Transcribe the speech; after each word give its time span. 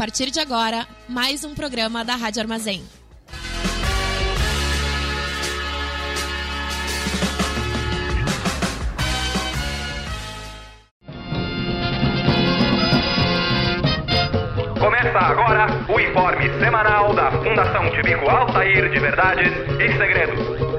partir 0.00 0.30
de 0.30 0.40
agora, 0.40 0.86
mais 1.06 1.44
um 1.44 1.54
programa 1.54 2.02
da 2.02 2.16
Rádio 2.16 2.40
Armazém. 2.40 2.82
Começa 14.80 15.18
agora 15.18 15.66
o 15.86 16.00
informe 16.00 16.48
semanal 16.58 17.12
da 17.12 17.30
Fundação 17.30 17.90
Tibico 17.90 18.30
Altair 18.30 18.90
de 18.90 18.98
Verdades 18.98 19.52
e 19.78 19.98
Segredos. 19.98 20.70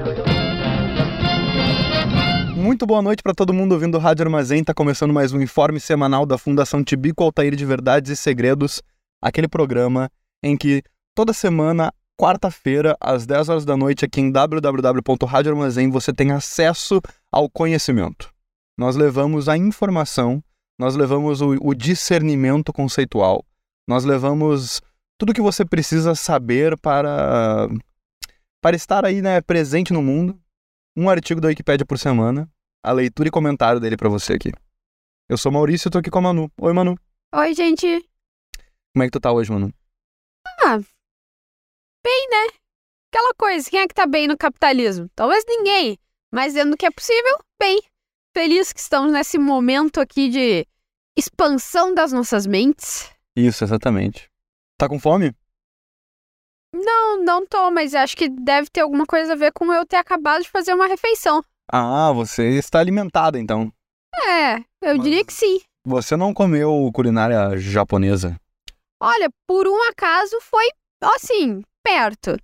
Muito 2.56 2.86
boa 2.86 3.02
noite 3.02 3.22
para 3.22 3.34
todo 3.34 3.52
mundo 3.52 3.72
ouvindo 3.72 3.96
o 3.96 4.00
Rádio 4.00 4.24
Armazém. 4.24 4.64
Tá 4.64 4.72
começando 4.72 5.12
mais 5.12 5.32
um 5.32 5.40
informe 5.40 5.78
semanal 5.78 6.24
da 6.24 6.38
Fundação 6.38 6.82
Tibico 6.82 7.22
Altair 7.22 7.54
de 7.54 7.64
Verdades 7.64 8.10
e 8.10 8.16
Segredos, 8.16 8.82
aquele 9.22 9.46
programa 9.46 10.10
em 10.42 10.56
que 10.56 10.82
toda 11.14 11.32
semana, 11.32 11.92
quarta-feira, 12.20 12.96
às 13.00 13.24
10 13.24 13.48
horas 13.48 13.64
da 13.64 13.76
noite, 13.76 14.04
aqui 14.04 14.20
em 14.20 14.30
www.radioarmazém, 14.30 15.88
você 15.88 16.12
tem 16.12 16.32
acesso 16.32 17.00
ao 17.30 17.48
conhecimento. 17.48 18.32
Nós 18.76 18.96
levamos 18.96 19.48
a 19.48 19.56
informação, 19.56 20.42
nós 20.78 20.96
levamos 20.96 21.40
o, 21.40 21.56
o 21.60 21.74
discernimento 21.74 22.72
conceitual, 22.72 23.44
nós 23.86 24.04
levamos 24.04 24.80
tudo 25.18 25.32
que 25.32 25.40
você 25.40 25.64
precisa 25.64 26.14
saber 26.14 26.76
para 26.76 27.68
para 28.60 28.76
estar 28.76 29.04
aí, 29.04 29.20
né, 29.20 29.40
presente 29.40 29.92
no 29.92 30.02
mundo. 30.02 30.38
Um 30.96 31.10
artigo 31.10 31.40
da 31.40 31.48
Wikipédia 31.48 31.84
por 31.84 31.98
semana, 31.98 32.48
a 32.82 32.92
leitura 32.92 33.28
e 33.28 33.30
comentário 33.30 33.80
dele 33.80 33.96
para 33.96 34.08
você 34.08 34.34
aqui. 34.34 34.52
Eu 35.28 35.36
sou 35.36 35.50
Maurício 35.50 35.88
e 35.88 35.90
tô 35.90 35.98
aqui 35.98 36.10
com 36.10 36.18
a 36.18 36.22
Manu. 36.22 36.50
Oi, 36.60 36.72
Manu. 36.72 36.96
Oi, 37.34 37.54
gente. 37.54 38.11
Como 38.94 39.02
é 39.02 39.06
que 39.06 39.10
tu 39.12 39.20
tá 39.20 39.32
hoje, 39.32 39.50
Manu? 39.50 39.72
Ah, 40.60 40.78
bem, 42.04 42.28
né? 42.30 42.52
Aquela 43.12 43.34
coisa, 43.34 43.68
quem 43.68 43.80
é 43.80 43.88
que 43.88 43.94
tá 43.94 44.06
bem 44.06 44.26
no 44.26 44.36
capitalismo? 44.36 45.08
Talvez 45.14 45.44
ninguém, 45.46 45.98
mas 46.32 46.54
dentro 46.54 46.70
do 46.72 46.76
que 46.76 46.86
é 46.86 46.90
possível, 46.90 47.38
bem. 47.60 47.80
Feliz 48.34 48.72
que 48.72 48.80
estamos 48.80 49.12
nesse 49.12 49.38
momento 49.38 50.00
aqui 50.00 50.28
de 50.30 50.66
expansão 51.16 51.94
das 51.94 52.12
nossas 52.12 52.46
mentes. 52.46 53.10
Isso, 53.36 53.62
exatamente. 53.64 54.30
Tá 54.78 54.88
com 54.88 54.98
fome? 54.98 55.34
Não, 56.74 57.22
não 57.22 57.46
tô, 57.46 57.70
mas 57.70 57.94
acho 57.94 58.16
que 58.16 58.30
deve 58.30 58.70
ter 58.70 58.80
alguma 58.80 59.04
coisa 59.04 59.34
a 59.34 59.36
ver 59.36 59.52
com 59.52 59.70
eu 59.72 59.84
ter 59.84 59.96
acabado 59.96 60.42
de 60.42 60.48
fazer 60.50 60.72
uma 60.72 60.86
refeição. 60.86 61.44
Ah, 61.70 62.10
você 62.12 62.58
está 62.58 62.80
alimentada 62.80 63.38
então. 63.38 63.70
É, 64.14 64.56
eu 64.80 64.96
Mas- 64.96 65.02
diria 65.02 65.24
que 65.24 65.32
sim. 65.32 65.60
Você 65.84 66.16
não 66.16 66.32
comeu 66.32 66.90
culinária 66.94 67.58
japonesa? 67.58 68.40
Olha, 69.02 69.28
por 69.46 69.66
um 69.66 69.82
acaso 69.88 70.38
foi, 70.40 70.68
assim, 71.02 71.62
perto. 71.82 72.36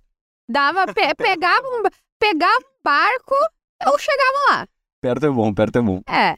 Dava, 0.49 0.85
pe- 0.93 1.15
pegava, 1.15 1.65
um, 1.67 1.83
pegava 2.19 2.57
um 2.59 2.83
barco, 2.83 3.35
eu 3.85 3.97
chegava 3.97 4.37
lá. 4.49 4.67
Perto 5.01 5.25
é 5.25 5.29
bom, 5.29 5.53
perto 5.53 5.77
é 5.77 5.81
bom. 5.81 6.01
É. 6.07 6.37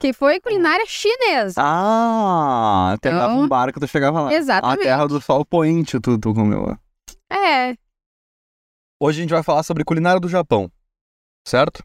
Que 0.00 0.12
foi 0.12 0.40
culinária 0.40 0.84
chinesa. 0.86 1.60
Ah, 1.62 2.96
pegava 3.00 3.32
Então, 3.32 3.40
um 3.40 3.48
barco, 3.48 3.78
tu 3.80 3.86
chegava 3.86 4.22
lá. 4.22 4.28
A 4.30 4.34
Exatamente. 4.34 4.82
terra 4.82 5.06
do 5.06 5.20
sol 5.20 5.44
poente, 5.44 6.00
tu, 6.00 6.18
tu 6.18 6.32
comeu 6.34 6.62
lá. 6.66 6.78
É, 7.30 7.74
Hoje 8.98 9.18
a 9.20 9.22
gente 9.22 9.30
vai 9.34 9.42
falar 9.42 9.62
sobre 9.62 9.84
culinária 9.84 10.18
do 10.18 10.28
Japão, 10.28 10.72
certo? 11.46 11.84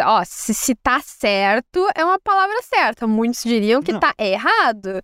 Ó, 0.00 0.24
se, 0.24 0.54
se 0.54 0.74
tá 0.74 1.00
certo, 1.00 1.86
é 1.94 2.02
uma 2.04 2.18
palavra 2.18 2.62
certa. 2.62 3.06
Muitos 3.06 3.42
diriam 3.42 3.82
que 3.82 3.92
Não. 3.92 4.00
tá 4.00 4.14
errado. 4.18 5.02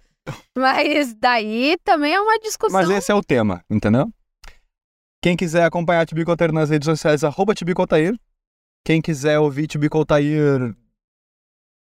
Mas 0.56 1.14
daí 1.14 1.76
também 1.84 2.14
é 2.14 2.20
uma 2.20 2.38
discussão. 2.38 2.80
Mas 2.80 2.90
esse 2.90 3.12
é 3.12 3.14
o 3.14 3.22
tema, 3.22 3.64
entendeu? 3.68 4.08
Quem 5.22 5.36
quiser 5.36 5.64
acompanhar 5.64 6.02
a 6.02 6.06
Tibico 6.06 6.30
Altair 6.30 6.52
nas 6.52 6.70
redes 6.70 6.86
sociais, 6.86 7.24
arroba 7.24 7.54
Tibico 7.54 7.80
Altair. 7.80 8.14
Quem 8.84 9.00
quiser 9.00 9.38
ouvir 9.38 9.66
Tibico 9.66 9.96
Altair 9.96 10.74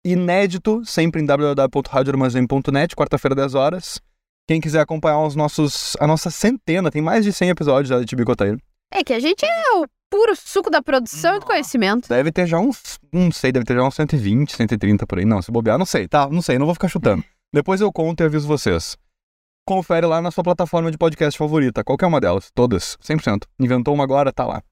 inédito, 0.05 0.85
sempre 0.85 1.23
em 1.23 1.27
www.radioarmazém.net, 1.27 2.95
quarta-feira, 2.95 3.35
10 3.35 3.55
horas. 3.55 4.01
Quem 4.47 4.61
quiser 4.61 4.81
acompanhar 4.81 5.23
os 5.25 5.37
nossos, 5.37 5.97
a 6.01 6.07
nossa 6.07 6.31
centena, 6.31 6.91
tem 6.91 7.01
mais 7.01 7.25
de 7.25 7.33
100 7.33 7.51
episódios 7.51 7.89
já 7.89 7.99
de 7.99 8.07
Tibico 8.07 8.31
Altair. 8.31 8.59
É 8.93 9.05
que 9.05 9.13
a 9.13 9.21
gente 9.21 9.45
é 9.45 9.77
o 9.77 9.87
puro 10.11 10.35
suco 10.35 10.69
da 10.69 10.83
produção 10.83 11.37
e 11.37 11.39
do 11.39 11.47
conhecimento. 11.47 12.09
Deve 12.09 12.33
ter 12.33 12.47
já 12.47 12.59
uns, 12.59 12.99
não 13.13 13.31
sei, 13.31 13.53
deve 13.53 13.65
ter 13.65 13.77
já 13.77 13.83
uns 13.85 13.95
120, 13.95 14.57
130 14.57 15.07
por 15.07 15.19
aí. 15.19 15.25
Não, 15.25 15.41
se 15.41 15.53
bobear, 15.53 15.79
não 15.79 15.87
sei, 15.87 16.09
tá? 16.09 16.29
Não 16.29 16.43
sei, 16.43 16.59
não 16.59 16.67
vou 16.67 16.75
ficar 16.75 16.89
chutando. 16.89 17.25
Depois 17.53 17.81
eu 17.81 17.93
conto 17.93 18.23
e 18.23 18.27
aviso 18.27 18.47
vocês. 18.47 18.97
Confere 19.67 20.07
lá 20.07 20.23
na 20.23 20.31
sua 20.31 20.45
plataforma 20.45 20.89
de 20.89 20.97
podcast 20.97 21.37
favorita, 21.37 21.83
qualquer 21.83 22.07
uma 22.07 22.21
delas, 22.21 22.49
todas, 22.55 22.97
100%. 22.99 23.43
Inventou 23.59 23.93
uma 23.93 24.05
agora, 24.05 24.33
tá 24.33 24.47
lá. 24.47 24.63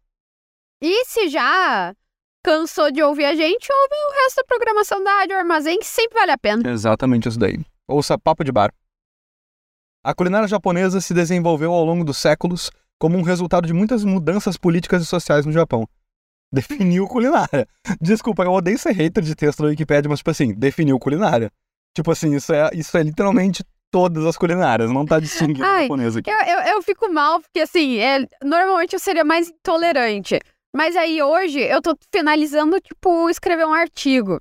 E 0.81 1.05
se 1.05 1.28
já 1.28 1.93
cansou 2.44 2.93
de 2.93 3.03
ouvir 3.03 3.25
a 3.25 3.34
gente, 3.34 3.69
ouve 3.72 3.94
o 3.94 4.22
resto 4.22 4.37
da 4.37 4.44
programação 4.44 5.03
da 5.03 5.11
Rádio 5.11 5.37
Armazém, 5.37 5.81
que 5.81 5.87
sempre 5.87 6.21
vale 6.21 6.31
a 6.31 6.39
pena. 6.39 6.71
Exatamente 6.71 7.28
isso 7.28 7.39
daí. 7.39 7.59
Ouça 7.89 8.16
Papo 8.16 8.44
de 8.44 8.53
Bar. 8.53 8.72
A 10.05 10.15
culinária 10.15 10.47
japonesa 10.47 11.00
se 11.00 11.12
desenvolveu 11.12 11.72
ao 11.72 11.84
longo 11.84 12.05
dos 12.05 12.16
séculos 12.16 12.71
como 12.97 13.19
um 13.19 13.22
resultado 13.22 13.66
de 13.66 13.72
muitas 13.72 14.05
mudanças 14.05 14.56
políticas 14.56 15.03
e 15.03 15.06
sociais 15.06 15.45
no 15.45 15.53
Japão. 15.53 15.84
Definiu 16.55 17.09
culinária. 17.09 17.66
Desculpa, 18.00 18.45
eu 18.45 18.53
odeio 18.53 18.78
ser 18.78 18.93
hater 18.93 19.25
de 19.25 19.34
texto 19.34 19.65
da 19.65 19.69
Wikipedia, 19.69 20.09
mas, 20.09 20.21
tipo 20.21 20.31
assim, 20.31 20.55
definiu 20.55 20.99
culinária. 20.99 21.53
Tipo 21.98 22.12
assim, 22.12 22.36
isso 22.36 22.53
é, 22.53 22.70
isso 22.75 22.97
é 22.97 23.03
literalmente 23.03 23.64
todas 23.91 24.25
as 24.25 24.36
culinárias, 24.36 24.88
não 24.88 25.04
tá 25.04 25.19
distinguindo 25.19 25.64
Ai, 25.64 25.82
japonesa 25.82 26.20
aqui. 26.20 26.31
Eu, 26.31 26.38
eu, 26.38 26.60
eu 26.75 26.82
fico 26.82 27.12
mal, 27.12 27.41
porque 27.41 27.59
assim, 27.59 27.98
é, 27.98 28.25
normalmente 28.41 28.92
eu 28.92 29.00
seria 29.00 29.25
mais 29.25 29.48
intolerante. 29.48 30.38
Mas 30.72 30.94
aí 30.94 31.20
hoje 31.20 31.59
eu 31.59 31.82
tô 31.82 31.98
finalizando, 32.14 32.81
tipo, 32.81 33.28
escrever 33.28 33.66
um 33.66 33.75
artigo. 33.75 34.41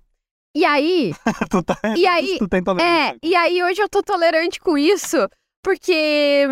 E 0.55 0.63
aí, 0.63 1.13
tu 1.49 1.63
tá, 1.63 1.79
e 1.97 2.05
aí, 2.05 2.37
tu 2.37 2.47
tem 2.47 2.61
É, 2.79 3.17
e 3.23 3.35
aí 3.35 3.63
hoje 3.63 3.81
eu 3.81 3.89
tô 3.89 4.03
tolerante 4.03 4.59
com 4.59 4.77
isso, 4.77 5.17
porque 5.63 6.45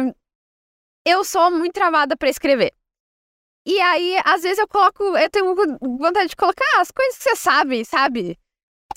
eu 1.05 1.23
sou 1.23 1.51
muito 1.51 1.73
travada 1.73 2.17
pra 2.17 2.29
escrever. 2.29 2.73
E 3.63 3.79
aí, 3.79 4.19
às 4.25 4.41
vezes 4.41 4.57
eu 4.57 4.67
coloco, 4.67 5.03
eu 5.03 5.29
tenho 5.29 5.53
vontade 5.99 6.29
de 6.29 6.35
colocar 6.35 6.81
as 6.81 6.89
coisas 6.89 7.15
que 7.15 7.23
você 7.25 7.35
sabe, 7.35 7.85
sabe? 7.85 8.39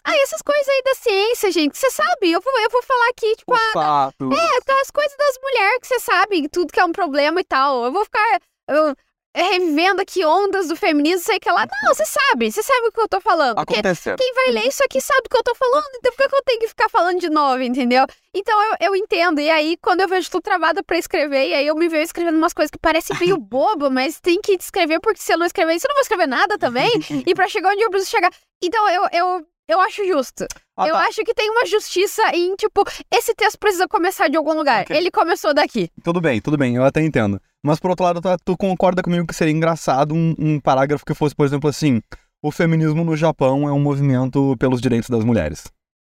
Ah, 0.05 0.17
essas 0.23 0.41
coisas 0.41 0.67
aí 0.69 0.83
da 0.85 0.95
ciência, 0.95 1.51
gente, 1.51 1.77
você 1.77 1.91
sabe? 1.91 2.33
Eu 2.33 2.41
vou, 2.41 2.59
eu 2.61 2.71
vou 2.71 2.83
falar 2.83 3.09
aqui, 3.11 3.37
tipo, 3.37 3.53
O 3.53 3.59
fato. 3.73 4.33
é, 4.33 4.73
as 4.81 4.91
coisas 4.91 5.17
das 5.19 5.39
mulheres 5.43 5.79
que 5.81 5.87
você 5.87 6.01
sabe, 6.01 6.49
tudo 6.49 6.73
que 6.73 6.81
é 6.81 6.85
um 6.85 6.93
problema 6.93 7.41
e 7.41 7.45
tal. 7.45 7.85
Eu 7.85 7.93
vou 7.93 8.05
ficar 8.05 8.41
eu, 8.69 8.95
revivendo 9.35 10.01
aqui 10.01 10.25
ondas 10.25 10.69
do 10.69 10.77
feminismo, 10.77 11.25
sei 11.25 11.39
que 11.39 11.51
lá. 11.51 11.67
Não, 11.83 11.95
você 11.95 12.05
sabe, 12.05 12.51
você 12.51 12.63
sabe 12.63 12.89
o 12.89 12.93
que 12.93 13.01
eu 13.01 13.09
tô 13.09 13.21
falando. 13.21 13.59
Aconteceu. 13.59 14.17
quem 14.17 14.35
vai 14.35 14.51
ler 14.51 14.69
isso 14.69 14.83
aqui 14.85 15.01
sabe 15.01 15.23
o 15.27 15.29
que 15.29 15.37
eu 15.37 15.43
tô 15.43 15.55
falando, 15.55 15.89
então 15.97 16.13
por 16.13 16.29
que 16.29 16.35
eu 16.35 16.43
tenho 16.43 16.61
que 16.61 16.69
ficar 16.69 16.89
falando 16.89 17.21
de 17.21 17.31
novo, 17.31 17.63
entendeu? 17.63 18.07
Então 18.35 18.61
eu, 18.63 18.77
eu 18.81 18.97
entendo. 18.97 19.41
E 19.41 19.51
aí, 19.51 19.77
quando 19.77 20.01
eu 20.01 20.09
vejo 20.09 20.31
tudo 20.31 20.43
travada 20.43 20.83
pra 20.83 20.99
escrever, 20.99 21.49
e 21.49 21.55
aí 21.55 21.67
eu 21.67 21.75
me 21.75 21.89
vejo 21.89 22.05
escrevendo 22.05 22.37
umas 22.37 22.53
coisas 22.53 22.71
que 22.71 22.79
parecem 22.79 23.17
meio 23.19 23.37
bobo, 23.39 23.91
mas 23.91 24.21
tem 24.21 24.41
que 24.41 24.53
escrever, 24.53 25.01
porque 25.01 25.21
se 25.21 25.33
eu 25.33 25.39
não 25.39 25.47
escrever 25.47 25.75
isso, 25.75 25.87
eu 25.87 25.91
não 25.91 25.97
vou 25.97 26.03
escrever 26.03 26.27
nada 26.27 26.59
também. 26.59 26.91
e 27.27 27.35
pra 27.35 27.49
chegar 27.49 27.73
onde 27.73 27.83
eu 27.83 27.91
preciso 27.91 28.11
chegar. 28.11 28.33
Então 28.63 28.89
eu, 28.89 29.09
eu, 29.13 29.47
eu 29.69 29.81
acho 29.81 30.05
justo. 30.07 30.47
Ah, 30.77 30.89
eu 30.89 30.95
tá. 30.95 31.01
acho 31.07 31.23
que 31.25 31.35
tem 31.35 31.51
uma 31.51 31.67
justiça 31.67 32.23
em, 32.35 32.55
tipo, 32.57 32.83
esse 33.13 33.35
texto 33.35 33.59
precisa 33.59 33.87
começar 33.89 34.29
de 34.29 34.37
algum 34.37 34.55
lugar. 34.55 34.83
Ok. 34.83 34.97
Ele 34.97 35.11
começou 35.11 35.53
daqui. 35.53 35.91
Tudo 36.03 36.21
bem, 36.21 36.41
tudo 36.41 36.57
bem, 36.57 36.77
eu 36.77 36.85
até 36.85 37.01
entendo. 37.03 37.41
Mas 37.65 37.79
por 37.81 37.91
outro 37.91 38.05
lado, 38.05 38.21
tu, 38.21 38.29
tu 38.45 38.57
concorda 38.57 39.03
comigo 39.03 39.27
que 39.27 39.35
seria 39.35 39.53
engraçado 39.53 40.15
um, 40.15 40.35
um 40.39 40.61
parágrafo 40.61 41.05
que 41.05 41.15
fosse, 41.15 41.35
por 41.35 41.45
exemplo, 41.45 41.69
assim: 41.69 42.01
o 42.43 42.51
feminismo 42.53 43.05
no 43.05 43.17
Japão 43.17 43.69
é 43.69 43.73
um 43.73 43.81
movimento 43.81 44.57
pelos 44.59 44.81
direitos 44.81 45.11
das 45.11 45.25
mulheres. 45.25 45.65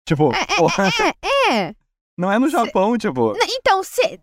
Tipo, 0.08 0.30
porra, 0.56 0.88
É, 1.50 1.52
é. 1.54 1.74
não 2.16 2.30
é 2.32 2.38
no 2.38 2.48
Japão, 2.48 2.96
tipo. 2.96 3.32
N- 3.34 3.46
Então, 3.50 3.82
se... 3.82 4.20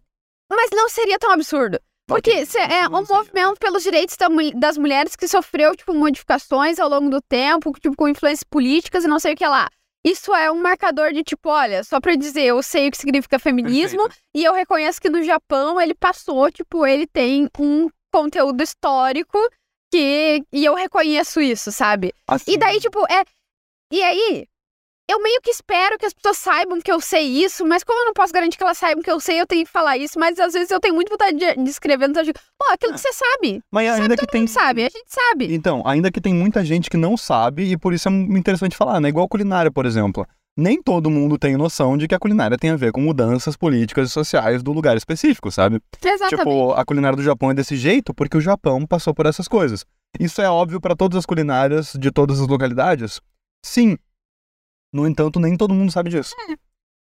mas 0.50 0.70
não 0.74 0.88
seria 0.90 1.20
tão 1.20 1.32
absurdo. 1.32 1.80
Porque 2.10 2.46
se- 2.46 2.58
é 2.60 2.88
um 2.88 3.06
movimento 3.08 3.60
pelos 3.60 3.84
direitos 3.84 4.16
da 4.18 4.28
das 4.56 4.78
mulheres 4.78 5.16
que 5.16 5.28
sofreu, 5.28 5.76
tipo, 5.76 5.94
modificações 5.94 6.80
ao 6.80 6.90
longo 6.90 7.10
do 7.10 7.22
tempo, 7.22 7.72
tipo, 7.80 7.96
com 7.96 8.08
influências 8.08 8.44
políticas 8.44 9.04
e 9.06 9.08
não 9.08 9.20
sei 9.20 9.34
o 9.34 9.38
que 9.38 9.46
lá. 9.48 9.70
Isso 10.04 10.34
é 10.34 10.50
um 10.52 10.62
marcador 10.62 11.12
de 11.12 11.24
tipo, 11.24 11.50
olha, 11.50 11.84
só 11.84 12.00
pra 12.00 12.16
dizer, 12.16 12.44
eu 12.44 12.64
sei 12.64 12.88
o 12.88 12.92
que 12.92 12.98
significa 12.98 13.38
feminismo 13.38 14.00
Perfeito. 14.04 14.24
e 14.34 14.44
eu 14.46 14.54
reconheço 14.54 15.02
que 15.02 15.10
no 15.10 15.22
Japão 15.24 15.80
ele 15.80 15.94
passou, 15.94 16.50
tipo, 16.52 16.86
ele 16.86 17.06
tem 17.06 17.50
um 17.60 17.90
conteúdo 18.12 18.62
histórico 18.64 19.38
que. 19.92 20.44
E 20.54 20.64
eu 20.66 20.74
reconheço 20.76 21.42
isso, 21.42 21.72
sabe? 21.72 22.14
Assim, 22.28 22.54
E 22.54 22.58
daí, 22.58 22.80
tipo, 22.80 23.00
é. 23.12 23.24
E 23.92 24.02
aí, 24.02 24.48
eu 25.10 25.22
meio 25.24 25.42
que 25.42 25.50
espero 25.50 25.98
que 25.98 26.06
as 26.06 26.14
pessoas 26.14 26.38
saibam 26.38 26.80
que 26.80 26.92
eu 26.92 27.02
sei 27.02 27.44
isso, 27.44 27.66
mas 27.66 27.84
como 27.84 28.00
eu 28.00 28.06
não 28.06 28.14
posso 28.14 28.32
garantir 28.32 28.58
que 28.58 28.64
elas 28.64 28.78
saibam 28.78 29.02
que 29.02 29.10
eu 29.10 29.20
sei, 29.20 29.42
eu 29.42 29.48
tenho 29.48 29.66
que 29.66 29.72
falar 29.72 29.98
isso. 29.98 30.20
Mas 30.20 30.40
às 30.40 30.54
vezes 30.54 30.70
eu 30.70 30.80
tenho 30.80 30.94
muita 30.94 31.10
vontade 31.12 31.36
de, 31.36 31.64
de 31.64 31.70
escrever, 31.70 32.08
então 32.08 32.22
eu 32.22 32.26
digo, 32.28 32.40
pô, 32.58 32.72
aquilo 32.72 32.94
que 32.94 33.00
você 33.00 33.12
sabe. 33.12 33.62
Mas 33.72 33.88
sabe, 33.88 34.02
ainda 34.02 34.16
que 34.16 34.28
tem. 34.28 34.46
Sabe, 34.46 34.84
a 34.84 34.90
gente 34.90 35.08
sabe. 35.08 35.54
Então, 35.54 35.82
ainda 35.86 36.12
que 36.12 36.22
tem 36.22 36.34
muita 36.34 36.64
gente 36.64 36.90
que 36.90 36.98
não 36.98 37.18
sabe, 37.18 37.72
e 37.72 37.78
por 37.78 37.92
isso 37.94 38.08
é 38.08 38.12
interessante 38.12 38.78
falar, 38.78 39.00
né? 39.02 39.10
Igual 39.10 39.28
culinária, 39.28 39.72
por 39.72 39.86
exemplo. 39.86 40.28
nem 40.56 40.82
todo 40.82 41.10
mundo 41.10 41.38
tem 41.38 41.56
noção 41.56 41.98
de 41.98 42.08
que 42.08 42.14
a 42.14 42.20
culinária 42.20 42.58
tem 42.58 42.70
a 42.70 42.76
ver 42.76 42.92
com 42.92 43.02
mudanças 43.02 43.56
políticas 43.56 44.10
e 44.10 44.12
sociais 44.12 44.62
do 44.62 44.72
lugar 44.72 44.98
específico, 44.98 45.50
sabe? 45.50 45.82
Exatamente. 46.04 46.36
Tipo, 46.38 46.74
a 46.74 46.86
culinária 46.86 47.16
do 47.16 47.24
Japão 47.24 47.50
é 47.50 47.54
desse 47.54 47.76
jeito 47.76 48.14
porque 48.14 48.38
o 48.38 48.42
Japão 48.42 48.86
passou 48.86 49.14
por 49.14 49.26
essas 49.26 49.48
coisas. 49.48 49.86
Isso 50.20 50.42
é 50.42 50.50
óbvio 50.50 50.82
para 50.82 50.96
todas 50.96 51.18
as 51.18 51.26
culinárias 51.26 51.94
de 51.98 52.12
todas 52.12 52.40
as 52.42 52.48
localidades? 52.48 53.22
Sim. 53.66 53.98
No 54.94 55.08
entanto, 55.08 55.40
nem 55.40 55.56
todo 55.56 55.74
mundo 55.74 55.92
sabe 55.92 56.10
disso. 56.10 56.36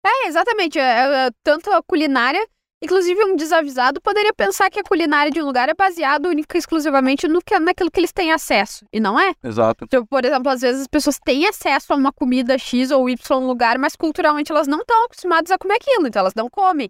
É, 0.05 0.27
exatamente. 0.27 0.77
É, 0.79 1.27
é, 1.27 1.29
tanto 1.43 1.71
a 1.71 1.81
culinária, 1.83 2.45
inclusive 2.81 3.23
um 3.25 3.35
desavisado 3.35 4.01
poderia 4.01 4.33
pensar 4.33 4.69
que 4.69 4.79
a 4.79 4.83
culinária 4.83 5.31
de 5.31 5.41
um 5.41 5.45
lugar 5.45 5.69
é 5.69 5.73
baseada 5.73 6.29
única 6.29 6.57
e 6.57 6.59
exclusivamente 6.59 7.27
no 7.27 7.41
que, 7.41 7.57
naquilo 7.59 7.91
que 7.91 7.99
eles 7.99 8.11
têm 8.11 8.31
acesso. 8.31 8.85
E 8.93 8.99
não 8.99 9.19
é. 9.19 9.33
Exato. 9.43 9.85
Tipo, 9.87 10.05
por 10.07 10.23
exemplo, 10.23 10.49
às 10.49 10.61
vezes 10.61 10.81
as 10.81 10.87
pessoas 10.87 11.19
têm 11.19 11.47
acesso 11.47 11.93
a 11.93 11.95
uma 11.95 12.11
comida 12.11 12.57
X 12.57 12.91
ou 12.91 13.09
Y 13.09 13.39
lugar, 13.45 13.77
mas 13.77 13.95
culturalmente 13.95 14.51
elas 14.51 14.67
não 14.67 14.79
estão 14.79 15.05
acostumadas 15.05 15.51
a 15.51 15.57
comer 15.57 15.75
aquilo, 15.75 16.07
então 16.07 16.21
elas 16.21 16.35
não 16.35 16.49
comem. 16.49 16.89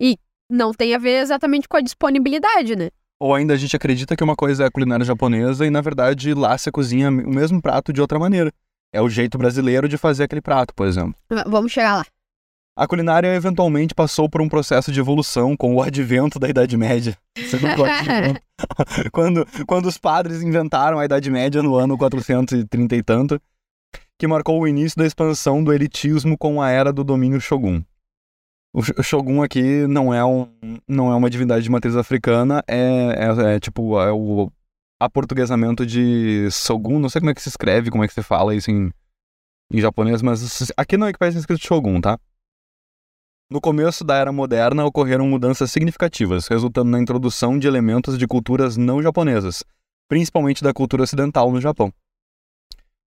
E 0.00 0.18
não 0.50 0.72
tem 0.72 0.94
a 0.94 0.98
ver 0.98 1.22
exatamente 1.22 1.68
com 1.68 1.76
a 1.76 1.80
disponibilidade, 1.80 2.76
né? 2.76 2.90
Ou 3.20 3.34
ainda 3.34 3.52
a 3.52 3.56
gente 3.56 3.76
acredita 3.76 4.16
que 4.16 4.24
uma 4.24 4.34
coisa 4.34 4.64
é 4.64 4.66
a 4.66 4.70
culinária 4.70 5.04
japonesa 5.04 5.66
e, 5.66 5.70
na 5.70 5.82
verdade, 5.82 6.32
lá 6.32 6.56
se 6.56 6.72
cozinha 6.72 7.10
o 7.10 7.12
mesmo 7.12 7.60
prato 7.60 7.92
de 7.92 8.00
outra 8.00 8.18
maneira. 8.18 8.50
É 8.92 9.00
o 9.00 9.08
jeito 9.08 9.38
brasileiro 9.38 9.88
de 9.88 9.96
fazer 9.96 10.24
aquele 10.24 10.40
prato, 10.40 10.74
por 10.74 10.86
exemplo. 10.86 11.14
Vamos 11.46 11.70
chegar 11.72 11.98
lá. 11.98 12.06
A 12.76 12.86
culinária 12.86 13.34
eventualmente 13.34 13.94
passou 13.94 14.28
por 14.28 14.40
um 14.40 14.48
processo 14.48 14.90
de 14.90 14.98
evolução 15.00 15.56
com 15.56 15.74
o 15.74 15.82
advento 15.82 16.38
da 16.38 16.48
Idade 16.48 16.76
Média. 16.76 17.16
Você 17.36 17.58
não 17.58 17.76
gosta 17.76 18.04
de- 18.04 18.40
quando, 19.12 19.46
quando 19.66 19.86
os 19.86 19.98
padres 19.98 20.42
inventaram 20.42 20.98
a 20.98 21.04
Idade 21.04 21.30
Média 21.30 21.62
no 21.62 21.74
ano 21.76 21.98
430 21.98 22.96
e 22.96 23.02
tanto, 23.02 23.40
que 24.18 24.26
marcou 24.26 24.60
o 24.60 24.68
início 24.68 24.98
da 24.98 25.06
expansão 25.06 25.62
do 25.62 25.72
elitismo 25.72 26.38
com 26.38 26.60
a 26.62 26.70
era 26.70 26.92
do 26.92 27.04
domínio 27.04 27.40
shogun. 27.40 27.82
O 28.72 28.80
o 28.98 29.02
shogun 29.02 29.42
aqui 29.42 29.86
não 29.88 30.14
é, 30.14 30.24
um, 30.24 30.46
não 30.86 31.10
é 31.10 31.16
uma 31.16 31.28
divindade 31.28 31.64
de 31.64 31.70
matriz 31.70 31.96
africana, 31.96 32.62
é, 32.68 32.78
é, 33.48 33.56
é 33.56 33.60
tipo 33.60 34.00
é 34.00 34.12
o 34.12 34.50
aportuguesamento 35.00 35.86
de 35.86 36.48
shogun, 36.50 37.00
não 37.00 37.08
sei 37.08 37.20
como 37.20 37.30
é 37.30 37.34
que 37.34 37.40
se 37.40 37.48
escreve, 37.48 37.90
como 37.90 38.04
é 38.04 38.08
que 38.08 38.12
se 38.12 38.22
fala 38.22 38.54
isso 38.54 38.70
em, 38.70 38.92
em 39.72 39.80
japonês, 39.80 40.20
mas 40.20 40.70
aqui 40.76 40.98
não 40.98 41.06
é 41.06 41.12
que 41.12 41.18
parece 41.18 41.38
escrito 41.38 41.66
shogun, 41.66 42.00
tá? 42.00 42.18
No 43.50 43.60
começo 43.60 44.04
da 44.04 44.14
era 44.14 44.30
moderna 44.30 44.84
ocorreram 44.84 45.26
mudanças 45.26 45.72
significativas, 45.72 46.46
resultando 46.46 46.90
na 46.90 47.00
introdução 47.00 47.58
de 47.58 47.66
elementos 47.66 48.16
de 48.16 48.26
culturas 48.26 48.76
não 48.76 49.02
japonesas, 49.02 49.64
principalmente 50.08 50.62
da 50.62 50.72
cultura 50.72 51.02
ocidental 51.02 51.50
no 51.50 51.60
Japão. 51.60 51.92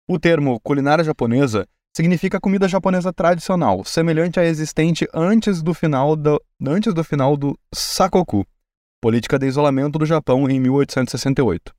O 0.08 0.18
termo 0.18 0.60
culinária 0.60 1.02
japonesa 1.02 1.66
significa 1.96 2.38
comida 2.38 2.68
japonesa 2.68 3.12
tradicional, 3.12 3.82
semelhante 3.82 4.38
à 4.38 4.44
existente 4.44 5.08
antes 5.14 5.62
do 5.62 5.72
final 5.72 6.14
do, 6.14 6.38
antes 6.66 6.92
do, 6.92 7.02
final 7.02 7.34
do 7.34 7.58
Sakoku, 7.74 8.46
política 9.00 9.38
de 9.38 9.46
isolamento 9.46 9.98
do 9.98 10.06
Japão 10.06 10.48
em 10.48 10.58
1868. 10.60 11.72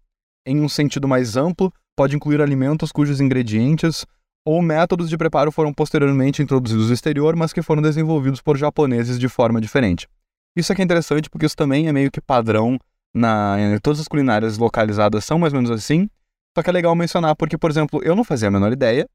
Em 0.45 0.61
um 0.61 0.69
sentido 0.69 1.07
mais 1.07 1.35
amplo, 1.35 1.73
pode 1.95 2.15
incluir 2.15 2.41
alimentos 2.41 2.91
cujos 2.91 3.19
ingredientes 3.19 4.05
ou 4.45 4.61
métodos 4.61 5.09
de 5.09 5.17
preparo 5.17 5.51
foram 5.51 5.73
posteriormente 5.73 6.41
introduzidos 6.41 6.87
no 6.87 6.93
exterior, 6.93 7.35
mas 7.35 7.51
que 7.51 7.61
foram 7.61 7.81
desenvolvidos 7.81 8.41
por 8.41 8.57
japoneses 8.57 9.19
de 9.19 9.27
forma 9.27 9.59
diferente. 9.59 10.07
Isso 10.55 10.71
aqui 10.71 10.81
é 10.81 10.85
interessante 10.85 11.29
porque 11.29 11.45
isso 11.45 11.55
também 11.55 11.87
é 11.87 11.91
meio 11.91 12.09
que 12.09 12.21
padrão 12.21 12.79
na 13.13 13.57
todas 13.81 13.99
as 13.99 14.07
culinárias 14.07 14.57
localizadas 14.57 15.25
são 15.25 15.37
mais 15.37 15.51
ou 15.51 15.57
menos 15.59 15.71
assim. 15.71 16.09
Só 16.55 16.63
que 16.63 16.69
é 16.69 16.73
legal 16.73 16.95
mencionar 16.95 17.35
porque, 17.35 17.57
por 17.57 17.69
exemplo, 17.69 18.01
eu 18.03 18.15
não 18.15 18.23
fazia 18.23 18.47
a 18.47 18.51
menor 18.51 18.71
ideia 18.71 19.07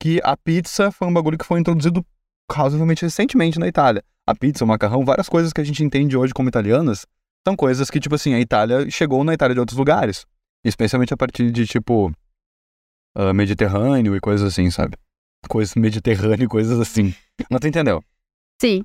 que 0.00 0.20
a 0.24 0.36
pizza 0.36 0.90
foi 0.90 1.06
um 1.06 1.12
bagulho 1.12 1.38
que 1.38 1.46
foi 1.46 1.60
introduzido 1.60 2.04
razoavelmente 2.50 3.02
recentemente 3.02 3.58
na 3.60 3.68
Itália. 3.68 4.02
A 4.26 4.34
pizza, 4.34 4.64
o 4.64 4.68
macarrão, 4.68 5.04
várias 5.04 5.28
coisas 5.28 5.52
que 5.52 5.60
a 5.60 5.64
gente 5.64 5.84
entende 5.84 6.16
hoje 6.16 6.34
como 6.34 6.48
italianas, 6.48 7.06
são 7.46 7.56
coisas 7.56 7.90
que, 7.90 8.00
tipo 8.00 8.14
assim, 8.14 8.34
a 8.34 8.40
Itália 8.40 8.90
chegou 8.90 9.24
na 9.24 9.34
Itália 9.34 9.54
de 9.54 9.60
outros 9.60 9.78
lugares. 9.78 10.26
Especialmente 10.64 11.14
a 11.14 11.16
partir 11.16 11.50
de, 11.50 11.66
tipo, 11.66 12.12
ah, 13.14 13.32
Mediterrâneo 13.32 14.14
e 14.14 14.20
coisas 14.20 14.46
assim, 14.46 14.70
sabe? 14.70 14.96
Coisas 15.48 15.74
Mediterrâneo 15.74 16.44
e 16.44 16.48
coisas 16.48 16.78
assim. 16.78 17.14
Não 17.50 17.58
tu 17.58 17.66
entendeu? 17.66 18.04
Sim. 18.60 18.84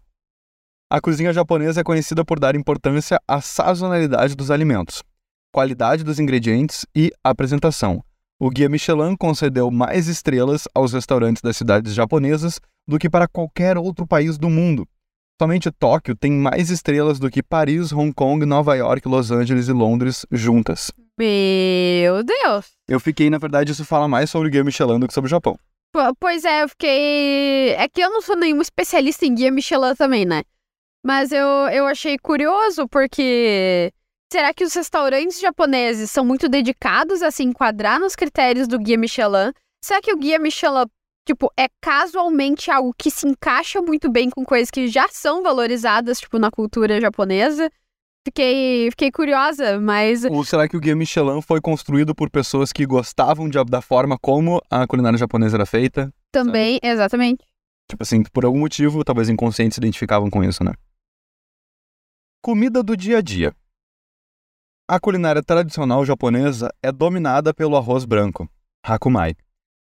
A 0.89 1.01
cozinha 1.01 1.33
japonesa 1.33 1.81
é 1.81 1.83
conhecida 1.83 2.23
por 2.23 2.39
dar 2.39 2.55
importância 2.55 3.19
à 3.27 3.41
sazonalidade 3.41 4.35
dos 4.35 4.51
alimentos, 4.51 5.03
qualidade 5.51 6.03
dos 6.03 6.19
ingredientes 6.19 6.85
e 6.95 7.11
apresentação. 7.23 8.03
O 8.39 8.49
guia 8.49 8.69
Michelin 8.69 9.15
concedeu 9.15 9.71
mais 9.71 10.07
estrelas 10.07 10.67
aos 10.73 10.93
restaurantes 10.93 11.41
das 11.41 11.57
cidades 11.57 11.93
japonesas 11.93 12.59
do 12.87 12.99
que 12.99 13.09
para 13.09 13.27
qualquer 13.27 13.77
outro 13.77 14.05
país 14.05 14.37
do 14.37 14.49
mundo. 14.49 14.87
Somente 15.41 15.69
Tóquio 15.69 16.15
tem 16.15 16.31
mais 16.31 16.69
estrelas 16.69 17.19
do 17.19 17.29
que 17.29 17.43
Paris, 17.43 17.91
Hong 17.91 18.13
Kong, 18.13 18.45
Nova 18.45 18.73
York, 18.75 19.05
Los 19.07 19.31
Angeles 19.31 19.67
e 19.67 19.73
Londres 19.73 20.25
juntas. 20.31 20.91
Meu 21.19 22.23
Deus. 22.23 22.71
Eu 22.87 22.99
fiquei, 23.01 23.29
na 23.29 23.37
verdade, 23.37 23.71
isso 23.73 23.83
fala 23.83 24.07
mais 24.07 24.29
sobre 24.29 24.47
o 24.47 24.51
guia 24.51 24.63
Michelin 24.63 24.97
do 24.99 25.07
que 25.07 25.13
sobre 25.13 25.27
o 25.27 25.29
Japão. 25.29 25.57
Po- 25.91 26.15
Pois 26.19 26.45
é, 26.45 26.63
eu 26.63 26.69
fiquei. 26.69 27.71
É 27.73 27.87
que 27.89 28.01
eu 28.01 28.09
não 28.09 28.21
sou 28.21 28.35
nenhuma 28.37 28.61
especialista 28.61 29.25
em 29.25 29.35
guia 29.35 29.51
Michelin 29.51 29.93
também, 29.95 30.25
né? 30.25 30.43
Mas 31.05 31.31
eu, 31.31 31.45
eu 31.71 31.85
achei 31.85 32.17
curioso 32.17 32.87
porque. 32.87 33.91
Será 34.31 34.53
que 34.53 34.63
os 34.63 34.73
restaurantes 34.73 35.39
japoneses 35.39 36.09
são 36.11 36.25
muito 36.25 36.49
dedicados 36.49 37.21
a 37.21 37.29
se 37.29 37.43
enquadrar 37.43 37.99
nos 37.99 38.15
critérios 38.15 38.67
do 38.67 38.79
guia 38.79 38.97
Michelin? 38.97 39.51
Será 39.83 40.01
que 40.01 40.11
o 40.13 40.17
guia 40.17 40.39
Michelin, 40.39 40.85
tipo, 41.25 41.51
é 41.57 41.67
casualmente 41.81 42.69
algo 42.71 42.93
que 42.97 43.09
se 43.09 43.27
encaixa 43.27 43.81
muito 43.81 44.09
bem 44.11 44.29
com 44.29 44.45
coisas 44.45 44.69
que 44.69 44.87
já 44.87 45.07
são 45.09 45.41
valorizadas, 45.43 46.19
tipo, 46.19 46.37
na 46.39 46.51
cultura 46.51 47.01
japonesa? 47.01 47.69
Fiquei, 48.27 48.89
fiquei 48.89 49.11
curiosa, 49.11 49.79
mas 49.79 50.23
Ou 50.25 50.43
será 50.43 50.67
que 50.67 50.75
o 50.75 50.79
guia 50.79 50.95
Michelin 50.95 51.41
foi 51.41 51.61
construído 51.61 52.15
por 52.15 52.29
pessoas 52.29 52.71
que 52.71 52.85
gostavam 52.85 53.47
de- 53.47 53.63
da 53.65 53.81
forma 53.81 54.17
como 54.19 54.59
a 54.69 54.87
culinária 54.87 55.17
japonesa 55.17 55.57
era 55.57 55.65
feita? 55.65 56.11
também, 56.31 56.79
exatamente. 56.83 57.45
Tipo 57.89 58.01
assim, 58.03 58.23
por 58.23 58.43
algum 58.45 58.59
motivo, 58.59 59.03
talvez 59.03 59.29
inconscientes 59.29 59.75
se 59.75 59.79
identificavam 59.79 60.29
com 60.29 60.43
isso, 60.43 60.63
né? 60.63 60.73
Comida 62.41 62.83
do 62.83 62.97
dia 62.97 63.19
a 63.19 63.21
dia. 63.21 63.55
A 64.87 64.99
culinária 64.99 65.41
tradicional 65.43 66.05
japonesa 66.05 66.69
é 66.83 66.91
dominada 66.91 67.53
pelo 67.53 67.75
arroz 67.77 68.05
branco, 68.05 68.49
hakumai, 68.83 69.35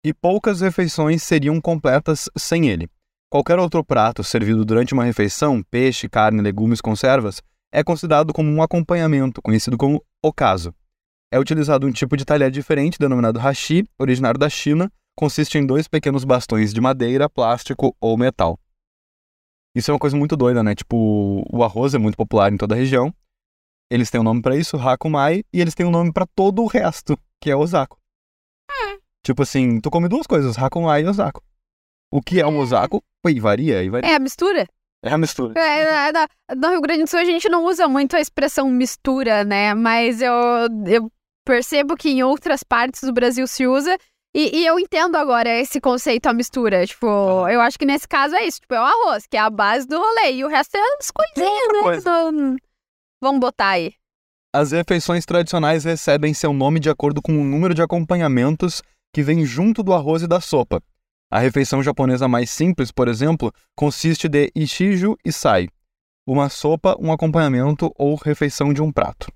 e 0.08 0.14
poucas 0.14 0.62
refeições 0.62 1.22
seriam 1.22 1.60
completas 1.60 2.30
sem 2.38 2.70
ele. 2.70 2.90
Qualquer 3.30 3.60
outro 3.60 3.84
prato 3.84 4.24
servido 4.24 4.64
durante 4.64 4.94
uma 4.94 5.04
refeição, 5.04 5.62
peixe, 5.62 6.08
carne, 6.08 6.42
legumes, 6.42 6.80
conservas, 6.80 7.42
é 7.74 7.84
considerado 7.84 8.32
como 8.32 8.50
um 8.50 8.62
acompanhamento, 8.62 9.42
conhecido 9.42 9.78
como 9.78 10.02
okazu. 10.24 10.74
É 11.30 11.38
utilizado 11.38 11.86
um 11.86 11.92
tipo 11.92 12.16
de 12.16 12.24
talher 12.24 12.50
diferente, 12.50 12.98
denominado 12.98 13.38
hashi, 13.38 13.84
originário 14.00 14.40
da 14.40 14.50
China, 14.50 14.90
consiste 15.14 15.58
em 15.58 15.66
dois 15.66 15.90
pequenos 15.90 16.24
bastões 16.24 16.74
de 16.74 16.80
madeira, 16.80 17.30
plástico 17.30 17.94
ou 18.00 18.18
metal. 18.18 18.58
Isso 19.76 19.92
é 19.92 19.94
uma 19.94 20.00
coisa 20.00 20.16
muito 20.16 20.38
doida, 20.38 20.64
né? 20.64 20.74
Tipo, 20.74 21.44
o 21.52 21.64
arroz 21.66 21.94
é 21.94 21.98
muito 21.98 22.16
popular 22.16 22.52
em 22.54 22.58
toda 22.58 22.76
a 22.76 22.78
região. 22.78 23.14
Eles 23.92 24.10
têm 24.10 24.22
um 24.22 24.24
nome 24.24 24.42
pra 24.42 24.56
isso, 24.56 24.78
hakumai, 24.78 25.44
e 25.52 25.60
eles 25.60 25.76
têm 25.76 25.86
um 25.86 25.92
nome 25.92 26.14
pra 26.14 26.26
todo 26.26 26.64
o 26.64 26.68
resto, 26.68 27.20
que 27.42 27.52
é 27.52 27.56
osako. 27.56 28.00
Tipo 29.28 29.44
assim, 29.44 29.82
tu 29.82 29.92
come 29.92 30.08
duas 30.08 30.26
coisas, 30.26 30.58
hakumai 30.58 31.04
e 31.04 31.06
osako. 31.06 31.44
O 32.10 32.22
que 32.22 32.40
é 32.40 32.48
um 32.48 32.58
osako? 32.60 33.04
Ui, 33.26 33.38
varia, 33.42 33.84
e 33.84 33.90
varia. 33.90 34.10
É 34.10 34.16
a 34.16 34.20
mistura? 34.20 34.66
É 35.04 35.12
a 35.12 35.18
mistura. 35.18 35.54
É, 35.60 36.08
é, 36.08 36.12
na- 36.14 36.28
no 36.56 36.70
Rio 36.70 36.80
Grande 36.80 37.04
do 37.04 37.10
Sul 37.10 37.20
a 37.20 37.26
gente 37.26 37.50
não 37.50 37.66
usa 37.66 37.90
muito 37.90 38.16
a 38.16 38.22
expressão 38.22 38.70
mistura, 38.70 39.44
né? 39.44 39.74
Mas 39.74 40.22
eu, 40.22 40.34
eu 40.88 41.12
percebo 41.46 41.98
que 41.98 42.08
em 42.10 42.24
outras 42.24 42.64
partes 42.64 43.02
do 43.04 43.12
Brasil 43.12 43.46
se 43.48 43.68
usa. 43.68 43.98
E, 44.34 44.60
e 44.60 44.66
eu 44.66 44.80
entendo 44.80 45.18
agora 45.18 45.50
esse 45.50 45.82
conceito, 45.82 46.28
a 46.28 46.34
mistura. 46.34 46.88
Tipo, 46.88 47.06
eu 47.50 47.60
acho 47.60 47.78
que 47.78 47.86
nesse 47.86 48.08
caso 48.08 48.34
é 48.34 48.46
isso. 48.46 48.62
Tipo, 48.62 48.76
é 48.76 48.80
o 48.80 48.86
arroz, 48.86 49.28
que 49.28 49.36
é 49.36 49.42
a 49.42 49.50
base 49.50 49.86
do 49.86 49.98
rolê. 50.00 50.36
E 50.36 50.46
o 50.46 50.48
resto 50.48 50.78
é 50.78 50.80
as 51.02 51.12
coisinhas, 51.12 51.68
né? 51.74 51.82
coisa. 51.84 52.32
Não- 52.32 52.56
Vamos 53.22 53.42
botar 53.42 53.72
aí. 53.72 53.94
As 54.56 54.72
refeições 54.72 55.26
tradicionais 55.26 55.84
recebem 55.84 56.34
seu 56.34 56.54
nome 56.54 56.80
de 56.80 56.90
acordo 56.90 57.22
com 57.22 57.34
o 57.34 57.44
número 57.44 57.74
de 57.74 57.82
acompanhamentos 57.82 58.82
que 59.14 59.24
vem 59.24 59.46
junto 59.46 59.84
do 59.84 59.94
arroz 59.94 60.22
e 60.22 60.28
da 60.28 60.40
sopa. 60.40 60.82
A 61.30 61.40
refeição 61.40 61.84
japonesa 61.84 62.28
mais 62.28 62.50
simples, 62.50 62.92
por 62.92 63.08
exemplo, 63.08 63.52
consiste 63.76 64.30
de 64.30 64.52
ishiju 64.56 65.18
e 65.26 65.32
sai, 65.32 65.68
uma 66.26 66.50
sopa, 66.50 66.96
um 67.00 67.12
acompanhamento 67.12 67.92
ou 67.98 68.16
refeição 68.16 68.74
de 68.74 68.82
um 68.82 68.92
prato. 68.92 69.28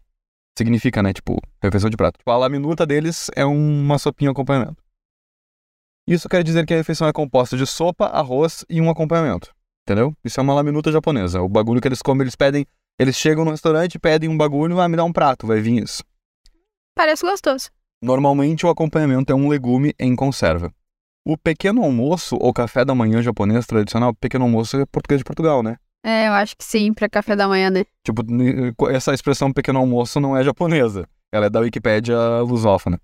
Significa, 0.57 1.01
né, 1.01 1.13
tipo, 1.13 1.37
refeição 1.61 1.89
de 1.89 1.97
prato. 1.97 2.17
Tipo, 2.17 2.31
a 2.31 2.37
laminuta 2.37 2.85
deles 2.85 3.29
é 3.35 3.45
uma 3.45 3.97
sopinha 3.97 4.31
acompanhamento. 4.31 4.81
Isso 6.07 6.27
quer 6.27 6.43
dizer 6.43 6.65
que 6.65 6.73
a 6.73 6.77
refeição 6.77 7.07
é 7.07 7.13
composta 7.13 7.57
de 7.57 7.65
sopa, 7.65 8.07
arroz 8.07 8.65
e 8.69 8.81
um 8.81 8.89
acompanhamento. 8.89 9.53
Entendeu? 9.87 10.15
Isso 10.23 10.39
é 10.39 10.43
uma 10.43 10.53
laminuta 10.53 10.91
japonesa. 10.91 11.41
O 11.41 11.49
bagulho 11.49 11.81
que 11.81 11.87
eles 11.87 12.01
comem, 12.01 12.23
eles 12.23 12.35
pedem 12.35 12.65
eles 13.01 13.15
chegam 13.15 13.43
no 13.43 13.49
restaurante, 13.49 13.97
pedem 13.97 14.29
um 14.29 14.37
bagulho, 14.37 14.79
ah, 14.79 14.87
me 14.87 14.95
dá 14.95 15.03
um 15.03 15.11
prato, 15.11 15.47
vai 15.47 15.59
vir 15.59 15.83
isso. 15.83 16.03
Parece 16.95 17.25
gostoso. 17.25 17.71
Normalmente 18.03 18.65
o 18.65 18.69
acompanhamento 18.69 19.31
é 19.31 19.35
um 19.35 19.47
legume 19.47 19.93
em 19.99 20.15
conserva. 20.15 20.73
O 21.23 21.37
pequeno 21.37 21.83
almoço 21.83 22.35
ou 22.41 22.51
café 22.51 22.83
da 22.83 22.95
manhã 22.95 23.21
japonês 23.21 23.67
tradicional, 23.67 24.11
pequeno 24.15 24.45
almoço 24.45 24.75
é 24.75 24.85
português 24.87 25.19
de 25.19 25.23
Portugal, 25.23 25.61
né? 25.61 25.77
É, 26.03 26.27
eu 26.27 26.33
acho 26.33 26.57
que 26.57 26.63
sim, 26.63 26.91
pra 26.91 27.07
café 27.07 27.35
da 27.35 27.47
manhã, 27.47 27.69
né? 27.69 27.85
Tipo, 28.03 28.23
essa 28.89 29.13
expressão 29.13 29.53
pequeno 29.53 29.77
almoço 29.77 30.19
não 30.19 30.35
é 30.35 30.43
japonesa. 30.43 31.07
Ela 31.31 31.45
é 31.45 31.49
da 31.49 31.59
Wikipédia 31.59 32.17
lusófona. 32.41 32.99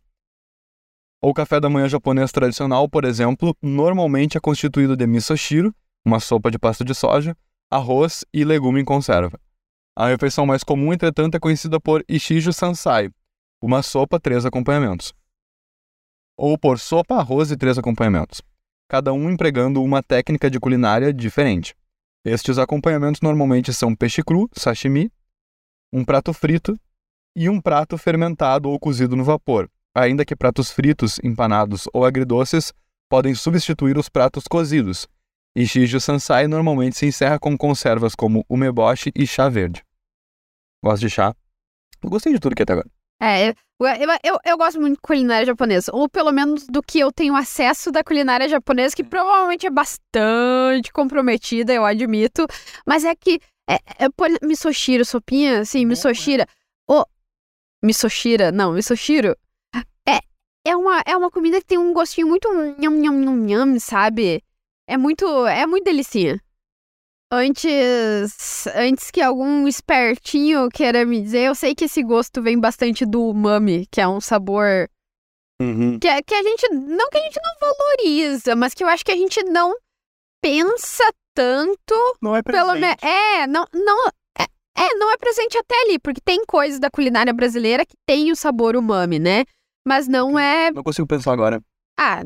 O 1.22 1.32
café 1.32 1.60
da 1.60 1.70
manhã 1.70 1.88
japonês 1.88 2.32
tradicional, 2.32 2.89
por 2.89 3.06
exemplo, 3.06 3.56
normalmente 3.62 4.36
é 4.36 4.42
constituído 4.42 4.98
de 4.98 5.06
misoshiro, 5.06 5.72
uma 6.04 6.20
sopa 6.20 6.50
de 6.50 6.58
pasta 6.58 6.84
de 6.84 6.96
soja, 6.96 7.38
arroz 7.72 8.25
e 8.34 8.44
legume 8.44 8.82
em 8.82 8.86
conserva. 8.86 9.39
A 9.96 10.08
refeição 10.08 10.46
mais 10.48 10.63
comum, 10.63 10.92
entretanto, 10.92 11.36
é 11.36 11.39
conhecida 11.39 11.80
por 11.80 12.04
Ishiju 12.10 12.51
Sansai, 12.51 13.12
uma 13.62 13.82
sopa, 13.82 14.20
três 14.20 14.46
acompanhamentos. 14.46 15.14
Ou 16.38 16.58
por 16.58 16.80
sopa, 16.80 17.16
arroz 17.16 17.52
e 17.52 17.58
três 17.58 17.78
acompanhamentos, 17.78 18.42
cada 18.88 19.12
um 19.12 19.30
empregando 19.30 19.82
uma 19.82 20.04
técnica 20.04 20.50
de 20.50 20.60
culinária 20.60 21.14
diferente. 21.14 21.76
Estes 22.24 22.58
acompanhamentos 22.58 23.22
normalmente 23.22 23.74
são 23.74 23.96
peixe 23.96 24.24
cru, 24.24 24.50
sashimi, 24.54 25.12
um 25.92 26.04
prato 26.04 26.34
frito 26.34 26.78
e 27.36 27.50
um 27.50 27.62
prato 27.62 27.98
fermentado 27.98 28.70
ou 28.70 28.80
cozido 28.80 29.16
no 29.16 29.24
vapor, 29.24 29.70
ainda 29.96 30.26
que 30.26 30.36
pratos 30.36 30.70
fritos, 30.70 31.20
empanados 31.24 31.88
ou 31.94 32.06
agridoces 32.06 32.74
podem 33.10 33.34
substituir 33.34 33.98
os 33.98 34.10
pratos 34.10 34.44
cozidos. 34.48 35.08
E 35.56 35.66
Shiju 35.66 36.00
Sansai 36.00 36.48
normalmente 36.48 36.98
se 36.98 37.06
encerra 37.08 37.40
com 37.40 37.58
conservas 37.58 38.14
como 38.14 38.46
umeboshi 38.48 39.12
e 39.16 39.26
chá 39.26 39.50
verde. 39.50 39.84
Gosto 40.84 41.02
de 41.02 41.10
chá? 41.10 41.36
Eu 42.04 42.10
gostei 42.10 42.34
de 42.34 42.40
tudo 42.40 42.54
aqui 42.54 42.62
até 42.62 42.74
agora. 42.74 42.97
É, 43.20 43.50
eu, 43.50 43.56
eu, 44.24 44.40
eu, 44.46 44.58
gosto 44.58 44.80
muito 44.80 44.96
de 44.96 45.02
culinária 45.02 45.46
japonesa. 45.46 45.92
Ou 45.94 46.10
pelo 46.10 46.32
menos 46.32 46.68
do 46.68 46.82
que 46.82 47.00
eu 47.00 47.12
tenho 47.12 47.36
acesso 47.36 47.92
da 47.92 48.04
culinária 48.04 48.48
japonesa, 48.48 48.96
que 48.96 49.04
provavelmente 49.04 49.66
é 49.66 49.70
bastante 49.70 50.92
comprometida, 50.92 51.74
eu 51.74 51.86
admito. 51.86 52.46
Mas 52.86 53.04
é 53.04 53.16
que. 53.16 53.40
É, 53.70 54.06
é, 54.06 54.10
por, 54.10 54.30
misoshiro, 54.42 55.04
sopinha, 55.04 55.60
assim, 55.62 55.86
misoshira. 55.86 56.48
Ô, 56.90 57.04
misoshira, 57.84 58.52
não, 58.52 58.74
misoshiro. 58.74 59.36
É, 60.08 60.20
é, 60.66 60.76
uma, 60.76 61.04
é 61.06 61.18
uma 61.18 61.30
comida 61.30 61.60
que 61.60 61.68
tem 61.68 61.78
um 61.78 61.94
gostinho 61.94 62.28
muito 62.28 62.48
nham, 62.50 62.92
nham, 62.92 63.14
nham, 63.14 63.36
nham, 63.36 63.80
sabe? 63.80 64.44
É 64.88 64.96
muito. 64.98 65.26
É 65.48 65.66
muito 65.68 65.84
delicinha. 65.84 66.42
Antes, 67.31 68.67
antes 68.74 69.12
que 69.12 69.22
algum 69.22 69.67
espertinho 69.67 70.69
queira 70.69 71.05
me 71.05 71.22
dizer, 71.22 71.48
eu 71.48 71.55
sei 71.55 71.75
que 71.75 71.86
esse 71.86 72.01
gosto 72.01 72.41
vem 72.41 72.57
bastante 72.60 73.05
do 73.05 73.22
umami, 73.29 73.86
que 73.91 74.00
é 74.00 74.07
um 74.07 74.22
sabor 74.22 74.89
Uhum. 75.62 76.00
que, 76.00 76.07
a- 76.07 76.22
que 76.22 76.34
a 76.34 76.41
gente, 76.43 76.69
não 76.74 77.10
que 77.10 77.17
a 77.17 77.22
gente 77.22 77.39
não 77.43 77.69
valoriza, 77.69 78.55
mas 78.55 78.74
que 78.74 78.84
eu 78.84 78.88
acho 78.88 79.03
que 79.03 79.12
a 79.12 79.15
gente 79.17 79.43
não 79.43 79.75
pensa 80.41 81.03
tanto, 81.36 81.93
Não 82.22 82.36
é 82.36 82.41
pelo 82.41 82.74
menos, 82.75 82.96
é, 83.03 83.46
não, 83.46 83.65
não, 83.74 84.07
é, 84.39 84.43
é, 84.77 84.93
não 84.96 85.12
é 85.12 85.17
presente 85.17 85.57
até 85.57 85.75
ali, 85.81 86.00
porque 86.00 86.22
tem 86.24 86.46
coisas 86.46 86.79
da 86.79 86.89
culinária 86.89 87.34
brasileira 87.34 87.86
que 87.86 87.96
tem 88.07 88.31
o 88.31 88.36
sabor 88.36 88.75
umami, 88.75 89.19
né? 89.19 89.43
Mas 89.86 90.07
não 90.07 90.38
é, 90.39 90.72
Não 90.72 90.84
consigo 90.84 91.07
pensar 91.07 91.34
agora. 91.34 91.62
ah, 92.00 92.22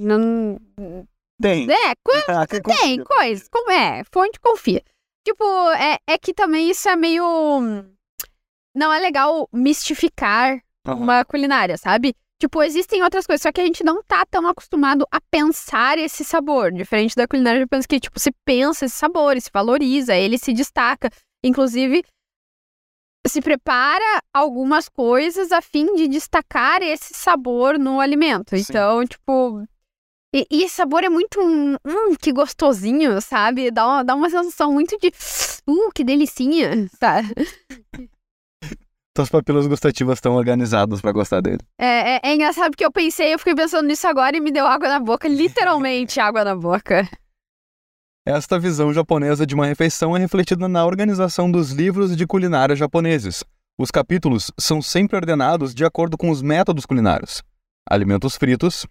não, 0.00 0.58
Tem. 1.40 1.70
é, 1.70 1.92
Ah, 2.28 2.46
Tem 2.46 3.02
coisas, 3.04 3.48
como 3.48 3.70
é, 3.70 4.02
fonte 4.12 4.40
confia. 4.40 4.82
Tipo, 5.26 5.44
é, 5.72 5.98
é 6.08 6.18
que 6.18 6.32
também 6.32 6.70
isso 6.70 6.88
é 6.88 6.96
meio. 6.96 7.24
Não 8.74 8.92
é 8.92 8.98
legal 9.00 9.48
mistificar 9.52 10.60
Aham. 10.86 10.96
uma 10.96 11.24
culinária, 11.24 11.76
sabe? 11.76 12.14
Tipo, 12.40 12.62
existem 12.62 13.02
outras 13.02 13.26
coisas, 13.26 13.42
só 13.42 13.50
que 13.50 13.60
a 13.60 13.64
gente 13.64 13.82
não 13.82 14.02
tá 14.02 14.24
tão 14.26 14.46
acostumado 14.46 15.06
a 15.10 15.18
pensar 15.30 15.96
esse 15.98 16.22
sabor. 16.22 16.70
Diferente 16.70 17.16
da 17.16 17.26
culinária 17.26 17.60
japonesa, 17.60 17.88
que, 17.88 17.98
tipo, 17.98 18.20
se 18.20 18.30
pensa 18.44 18.84
esse 18.84 18.94
sabor, 18.96 19.40
se 19.40 19.50
valoriza, 19.52 20.14
ele 20.14 20.36
se 20.38 20.52
destaca. 20.52 21.10
Inclusive, 21.42 22.04
se 23.26 23.40
prepara 23.40 24.20
algumas 24.32 24.88
coisas 24.88 25.50
a 25.50 25.60
fim 25.62 25.94
de 25.94 26.06
destacar 26.08 26.82
esse 26.82 27.14
sabor 27.14 27.78
no 27.78 28.00
alimento. 28.00 28.50
Sim. 28.56 28.64
Então, 28.68 29.04
tipo. 29.06 29.66
E, 30.34 30.46
e 30.50 30.64
esse 30.64 30.76
sabor 30.76 31.04
é 31.04 31.08
muito. 31.08 31.40
Hum, 31.40 32.14
que 32.20 32.32
gostosinho, 32.32 33.20
sabe? 33.20 33.70
Dá 33.70 33.86
uma, 33.86 34.04
dá 34.04 34.14
uma 34.14 34.30
sensação 34.30 34.72
muito 34.72 34.98
de. 34.98 35.12
Uh, 35.66 35.90
que 35.94 36.04
delicinha, 36.04 36.88
tá? 36.98 37.22
Tuas 39.14 39.30
papilas 39.30 39.66
gustativas 39.66 40.18
estão 40.18 40.34
organizadas 40.34 41.00
pra 41.00 41.10
gostar 41.10 41.40
dele. 41.40 41.60
É, 41.78 42.16
é, 42.16 42.20
é 42.22 42.34
engraçado 42.34 42.70
porque 42.70 42.84
eu 42.84 42.92
pensei, 42.92 43.32
eu 43.32 43.38
fiquei 43.38 43.54
pensando 43.54 43.86
nisso 43.86 44.06
agora 44.06 44.36
e 44.36 44.40
me 44.40 44.50
deu 44.50 44.66
água 44.66 44.88
na 44.88 45.00
boca, 45.00 45.26
literalmente 45.26 46.20
água 46.20 46.44
na 46.44 46.54
boca. 46.54 47.08
Esta 48.26 48.58
visão 48.58 48.92
japonesa 48.92 49.46
de 49.46 49.54
uma 49.54 49.66
refeição 49.66 50.14
é 50.14 50.20
refletida 50.20 50.68
na 50.68 50.84
organização 50.84 51.50
dos 51.50 51.70
livros 51.70 52.14
de 52.14 52.26
culinária 52.26 52.76
japoneses. 52.76 53.42
Os 53.78 53.90
capítulos 53.90 54.50
são 54.58 54.82
sempre 54.82 55.16
ordenados 55.16 55.74
de 55.74 55.84
acordo 55.84 56.18
com 56.18 56.28
os 56.28 56.42
métodos 56.42 56.84
culinários: 56.84 57.42
alimentos 57.88 58.36
fritos, 58.36 58.84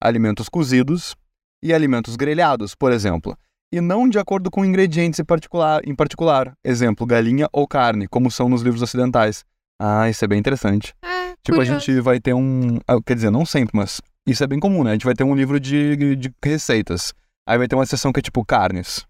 alimentos 0.00 0.48
cozidos 0.48 1.14
e 1.62 1.72
alimentos 1.74 2.16
grelhados, 2.16 2.74
por 2.74 2.92
exemplo, 2.92 3.36
e 3.72 3.80
não 3.80 4.08
de 4.08 4.18
acordo 4.18 4.50
com 4.50 4.64
ingredientes 4.64 5.18
em 5.20 5.24
particular, 5.24 5.80
em 5.86 5.94
particular, 5.94 6.56
exemplo, 6.64 7.06
galinha 7.06 7.48
ou 7.52 7.66
carne, 7.66 8.08
como 8.08 8.30
são 8.30 8.48
nos 8.48 8.62
livros 8.62 8.82
ocidentais. 8.82 9.44
Ah, 9.80 10.08
isso 10.08 10.24
é 10.24 10.28
bem 10.28 10.38
interessante. 10.38 10.94
Ah, 11.02 11.18
Tipo, 11.42 11.60
a 11.60 11.64
gente 11.64 12.00
vai 12.00 12.20
ter 12.20 12.34
um. 12.34 12.78
ah, 12.86 13.00
Quer 13.04 13.14
dizer, 13.14 13.30
não 13.30 13.46
sempre, 13.46 13.76
mas 13.76 14.00
isso 14.26 14.42
é 14.42 14.46
bem 14.46 14.58
comum, 14.60 14.82
né? 14.84 14.90
A 14.90 14.92
gente 14.94 15.04
vai 15.04 15.14
ter 15.14 15.24
um 15.24 15.34
livro 15.34 15.58
de, 15.60 16.16
de 16.16 16.32
receitas. 16.44 17.14
Aí 17.48 17.56
vai 17.56 17.68
ter 17.68 17.74
uma 17.74 17.86
seção 17.86 18.12
que 18.12 18.20
é 18.20 18.22
tipo 18.22 18.44
carnes. 18.44 19.06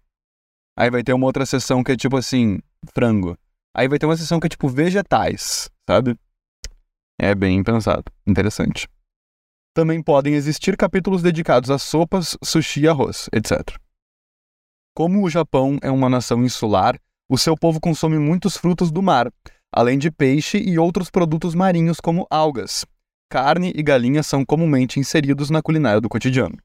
Aí 0.77 0.89
vai 0.89 1.03
ter 1.03 1.11
uma 1.13 1.25
outra 1.25 1.45
seção 1.45 1.83
que 1.83 1.91
é 1.91 1.97
tipo 1.97 2.15
assim, 2.15 2.59
frango. 2.93 3.37
Aí 3.75 3.87
vai 3.87 3.99
ter 3.99 4.05
uma 4.05 4.15
seção 4.15 4.39
que 4.39 4.45
é 4.45 4.49
tipo 4.49 4.69
vegetais, 4.69 5.69
sabe? 5.89 6.15
É 7.19 7.35
bem 7.35 7.61
pensado. 7.63 8.05
Interessante. 8.25 8.87
Também 9.79 10.03
podem 10.03 10.33
existir 10.33 10.75
capítulos 10.75 11.21
dedicados 11.21 11.69
a 11.69 11.77
sopas, 11.77 12.37
sushi 12.43 12.81
e 12.81 12.87
arroz, 12.89 13.29
etc. 13.31 13.77
Como 14.93 15.23
o 15.23 15.29
Japão 15.29 15.77
é 15.81 15.89
uma 15.89 16.09
nação 16.09 16.43
insular, 16.43 16.99
o 17.29 17.37
seu 17.37 17.55
povo 17.55 17.79
consome 17.79 18.19
muitos 18.19 18.57
frutos 18.57 18.91
do 18.91 19.01
mar, 19.01 19.31
além 19.71 19.97
de 19.97 20.11
peixe 20.11 20.57
e 20.57 20.77
outros 20.77 21.09
produtos 21.09 21.55
marinhos 21.55 22.01
como 22.01 22.27
algas. 22.29 22.85
Carne 23.29 23.71
e 23.73 23.81
galinha 23.81 24.21
são 24.21 24.43
comumente 24.43 24.99
inseridos 24.99 25.49
na 25.49 25.61
culinária 25.61 26.01
do 26.01 26.09
cotidiano. 26.09 26.57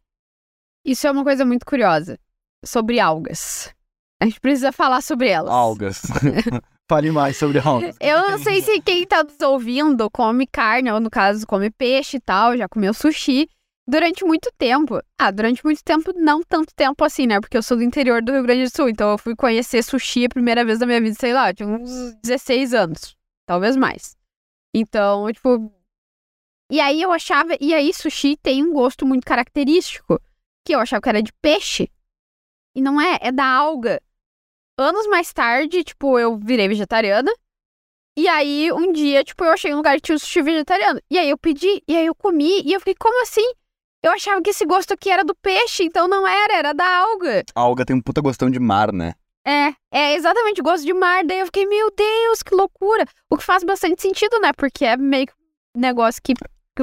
Isso 0.84 1.06
é 1.06 1.12
uma 1.12 1.22
coisa 1.22 1.44
muito 1.44 1.64
curiosa. 1.64 2.18
Sobre 2.64 2.98
algas. 2.98 3.72
A 4.20 4.24
gente 4.24 4.40
precisa 4.40 4.72
falar 4.72 5.02
sobre 5.02 5.28
elas. 5.28 5.52
Algas. 5.52 6.02
Fale 6.88 7.10
mais 7.10 7.36
sobre 7.36 7.58
algas. 7.58 7.96
Eu 7.98 8.30
não 8.30 8.38
sei 8.38 8.60
se 8.60 8.80
quem 8.82 9.06
tá 9.06 9.24
nos 9.24 9.40
ouvindo 9.40 10.10
come 10.10 10.46
carne, 10.46 10.92
ou 10.92 11.00
no 11.00 11.10
caso, 11.10 11.46
come 11.46 11.70
peixe 11.70 12.18
e 12.18 12.20
tal, 12.20 12.56
já 12.56 12.68
comeu 12.68 12.92
sushi. 12.92 13.48
Durante 13.86 14.24
muito 14.24 14.50
tempo. 14.56 14.98
Ah, 15.18 15.30
durante 15.30 15.62
muito 15.62 15.82
tempo, 15.84 16.12
não 16.14 16.42
tanto 16.42 16.74
tempo 16.74 17.04
assim, 17.04 17.26
né? 17.26 17.38
Porque 17.40 17.56
eu 17.56 17.62
sou 17.62 17.76
do 17.76 17.82
interior 17.82 18.22
do 18.22 18.32
Rio 18.32 18.42
Grande 18.42 18.64
do 18.64 18.74
Sul, 18.74 18.88
então 18.88 19.10
eu 19.10 19.18
fui 19.18 19.36
conhecer 19.36 19.82
sushi 19.82 20.24
a 20.24 20.28
primeira 20.28 20.64
vez 20.64 20.78
na 20.78 20.86
minha 20.86 21.00
vida, 21.00 21.14
sei 21.18 21.34
lá, 21.34 21.52
tinha 21.52 21.68
uns 21.68 22.14
16 22.22 22.72
anos. 22.72 23.16
Talvez 23.46 23.76
mais. 23.76 24.16
Então, 24.74 25.30
tipo. 25.32 25.70
E 26.70 26.80
aí 26.80 27.00
eu 27.00 27.12
achava. 27.12 27.56
E 27.60 27.74
aí, 27.74 27.92
sushi 27.92 28.36
tem 28.36 28.64
um 28.64 28.72
gosto 28.72 29.06
muito 29.06 29.24
característico. 29.24 30.18
Que 30.66 30.74
eu 30.74 30.80
achava 30.80 31.02
que 31.02 31.08
era 31.10 31.22
de 31.22 31.32
peixe. 31.42 31.90
E 32.74 32.80
não 32.80 32.98
é, 32.98 33.18
é 33.20 33.30
da 33.30 33.46
alga. 33.46 34.00
Anos 34.76 35.06
mais 35.06 35.32
tarde, 35.32 35.84
tipo, 35.84 36.18
eu 36.18 36.36
virei 36.36 36.66
vegetariana. 36.66 37.32
E 38.16 38.26
aí, 38.28 38.72
um 38.72 38.92
dia, 38.92 39.22
tipo, 39.22 39.44
eu 39.44 39.52
achei 39.52 39.72
um 39.72 39.76
lugar 39.76 39.94
que 39.96 40.02
tinha 40.02 40.16
um 40.16 40.18
sushi 40.18 40.42
vegetariano. 40.42 41.00
E 41.10 41.18
aí 41.18 41.30
eu 41.30 41.38
pedi, 41.38 41.82
e 41.86 41.96
aí 41.96 42.06
eu 42.06 42.14
comi, 42.14 42.62
e 42.64 42.72
eu 42.72 42.80
fiquei, 42.80 42.94
como 42.98 43.22
assim? 43.22 43.44
Eu 44.02 44.12
achava 44.12 44.42
que 44.42 44.50
esse 44.50 44.66
gosto 44.66 44.92
aqui 44.92 45.10
era 45.10 45.24
do 45.24 45.34
peixe, 45.34 45.84
então 45.84 46.06
não 46.08 46.26
era, 46.26 46.58
era 46.58 46.72
da 46.72 46.86
alga. 46.86 47.44
A 47.54 47.60
alga 47.60 47.84
tem 47.84 47.94
um 47.96 48.00
puta 48.00 48.20
gostão 48.20 48.50
de 48.50 48.58
mar, 48.58 48.92
né? 48.92 49.14
É, 49.46 49.74
é 49.92 50.14
exatamente 50.14 50.60
gosto 50.60 50.84
de 50.84 50.92
mar. 50.92 51.24
Daí 51.24 51.38
eu 51.38 51.46
fiquei, 51.46 51.66
meu 51.66 51.90
Deus, 51.96 52.42
que 52.42 52.54
loucura. 52.54 53.06
O 53.30 53.36
que 53.36 53.44
faz 53.44 53.62
bastante 53.62 54.02
sentido, 54.02 54.40
né? 54.40 54.52
Porque 54.52 54.84
é 54.84 54.96
meio 54.96 55.26
que 55.26 55.32
um 55.76 55.80
negócio 55.80 56.20
que, 56.22 56.34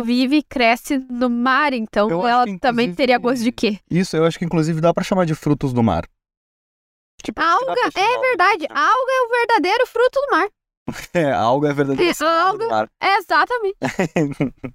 vive 0.03 0.37
e 0.37 0.43
cresce 0.43 0.97
no 1.09 1.29
mar, 1.29 1.73
então 1.73 2.09
Eu 2.09 2.25
ela 2.25 2.45
que, 2.45 2.57
também 2.57 2.93
teria 2.95 3.17
gosto 3.17 3.43
de 3.43 3.51
quê? 3.51 3.77
Isso, 3.89 4.15
eu 4.15 4.25
acho 4.25 4.39
que 4.39 4.45
inclusive 4.45 4.79
dá 4.79 4.93
pra 4.93 5.03
chamar 5.03 5.25
de 5.25 5.35
frutos 5.35 5.73
do 5.73 5.83
mar. 5.83 6.05
Tipo, 7.21 7.41
alga, 7.41 7.73
é 7.95 8.19
verdade. 8.19 8.65
Alga 8.69 9.11
é 9.11 9.21
o 9.25 9.29
verdadeiro 9.29 9.87
fruto 9.87 10.19
do 10.21 10.31
mar. 10.31 10.47
É, 11.13 11.31
alga 11.31 11.69
é 11.69 11.71
É, 12.05 12.09
a 12.09 12.13
salada 12.13 12.49
alga- 12.49 12.65
do 12.65 12.69
mar. 12.69 12.89
É 13.01 13.17
exatamente. 13.17 13.77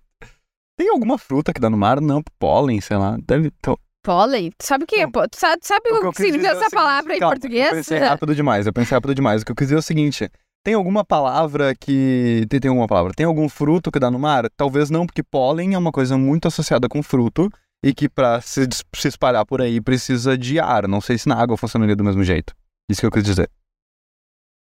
Tem 0.79 0.89
alguma 0.91 1.19
fruta 1.19 1.53
que 1.53 1.61
dá 1.61 1.71
no 1.71 1.77
mar? 1.77 2.01
Não, 2.01 2.23
pólen, 2.39 2.81
sei 2.81 2.97
lá. 2.97 3.17
Deve. 3.27 3.49
Então, 3.59 3.79
Pólen. 4.05 4.53
Tu 4.57 4.65
sabe 4.65 4.85
o 4.85 4.87
que? 4.87 5.05
Pô? 5.09 5.27
Tu 5.29 5.37
sabe, 5.37 5.59
sabe 5.65 5.91
o 5.91 6.01
que 6.01 6.11
que 6.13 6.23
significa 6.23 6.47
é 6.47 6.51
o 6.51 6.53
essa 6.53 6.59
seguinte, 6.61 6.75
palavra 6.75 7.17
em 7.17 7.19
calma, 7.19 7.35
português? 7.35 7.69
Eu 7.71 7.75
pensei 7.75 7.99
rápido 7.99 8.35
demais, 8.37 8.67
eu 8.67 8.73
pensei 8.73 8.95
rápido 8.95 9.15
demais. 9.15 9.43
O 9.43 9.45
que 9.45 9.51
eu 9.51 9.57
quis 9.57 9.67
dizer 9.67 9.77
é 9.77 9.79
o 9.79 9.83
seguinte: 9.83 10.31
tem 10.65 10.75
alguma 10.75 11.05
palavra 11.05 11.75
que. 11.75 12.47
Tem, 12.49 12.61
tem 12.61 12.69
alguma 12.69 12.87
palavra? 12.87 13.13
Tem 13.15 13.27
algum 13.27 13.49
fruto 13.49 13.91
que 13.91 13.99
dá 13.99 14.09
no 14.11 14.19
mar? 14.19 14.49
Talvez 14.57 14.91
não, 14.91 15.07
porque 15.07 15.25
pólen 15.25 15.75
é 15.75 15.79
uma 15.79 15.91
coisa 15.91 16.17
muito 16.17 16.47
associada 16.47 16.89
com 16.89 17.03
fruto. 17.03 17.51
E 17.85 17.95
que 17.95 18.09
para 18.09 18.41
se, 18.41 18.63
se 18.95 19.09
espalhar 19.09 19.45
por 19.47 19.61
aí 19.61 19.81
precisa 19.81 20.37
de 20.37 20.59
ar. 20.59 20.89
Não 20.89 21.01
sei 21.01 21.19
se 21.19 21.29
na 21.29 21.37
água 21.41 21.57
funcionaria 21.57 21.97
do 21.97 22.05
mesmo 22.05 22.25
jeito. 22.25 22.55
Isso 22.89 23.01
que 23.01 23.07
eu 23.07 23.11
quis 23.11 23.25
dizer. 23.25 23.51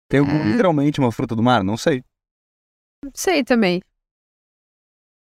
Tem 0.08 0.20
É. 0.20 0.44
literalmente 0.44 0.98
uma 0.98 1.12
fruta 1.12 1.34
do 1.36 1.42
mar? 1.42 1.62
Não 1.62 1.76
sei. 1.76 2.02
Sei 3.14 3.44
também. 3.44 3.80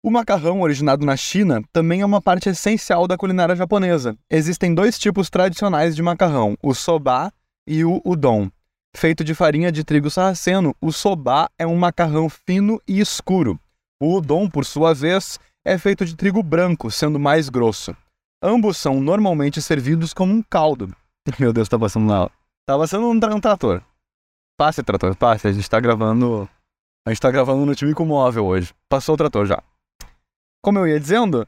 O 0.02 0.10
macarrão, 0.10 0.62
originado 0.62 1.06
na 1.06 1.18
China, 1.18 1.62
também 1.74 2.02
é 2.02 2.06
uma 2.06 2.22
parte 2.22 2.48
essencial 2.48 3.06
da 3.06 3.18
culinária 3.18 3.56
japonesa. 3.56 4.18
Existem 4.30 4.74
dois 4.74 4.98
tipos 4.98 5.30
tradicionais 5.30 5.94
de 5.96 6.02
macarrão, 6.02 6.58
o 6.64 6.74
soba 6.74 7.34
e 7.68 7.84
o 7.84 8.02
udon. 8.06 8.50
Feito 8.96 9.24
de 9.24 9.36
farinha 9.36 9.72
de 9.72 9.84
trigo 9.84 10.10
sarraceno, 10.10 10.74
o 10.82 10.92
soba 10.94 11.50
é 11.60 11.68
um 11.68 11.76
macarrão 11.76 12.30
fino 12.30 12.82
e 12.88 13.02
escuro. 13.02 13.60
O 14.02 14.16
udon, 14.18 14.50
por 14.50 14.66
sua 14.66 14.94
vez, 14.94 15.38
é 15.66 15.78
feito 15.78 16.06
de 16.06 16.16
trigo 16.16 16.42
branco, 16.42 16.90
sendo 16.92 17.20
mais 17.20 17.50
grosso. 17.50 17.96
Ambos 18.42 18.78
são 18.78 19.02
normalmente 19.02 19.62
servidos 19.62 20.14
como 20.14 20.34
um 20.34 20.42
caldo. 20.42 20.96
Meu 21.40 21.52
Deus, 21.52 21.68
tá 21.68 21.78
passando 21.78 22.08
lá. 22.10 22.30
Tá 22.66 22.78
passando 22.78 23.08
um, 23.08 23.20
tra- 23.20 23.36
um 23.36 23.40
trator. 23.42 23.82
Passe, 24.58 24.84
trator, 24.84 25.16
passe. 25.16 25.48
A 25.48 25.52
gente 25.52 25.70
tá 25.70 25.80
gravando. 25.80 26.50
A 27.06 27.12
gente 27.12 27.22
tá 27.22 27.32
gravando 27.32 27.66
no 27.66 27.76
time 27.76 27.94
com 27.94 28.06
móvel 28.06 28.46
hoje. 28.46 28.74
Passou 28.90 29.16
o 29.16 29.18
trator 29.18 29.46
já. 29.46 29.62
Como 30.64 30.80
eu 30.80 30.88
ia 30.88 31.00
dizendo, 31.00 31.48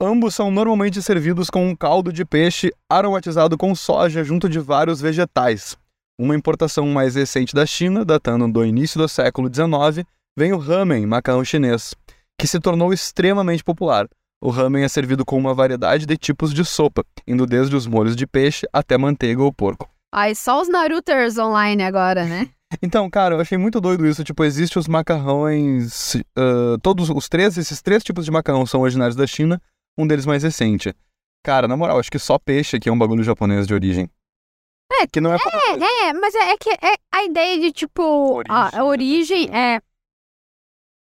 ambos 0.00 0.34
são 0.34 0.50
normalmente 0.50 1.02
servidos 1.02 1.50
com 1.50 1.66
um 1.68 1.76
caldo 1.76 2.12
de 2.12 2.24
peixe 2.24 2.72
aromatizado 2.88 3.58
com 3.58 3.74
soja 3.74 4.22
junto 4.22 4.48
de 4.48 4.58
vários 4.58 5.00
vegetais. 5.00 5.76
Uma 6.18 6.36
importação 6.36 6.86
mais 6.86 7.16
recente 7.16 7.54
da 7.54 7.66
China, 7.66 8.04
datando 8.04 8.46
do 8.50 8.64
início 8.64 9.00
do 9.00 9.08
século 9.08 9.48
XIX, 9.52 10.06
vem 10.38 10.52
o 10.52 10.58
ramen, 10.58 11.06
macarrão 11.06 11.44
chinês, 11.44 11.94
que 12.42 12.48
se 12.48 12.58
tornou 12.58 12.92
extremamente 12.92 13.62
popular. 13.62 14.08
O 14.42 14.50
ramen 14.50 14.82
é 14.82 14.88
servido 14.88 15.24
com 15.24 15.38
uma 15.38 15.54
variedade 15.54 16.04
de 16.04 16.16
tipos 16.16 16.52
de 16.52 16.64
sopa, 16.64 17.04
indo 17.24 17.46
desde 17.46 17.76
os 17.76 17.86
molhos 17.86 18.16
de 18.16 18.26
peixe 18.26 18.66
até 18.72 18.98
manteiga 18.98 19.40
ou 19.40 19.52
porco. 19.52 19.88
Ai, 20.12 20.34
só 20.34 20.60
os 20.60 20.68
Naruters 20.68 21.38
online 21.38 21.84
agora, 21.84 22.24
né? 22.24 22.48
Então, 22.82 23.08
cara, 23.10 23.34
eu 23.34 23.40
achei 23.40 23.58
muito 23.58 23.82
doido 23.82 24.06
isso. 24.06 24.24
Tipo, 24.24 24.44
existe 24.44 24.78
os 24.78 24.88
macarrões. 24.88 26.16
ah, 26.34 26.78
todos 26.82 27.10
os 27.10 27.28
três, 27.28 27.58
esses 27.58 27.82
três 27.82 28.02
tipos 28.02 28.24
de 28.24 28.30
macarrão 28.30 28.64
são 28.64 28.80
originários 28.80 29.14
da 29.14 29.26
China, 29.26 29.60
um 29.96 30.06
deles 30.06 30.24
mais 30.24 30.42
recente. 30.42 30.92
Cara, 31.44 31.68
na 31.68 31.76
moral, 31.76 31.98
acho 31.98 32.10
que 32.10 32.18
só 32.18 32.38
peixe 32.38 32.78
aqui 32.78 32.88
é 32.88 32.92
um 32.92 32.98
bagulho 32.98 33.22
japonês 33.22 33.66
de 33.66 33.74
origem. 33.74 34.08
É, 34.90 35.06
que 35.06 35.20
não 35.20 35.34
é. 35.34 35.36
É, 35.36 36.08
é, 36.08 36.12
mas 36.14 36.34
é, 36.34 36.50
é 36.50 36.56
que 36.56 36.70
é 36.70 36.94
a 37.12 37.24
ideia 37.24 37.60
de, 37.60 37.72
tipo, 37.72 38.02
Origem, 38.02 38.56
a, 38.56 38.80
a 38.80 38.84
origem 38.84 39.50
é. 39.54 39.82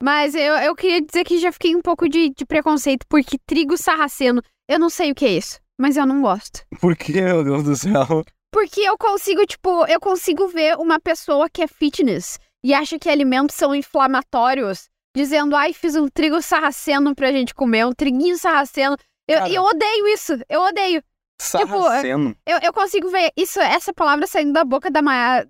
Mas 0.03 0.35
eu, 0.35 0.55
eu 0.55 0.75
queria 0.75 1.03
dizer 1.03 1.25
que 1.25 1.39
já 1.39 1.53
fiquei 1.53 1.77
um 1.77 1.83
pouco 1.83 2.09
de, 2.09 2.31
de 2.31 2.47
preconceito, 2.47 3.05
porque 3.09 3.39
trigo 3.47 3.77
sarraceno, 3.77 4.43
eu 4.69 4.79
não 4.79 4.89
sei 4.89 5.13
o 5.13 5.15
que 5.15 5.27
é 5.27 5.33
isso, 5.33 5.61
mas 5.79 5.97
eu 5.97 6.07
não 6.07 6.23
gosto. 6.23 6.63
Por 6.81 6.97
que, 6.97 7.21
meu 7.21 7.45
Deus 7.45 7.63
do 7.65 7.77
céu? 7.77 8.25
Porque 8.53 8.81
eu 8.81 8.97
consigo, 8.99 9.47
tipo, 9.47 9.87
eu 9.87 10.01
consigo 10.01 10.49
ver 10.49 10.77
uma 10.77 10.99
pessoa 10.99 11.49
que 11.49 11.63
é 11.63 11.69
fitness 11.69 12.39
e 12.65 12.75
acha 12.75 12.99
que 12.99 13.09
alimentos 13.09 13.55
são 13.55 13.75
inflamatórios, 13.75 14.89
dizendo, 15.15 15.55
ai, 15.55 15.73
fiz 15.73 15.95
um 15.97 16.09
trigo 16.09 16.41
sarraceno 16.43 17.15
pra 17.15 17.33
gente 17.33 17.55
comer, 17.55 17.87
um 17.87 17.93
triguinho 17.93 18.37
sarraceno. 18.39 18.97
Eu, 19.29 19.39
Cara. 19.39 19.51
eu 19.51 19.63
odeio 19.63 20.09
isso, 20.09 20.33
eu 20.49 20.63
odeio. 20.63 21.03
Sarraceno. 21.41 22.37
Eu, 22.47 22.59
eu 22.63 22.73
consigo 22.73 23.09
ver 23.09 23.33
isso, 23.37 23.59
essa 23.61 23.93
palavra 23.93 24.27
saindo 24.27 24.53
da 24.53 24.65
boca 24.65 24.91
da 24.91 25.01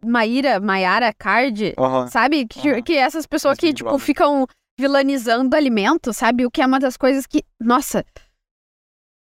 Maíra, 0.04 0.60
Maiara 0.60 1.12
Card, 1.12 1.74
sabe? 2.08 2.46
Que, 2.46 2.80
que 2.82 2.96
essas 2.96 3.26
pessoas 3.26 3.58
que, 3.58 3.72
tipo, 3.72 3.98
ficam 3.98 4.46
vilanizando 4.78 5.56
alimento, 5.56 6.12
sabe? 6.12 6.46
O 6.46 6.50
que 6.50 6.62
é 6.62 6.66
uma 6.66 6.78
das 6.78 6.96
coisas 6.96 7.26
que. 7.26 7.42
Nossa! 7.60 8.04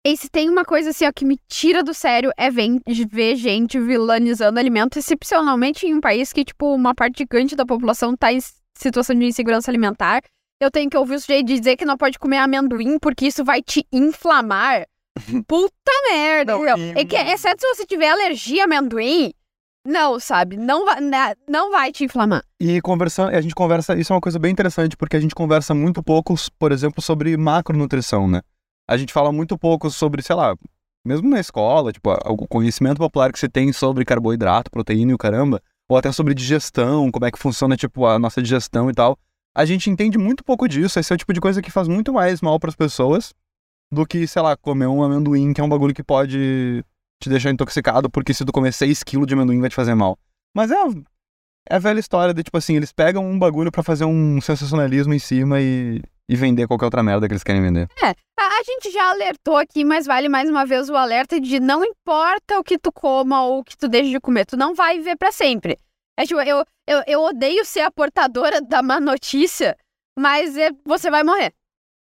E 0.06 0.16
se 0.16 0.28
tem 0.28 0.50
uma 0.50 0.64
coisa 0.66 0.90
assim, 0.90 1.06
ó, 1.06 1.12
que 1.12 1.24
me 1.24 1.38
tira 1.48 1.82
do 1.82 1.94
sério 1.94 2.30
é 2.36 2.50
ver 2.50 3.36
gente 3.36 3.80
vilanizando 3.80 4.58
alimento, 4.58 4.98
excepcionalmente 4.98 5.86
em 5.86 5.94
um 5.94 6.00
país 6.00 6.30
que, 6.30 6.44
tipo, 6.44 6.74
uma 6.74 6.94
parte 6.94 7.18
gigante 7.18 7.56
da 7.56 7.64
população 7.64 8.14
tá 8.14 8.30
em 8.30 8.38
situação 8.76 9.16
de 9.16 9.24
insegurança 9.24 9.70
alimentar. 9.70 10.22
Eu 10.60 10.70
tenho 10.70 10.90
que 10.90 10.96
ouvir 10.96 11.14
o 11.14 11.20
sujeito 11.20 11.46
dizer 11.46 11.76
que 11.76 11.86
não 11.86 11.96
pode 11.96 12.18
comer 12.18 12.36
amendoim 12.38 12.98
porque 12.98 13.26
isso 13.26 13.42
vai 13.44 13.62
te 13.62 13.86
inflamar. 13.90 14.86
Puta 15.46 15.72
merda! 16.10 16.52
Não, 16.52 16.66
e- 16.66 16.90
É 16.96 17.04
que, 17.04 17.16
exceto 17.16 17.60
se 17.60 17.68
você 17.74 17.86
tiver 17.86 18.10
alergia 18.10 18.62
a 18.62 18.64
amendoim, 18.64 19.32
não, 19.86 20.18
sabe? 20.18 20.56
Não, 20.56 20.84
vai 20.84 21.00
na- 21.00 21.34
não 21.48 21.70
vai 21.70 21.92
te 21.92 22.04
inflamar. 22.04 22.42
E 22.60 22.80
conversando, 22.80 23.34
a 23.34 23.40
gente 23.40 23.54
conversa, 23.54 23.96
isso 23.96 24.12
é 24.12 24.16
uma 24.16 24.20
coisa 24.20 24.38
bem 24.38 24.50
interessante, 24.52 24.96
porque 24.96 25.16
a 25.16 25.20
gente 25.20 25.34
conversa 25.34 25.74
muito 25.74 26.02
pouco, 26.02 26.34
por 26.58 26.72
exemplo, 26.72 27.00
sobre 27.02 27.36
macronutrição, 27.36 28.26
né? 28.26 28.40
A 28.88 28.96
gente 28.96 29.12
fala 29.12 29.30
muito 29.32 29.56
pouco 29.56 29.90
sobre, 29.90 30.22
sei 30.22 30.34
lá, 30.36 30.54
mesmo 31.06 31.28
na 31.28 31.38
escola, 31.40 31.92
tipo, 31.92 32.10
o 32.28 32.48
conhecimento 32.48 32.98
popular 32.98 33.32
que 33.32 33.38
você 33.38 33.48
tem 33.48 33.72
sobre 33.72 34.04
carboidrato, 34.04 34.70
proteína 34.70 35.12
e 35.12 35.14
o 35.14 35.18
caramba, 35.18 35.60
ou 35.88 35.96
até 35.96 36.10
sobre 36.12 36.34
digestão, 36.34 37.10
como 37.10 37.24
é 37.26 37.30
que 37.30 37.38
funciona, 37.38 37.76
tipo, 37.76 38.04
a 38.06 38.18
nossa 38.18 38.42
digestão 38.42 38.90
e 38.90 38.94
tal. 38.94 39.18
A 39.54 39.64
gente 39.64 39.88
entende 39.88 40.18
muito 40.18 40.42
pouco 40.42 40.66
disso, 40.66 40.98
esse 40.98 41.12
é 41.12 41.14
o 41.14 41.18
tipo 41.18 41.32
de 41.32 41.40
coisa 41.40 41.62
que 41.62 41.70
faz 41.70 41.86
muito 41.86 42.12
mais 42.12 42.40
mal 42.40 42.58
para 42.58 42.70
as 42.70 42.76
pessoas 42.76 43.32
do 43.94 44.06
que, 44.06 44.26
sei 44.26 44.42
lá, 44.42 44.56
comer 44.56 44.86
um 44.86 45.02
amendoim, 45.02 45.52
que 45.52 45.60
é 45.60 45.64
um 45.64 45.68
bagulho 45.68 45.94
que 45.94 46.02
pode 46.02 46.84
te 47.20 47.28
deixar 47.30 47.50
intoxicado, 47.50 48.10
porque 48.10 48.34
se 48.34 48.44
tu 48.44 48.52
comer 48.52 48.72
6 48.72 49.02
kg 49.02 49.24
de 49.24 49.34
amendoim 49.34 49.60
vai 49.60 49.70
te 49.70 49.76
fazer 49.76 49.94
mal. 49.94 50.18
Mas 50.54 50.70
é, 50.70 50.76
é 51.68 51.76
a 51.76 51.78
velha 51.78 52.00
história 52.00 52.34
de, 52.34 52.42
tipo 52.42 52.58
assim, 52.58 52.76
eles 52.76 52.92
pegam 52.92 53.24
um 53.24 53.38
bagulho 53.38 53.72
pra 53.72 53.82
fazer 53.82 54.04
um 54.04 54.40
sensacionalismo 54.40 55.14
em 55.14 55.18
cima 55.18 55.60
e, 55.60 56.02
e 56.28 56.36
vender 56.36 56.66
qualquer 56.66 56.84
outra 56.84 57.02
merda 57.02 57.26
que 57.26 57.32
eles 57.32 57.42
querem 57.42 57.62
vender. 57.62 57.88
A, 58.02 58.08
a 58.42 58.62
gente 58.62 58.90
já 58.90 59.10
alertou 59.10 59.56
aqui, 59.56 59.84
mas 59.84 60.06
vale 60.06 60.28
mais 60.28 60.50
uma 60.50 60.66
vez 60.66 60.90
o 60.90 60.96
alerta 60.96 61.40
de 61.40 61.60
não 61.60 61.84
importa 61.84 62.58
o 62.58 62.64
que 62.64 62.78
tu 62.78 62.92
coma 62.92 63.42
ou 63.44 63.60
o 63.60 63.64
que 63.64 63.76
tu 63.76 63.88
deixe 63.88 64.10
de 64.10 64.20
comer, 64.20 64.44
tu 64.44 64.56
não 64.56 64.74
vai 64.74 64.98
viver 64.98 65.16
pra 65.16 65.32
sempre. 65.32 65.78
É 66.18 66.24
tipo, 66.24 66.40
eu, 66.40 66.64
eu, 66.86 67.02
eu 67.06 67.20
odeio 67.22 67.64
ser 67.64 67.80
a 67.80 67.90
portadora 67.90 68.60
da 68.60 68.82
má 68.82 69.00
notícia, 69.00 69.76
mas 70.18 70.56
é- 70.56 70.70
você 70.84 71.10
vai 71.10 71.24
morrer. 71.24 71.52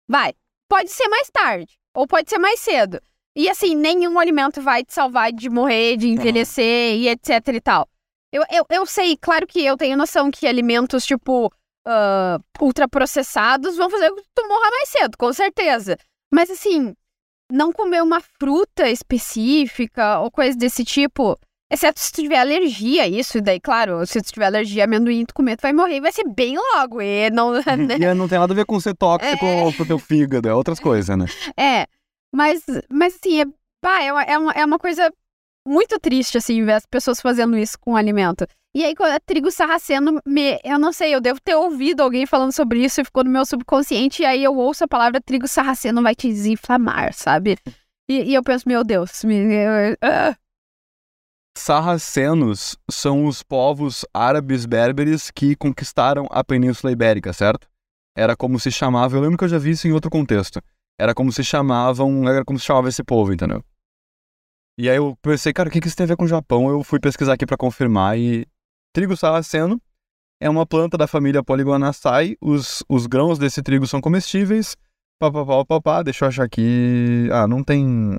Vai. 0.09 0.35
Pode 0.68 0.90
ser 0.90 1.09
mais 1.09 1.29
tarde, 1.31 1.79
ou 1.94 2.07
pode 2.07 2.31
ser 2.31 2.38
mais 2.38 2.61
cedo. 2.61 3.00
E 3.37 3.48
assim, 3.48 3.74
nenhum 3.76 4.18
alimento 4.18 4.61
vai 4.61 4.85
te 4.85 4.92
salvar 4.92 5.33
de 5.33 5.48
morrer, 5.48 5.96
de 5.96 6.09
envelhecer 6.09 6.96
e 6.96 7.09
etc 7.09 7.48
e 7.55 7.61
tal. 7.61 7.88
Eu, 8.33 8.44
eu, 8.50 8.64
eu 8.70 8.87
sei, 8.87 9.16
claro 9.16 9.46
que 9.46 9.64
eu 9.64 9.76
tenho 9.76 9.96
noção 9.96 10.31
que 10.31 10.46
alimentos, 10.46 11.05
tipo, 11.05 11.53
ah, 11.87 12.38
ultraprocessados 12.61 13.76
vão 13.76 13.90
fazer 13.90 14.12
que 14.12 14.22
tu 14.35 14.46
morra 14.48 14.70
mais 14.70 14.88
cedo, 14.88 15.16
com 15.16 15.33
certeza. 15.33 15.96
Mas 16.33 16.50
assim, 16.50 16.94
não 17.50 17.72
comer 17.72 18.03
uma 18.03 18.20
fruta 18.20 18.88
específica 18.88 20.20
ou 20.20 20.31
coisa 20.31 20.57
desse 20.57 20.85
tipo, 20.85 21.38
exceto 21.70 22.00
se 22.00 22.12
tu 22.12 22.22
tiver 22.22 22.38
alergia 22.38 23.04
a 23.04 23.09
isso, 23.09 23.38
e 23.38 23.40
daí, 23.40 23.61
claro, 23.61 24.04
se 24.06 24.20
tu 24.20 24.33
tiver 24.33 24.46
alergia 24.46 24.83
a 24.83 24.87
amendoim, 24.87 25.24
tu 25.24 25.35
comer, 25.35 25.56
tu 25.56 25.62
vai 25.62 25.72
morrer 25.72 25.96
e 25.96 26.00
vai 26.00 26.12
ser 26.12 26.24
bem 26.28 26.56
logo. 26.56 27.00
E 27.00 27.30
não, 27.30 27.52
né? 27.87 27.96
E 27.98 28.14
não 28.14 28.28
tem 28.28 28.38
nada 28.38 28.52
a 28.52 28.56
ver 28.56 28.64
com 28.66 28.78
ser 28.80 28.94
tóxico 28.94 29.44
É. 29.46 29.72
pro 29.72 29.87
teu 29.87 29.98
fígado, 29.98 30.48
é 30.48 30.54
outras 30.54 30.80
coisas, 30.80 31.16
né? 31.16 31.26
É, 31.56 31.87
mas, 32.35 32.62
mas 32.90 33.14
assim, 33.14 33.40
é, 33.42 33.44
pá, 33.80 34.02
é, 34.02 34.12
uma, 34.12 34.22
é, 34.22 34.38
uma, 34.38 34.52
é 34.52 34.64
uma 34.64 34.78
coisa 34.78 35.12
muito 35.66 35.98
triste, 36.00 36.38
assim, 36.38 36.64
ver 36.64 36.72
as 36.72 36.87
pessoas 36.87 37.20
fazendo 37.20 37.56
isso 37.56 37.78
com 37.78 37.92
o 37.92 37.96
alimento. 37.96 38.46
E 38.74 38.85
aí, 38.85 38.94
quando 38.94 39.12
é 39.12 39.18
trigo 39.18 39.50
sarraceno, 39.50 40.20
me, 40.24 40.59
eu 40.64 40.78
não 40.78 40.92
sei, 40.92 41.12
eu 41.14 41.20
devo 41.20 41.40
ter 41.40 41.56
ouvido 41.56 42.02
alguém 42.02 42.24
falando 42.24 42.52
sobre 42.52 42.85
isso 42.85 43.00
e 43.00 43.04
ficou 43.04 43.24
no 43.24 43.30
meu 43.30 43.44
subconsciente, 43.44 44.22
e 44.22 44.24
aí 44.26 44.42
eu 44.44 44.56
ouço 44.56 44.85
a 44.85 44.88
palavra 44.88 45.20
trigo 45.20 45.48
sarraceno 45.48 46.00
vai 46.02 46.14
te 46.14 46.28
desinflamar, 46.28 47.12
sabe? 47.12 47.59
E, 48.09 48.30
e 48.30 48.35
eu 48.35 48.42
penso, 48.44 48.68
meu 48.68 48.83
Deus, 48.85 49.24
me, 49.24 49.35
eu- 49.37 49.96
ah, 50.02 50.37
Sarracenos 51.56 52.76
são 52.90 53.26
os 53.26 53.42
povos 53.42 54.04
árabes 54.14 54.66
berberes 54.66 55.30
que 55.30 55.56
conquistaram 55.56 56.26
a 56.30 56.42
Península 56.44 56.92
Ibérica, 56.92 57.32
certo? 57.32 57.68
Era 58.16 58.36
como 58.36 58.58
se 58.58 58.70
chamava, 58.70 59.16
eu 59.16 59.20
lembro 59.20 59.38
que 59.38 59.44
eu 59.44 59.48
já 59.48 59.58
vi 59.58 59.70
isso 59.70 59.86
em 59.86 59.92
outro 59.92 60.10
contexto. 60.10 60.60
Era 60.98 61.14
como 61.14 61.32
se 61.32 61.42
chamavam, 61.42 62.28
era 62.28 62.44
como 62.44 62.58
se 62.58 62.64
chamava 62.64 62.88
esse 62.88 63.02
povo, 63.02 63.32
entendeu? 63.32 63.64
E 64.78 64.88
aí 64.88 64.96
eu 64.96 65.16
pensei, 65.20 65.52
cara, 65.52 65.68
o 65.68 65.72
que 65.72 65.80
que 65.80 65.88
isso 65.88 65.96
tem 65.96 66.04
a 66.04 66.08
ver 66.08 66.16
com 66.16 66.24
o 66.24 66.28
Japão? 66.28 66.68
Eu 66.68 66.82
fui 66.82 66.98
pesquisar 66.98 67.34
aqui 67.34 67.46
pra 67.46 67.56
confirmar 67.56 68.18
e 68.18 68.46
trigo 68.94 69.16
sarraceno 69.16 69.80
é 70.40 70.48
uma 70.48 70.64
planta 70.64 70.96
da 70.96 71.06
família 71.06 71.44
Polygonaceae. 71.44 72.36
Os, 72.40 72.82
os 72.88 73.06
grãos 73.06 73.38
desse 73.38 73.62
trigo 73.62 73.86
são 73.86 74.00
comestíveis. 74.00 74.74
Pá, 75.18 75.30
pá, 75.30 75.44
pá, 75.44 75.64
pá, 75.66 75.80
pá. 75.80 76.02
Deixa 76.02 76.24
eu 76.24 76.28
achar 76.28 76.44
aqui. 76.44 77.28
Ah, 77.30 77.46
não 77.46 77.62
tem. 77.62 78.16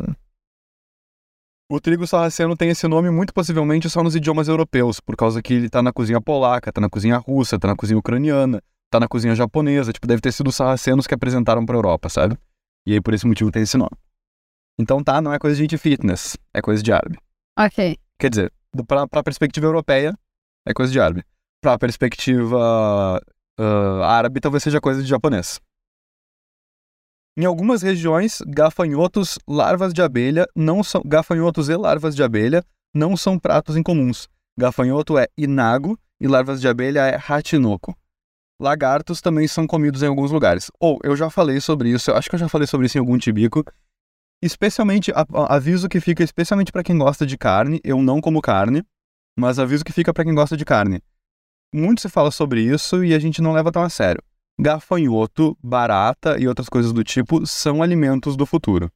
O 1.71 1.79
trigo 1.79 2.05
sarraceno 2.05 2.53
tem 2.53 2.69
esse 2.69 2.85
nome 2.85 3.09
muito 3.09 3.33
possivelmente 3.33 3.89
só 3.89 4.03
nos 4.03 4.13
idiomas 4.13 4.49
europeus, 4.49 4.99
por 4.99 5.15
causa 5.15 5.41
que 5.41 5.53
ele 5.53 5.69
tá 5.69 5.81
na 5.81 5.93
cozinha 5.93 6.19
polaca, 6.19 6.69
tá 6.69 6.81
na 6.81 6.89
cozinha 6.89 7.15
russa, 7.15 7.57
tá 7.57 7.69
na 7.69 7.77
cozinha 7.77 7.97
ucraniana, 7.97 8.61
tá 8.89 8.99
na 8.99 9.07
cozinha 9.07 9.33
japonesa, 9.33 9.93
tipo, 9.93 10.05
deve 10.05 10.21
ter 10.21 10.33
sido 10.33 10.47
os 10.47 10.55
sarracenos 10.57 11.07
que 11.07 11.13
apresentaram 11.13 11.65
pra 11.65 11.77
Europa, 11.77 12.09
sabe? 12.09 12.37
E 12.85 12.91
aí 12.91 12.99
por 12.99 13.13
esse 13.13 13.25
motivo 13.25 13.49
tem 13.51 13.61
esse 13.61 13.77
nome. 13.77 13.95
Então 14.77 15.01
tá, 15.01 15.21
não 15.21 15.31
é 15.31 15.39
coisa 15.39 15.55
de 15.55 15.61
gente 15.61 15.77
fitness, 15.77 16.35
é 16.53 16.61
coisa 16.61 16.83
de 16.83 16.91
árabe. 16.91 17.17
ok. 17.57 17.97
Quer 18.19 18.29
dizer, 18.29 18.53
pra, 18.85 19.07
pra 19.07 19.23
perspectiva 19.23 19.65
europeia, 19.65 20.13
é 20.67 20.73
coisa 20.73 20.91
de 20.91 20.99
árabe. 20.99 21.23
Pra 21.61 21.79
perspectiva 21.79 23.21
ah, 23.57 24.17
árabe, 24.17 24.41
talvez 24.41 24.61
seja 24.61 24.81
coisa 24.81 25.01
de 25.01 25.07
japonês. 25.07 25.61
Em 27.37 27.45
algumas 27.45 27.81
regiões, 27.81 28.39
gafanhotos, 28.45 29.39
larvas 29.47 29.93
de 29.93 30.01
abelha 30.01 30.45
não 30.53 30.83
são 30.83 31.01
gafanhotos 31.05 31.69
e 31.69 31.75
larvas 31.77 32.13
de 32.13 32.21
abelha 32.21 32.61
não 32.93 33.15
são 33.15 33.39
pratos 33.39 33.77
incomuns. 33.77 34.27
Gafanhoto 34.59 35.17
é 35.17 35.27
inago 35.37 35.97
e 36.19 36.27
larvas 36.27 36.59
de 36.59 36.67
abelha 36.67 37.07
é 37.07 37.15
ratinoco. 37.15 37.97
Lagartos 38.59 39.21
também 39.21 39.47
são 39.47 39.65
comidos 39.65 40.03
em 40.03 40.07
alguns 40.07 40.29
lugares. 40.29 40.69
Ou 40.77 40.99
eu 41.05 41.15
já 41.15 41.29
falei 41.29 41.61
sobre 41.61 41.89
isso, 41.89 42.11
eu 42.11 42.17
acho 42.17 42.29
que 42.29 42.35
eu 42.35 42.39
já 42.39 42.49
falei 42.49 42.67
sobre 42.67 42.87
isso 42.87 42.97
em 42.97 42.99
algum 42.99 43.17
tibico. 43.17 43.63
Especialmente 44.43 45.13
aviso 45.47 45.87
que 45.87 46.01
fica 46.01 46.23
especialmente 46.23 46.71
para 46.71 46.83
quem 46.83 46.97
gosta 46.97 47.25
de 47.25 47.37
carne, 47.37 47.79
eu 47.81 48.01
não 48.01 48.19
como 48.19 48.41
carne, 48.41 48.83
mas 49.39 49.57
aviso 49.57 49.85
que 49.85 49.93
fica 49.93 50.13
para 50.13 50.25
quem 50.25 50.35
gosta 50.35 50.57
de 50.57 50.65
carne. 50.65 51.01
Muito 51.73 52.01
se 52.01 52.09
fala 52.09 52.29
sobre 52.29 52.61
isso 52.61 53.05
e 53.05 53.13
a 53.13 53.19
gente 53.19 53.41
não 53.41 53.53
leva 53.53 53.71
tão 53.71 53.83
a 53.83 53.89
sério 53.89 54.21
gafanhoto, 54.59 55.57
barata 55.61 56.39
e 56.39 56.47
outras 56.47 56.69
coisas 56.69 56.93
do 56.93 57.03
tipo 57.03 57.45
são 57.45 57.81
alimentos 57.81 58.35
do 58.35 58.45
futuro, 58.45 58.91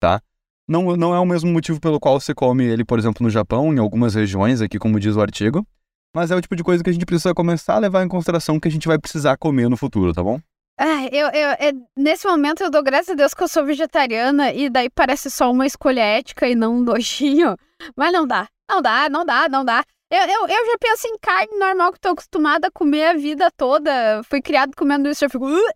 tá? 0.00 0.20
Não, 0.68 0.96
não 0.96 1.14
é 1.14 1.20
o 1.20 1.26
mesmo 1.26 1.50
motivo 1.52 1.80
pelo 1.80 2.00
qual 2.00 2.18
se 2.18 2.34
come 2.34 2.64
ele, 2.64 2.84
por 2.84 2.98
exemplo, 2.98 3.22
no 3.22 3.30
Japão, 3.30 3.72
em 3.72 3.78
algumas 3.78 4.14
regiões, 4.14 4.60
aqui 4.60 4.78
como 4.78 4.98
diz 4.98 5.14
o 5.14 5.20
artigo, 5.20 5.64
mas 6.14 6.30
é 6.30 6.36
o 6.36 6.40
tipo 6.40 6.56
de 6.56 6.64
coisa 6.64 6.82
que 6.82 6.90
a 6.90 6.92
gente 6.92 7.06
precisa 7.06 7.34
começar 7.34 7.74
a 7.74 7.78
levar 7.78 8.02
em 8.02 8.08
consideração 8.08 8.58
que 8.58 8.66
a 8.66 8.70
gente 8.70 8.88
vai 8.88 8.98
precisar 8.98 9.36
comer 9.36 9.68
no 9.68 9.76
futuro, 9.76 10.12
tá 10.12 10.22
bom? 10.22 10.40
Ah, 10.78 11.06
eu, 11.10 11.28
eu, 11.28 11.48
é, 11.52 11.72
nesse 11.96 12.26
momento 12.26 12.62
eu 12.62 12.70
dou 12.70 12.82
graças 12.82 13.10
a 13.10 13.14
Deus 13.14 13.32
que 13.32 13.42
eu 13.42 13.48
sou 13.48 13.64
vegetariana 13.64 14.52
e 14.52 14.68
daí 14.68 14.90
parece 14.90 15.30
só 15.30 15.50
uma 15.50 15.66
escolha 15.66 16.00
ética 16.00 16.46
e 16.46 16.54
não 16.54 16.76
um 16.76 16.80
nojinho. 16.84 17.56
Mas 17.96 18.12
não 18.12 18.26
dá, 18.26 18.46
não 18.68 18.82
dá, 18.82 19.08
não 19.08 19.24
dá, 19.24 19.48
não 19.48 19.64
dá. 19.64 19.84
Eu, 20.10 20.20
eu, 20.22 20.40
eu 20.48 20.66
já 20.66 20.78
penso 20.78 21.08
em 21.08 21.18
carne 21.18 21.58
normal 21.58 21.92
que 21.92 22.00
tô 22.00 22.10
acostumada 22.10 22.68
a 22.68 22.70
comer 22.70 23.04
a 23.06 23.14
vida 23.14 23.50
toda. 23.56 24.22
Fui 24.24 24.40
criado 24.40 24.74
comendo 24.76 25.08
isso, 25.08 25.24
eu 25.24 25.30
fico. 25.30 25.46
"Uh!" 25.46 25.70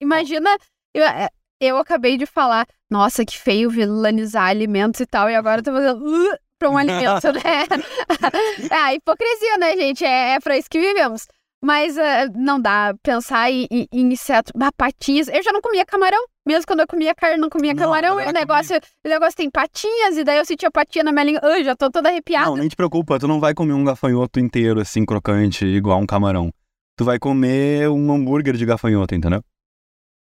Imagina, 0.00 0.50
eu, 0.94 1.04
é, 1.04 1.28
eu 1.60 1.76
acabei 1.78 2.16
de 2.16 2.26
falar, 2.26 2.66
nossa, 2.90 3.24
que 3.24 3.38
feio 3.38 3.70
vilanizar 3.70 4.48
alimentos 4.48 5.00
e 5.00 5.06
tal, 5.06 5.30
e 5.30 5.34
agora 5.34 5.60
eu 5.60 5.64
tô 5.64 5.72
fazendo. 5.72 6.04
"Uh!" 6.04 6.36
Pra 6.58 6.70
um 6.70 6.78
alimento, 6.78 7.32
né? 7.32 7.66
ah, 8.72 8.94
hipocrisia, 8.94 9.58
né, 9.58 9.76
gente? 9.76 10.02
É, 10.06 10.36
é 10.36 10.40
pra 10.40 10.56
isso 10.56 10.70
que 10.70 10.80
vivemos. 10.80 11.26
Mas 11.62 11.98
ah, 11.98 12.28
não 12.34 12.58
dá 12.58 12.94
pensar 13.02 13.50
em, 13.50 13.66
em, 13.70 13.86
em 13.92 14.12
inseto. 14.12 14.52
Ah, 14.58 14.72
patinhas. 14.72 15.28
Eu 15.28 15.42
já 15.42 15.52
não 15.52 15.60
comia 15.60 15.84
camarão. 15.84 16.24
Mesmo 16.46 16.64
quando 16.66 16.80
eu 16.80 16.86
comia 16.86 17.12
carne, 17.14 17.38
não 17.38 17.50
comia 17.50 17.74
camarão. 17.74 18.20
E 18.20 18.26
o 18.26 18.32
negócio, 18.32 18.76
o 19.04 19.08
negócio 19.08 19.36
tem 19.36 19.50
patinhas, 19.50 20.16
e 20.16 20.22
daí 20.22 20.38
eu 20.38 20.44
sentia 20.44 20.70
patinha 20.70 21.02
na 21.02 21.10
minha 21.10 21.24
língua. 21.24 21.40
Ai, 21.42 21.64
já 21.64 21.74
tô 21.74 21.90
toda 21.90 22.08
arrepiada. 22.08 22.46
Não, 22.46 22.56
nem 22.56 22.68
te 22.68 22.76
preocupa, 22.76 23.18
tu 23.18 23.26
não 23.26 23.40
vai 23.40 23.52
comer 23.52 23.72
um 23.72 23.84
gafanhoto 23.84 24.38
inteiro, 24.38 24.80
assim, 24.80 25.04
crocante, 25.04 25.66
igual 25.66 25.98
um 25.98 26.06
camarão. 26.06 26.52
Tu 26.96 27.04
vai 27.04 27.18
comer 27.18 27.90
um 27.90 28.12
hambúrguer 28.12 28.56
de 28.56 28.64
gafanhoto, 28.64 29.14
entendeu? 29.14 29.42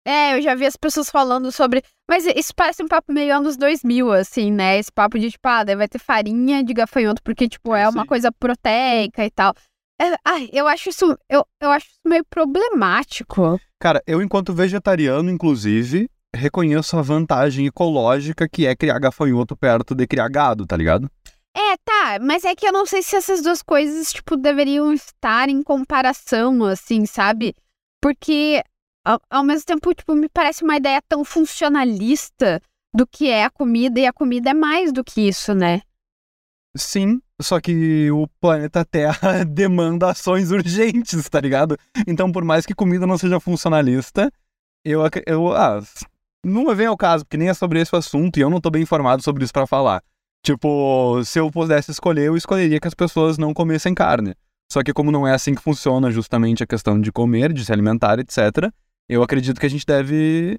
É, 0.05 0.37
eu 0.37 0.43
já 0.43 0.55
vi 0.55 0.67
as 0.67 0.77
pessoas 0.77 1.11
falando 1.11 1.53
sobre. 1.53 1.83
Mas 2.09 2.27
isso 2.27 2.53
parece 2.57 2.83
um 2.83 2.89
papo 2.89 3.13
meio 3.13 3.37
anos 3.37 3.57
2000, 3.57 4.11
assim, 4.13 4.51
né? 4.51 4.79
Esse 4.79 4.91
papo 4.91 5.19
de, 5.19 5.31
tipo, 5.31 5.47
ah, 5.47 5.63
daí 5.63 5.77
vai 5.77 5.87
ter 5.87 5.99
farinha 5.99 6.65
de 6.65 6.73
gafanhoto, 6.73 7.23
porque, 7.23 7.49
tipo, 7.49 7.75
É 7.75 7.83
é 7.83 7.89
uma 7.89 8.05
coisa 8.07 8.33
proteica 8.33 9.25
e 9.25 9.31
tal. 9.31 9.55
É, 10.01 10.17
ai, 10.25 10.49
eu 10.51 10.67
acho 10.67 10.89
isso. 10.89 11.17
Eu, 11.29 11.45
eu 11.61 11.71
acho 11.71 11.87
isso 11.87 12.01
meio 12.07 12.25
problemático. 12.25 13.61
Cara, 13.79 14.03
eu, 14.07 14.23
enquanto 14.23 14.55
vegetariano, 14.55 15.31
inclusive, 15.31 16.09
reconheço 16.35 16.97
a 16.97 17.03
vantagem 17.03 17.67
ecológica 17.67 18.49
que 18.49 18.67
é 18.67 18.75
criar 18.75 18.99
gafanhoto 18.99 19.55
perto 19.55 19.95
de 19.95 20.07
criar 20.07 20.29
gado, 20.29 20.67
tá 20.67 20.75
ligado? 20.75 21.11
É, 21.55 21.77
tá, 21.85 22.19
mas 22.23 22.45
é 22.45 22.55
que 22.55 22.67
eu 22.67 22.73
não 22.73 22.87
sei 22.87 23.03
se 23.03 23.17
essas 23.17 23.43
duas 23.43 23.61
coisas, 23.61 24.13
tipo, 24.13 24.37
deveriam 24.37 24.93
estar 24.93 25.49
em 25.49 25.63
comparação, 25.63 26.65
assim, 26.65 27.05
sabe? 27.05 27.55
Porque, 28.01 28.63
ao, 29.05 29.21
ao 29.29 29.45
mesmo 29.45 29.67
tempo, 29.67 29.93
tipo, 29.93 30.15
me 30.15 30.29
parece 30.29 30.65
uma 30.65 30.77
ideia 30.77 31.03
tão 31.07 31.25
funcionalista 31.25 32.63
do 32.95 33.07
que 33.07 33.29
é 33.29 33.45
a 33.45 33.51
comida, 33.51 34.01
e 34.01 34.07
a 34.07 34.13
comida 34.13 34.51
é 34.51 34.55
mais 34.55 34.93
do 34.93 35.05
que 35.05 35.29
isso, 35.29 35.55
né? 35.55 35.83
Sim, 36.77 37.21
só 37.41 37.61
que 37.61 38.11
o 38.13 38.29
planeta 38.41 38.85
Terra 38.85 39.45
demanda 39.45 40.11
ações 40.11 40.51
urgentes, 40.51 41.29
tá 41.29 41.41
ligado? 41.41 41.77
Então, 42.07 42.31
por 42.31 42.45
mais 42.45 42.65
que 42.65 42.75
comida 42.75 43.07
não 43.07 43.19
seja 43.19 43.41
funcionalista, 43.41 44.31
eu, 44.85 45.01
eu 45.27 45.53
ah, 45.53 45.83
não 46.45 46.75
vem 46.75 46.87
ao 46.87 46.97
caso, 46.97 47.25
porque 47.25 47.37
nem 47.37 47.49
é 47.49 47.55
sobre 47.55 47.81
esse 47.81 47.95
assunto 47.95 48.39
e 48.39 48.41
eu 48.41 48.51
não 48.51 48.61
tô 48.61 48.71
bem 48.71 48.83
informado 48.83 49.23
sobre 49.23 49.45
isso 49.45 49.53
pra 49.53 49.67
falar. 49.67 50.03
Tipo, 50.45 51.23
se 51.25 51.39
eu 51.39 51.51
pudesse 51.51 51.91
escolher, 51.91 52.27
eu 52.27 52.37
escolheria 52.37 52.81
que 52.81 52.89
as 52.89 52.95
pessoas 52.95 53.37
não 53.37 53.53
comessem 53.53 53.95
carne. 53.95 54.35
Só 54.73 54.83
que 54.83 54.93
como 54.93 55.11
não 55.11 55.27
é 55.27 55.35
assim 55.35 55.55
que 55.55 55.63
funciona 55.63 56.11
justamente 56.11 56.63
a 56.63 56.67
questão 56.67 57.01
de 57.01 57.11
comer, 57.11 57.53
de 57.53 57.65
se 57.65 57.73
alimentar, 57.73 58.19
etc., 58.21 58.73
eu 59.09 59.23
acredito 59.25 59.61
que 59.61 59.67
a 59.67 59.71
gente 59.71 59.85
deve 59.85 60.59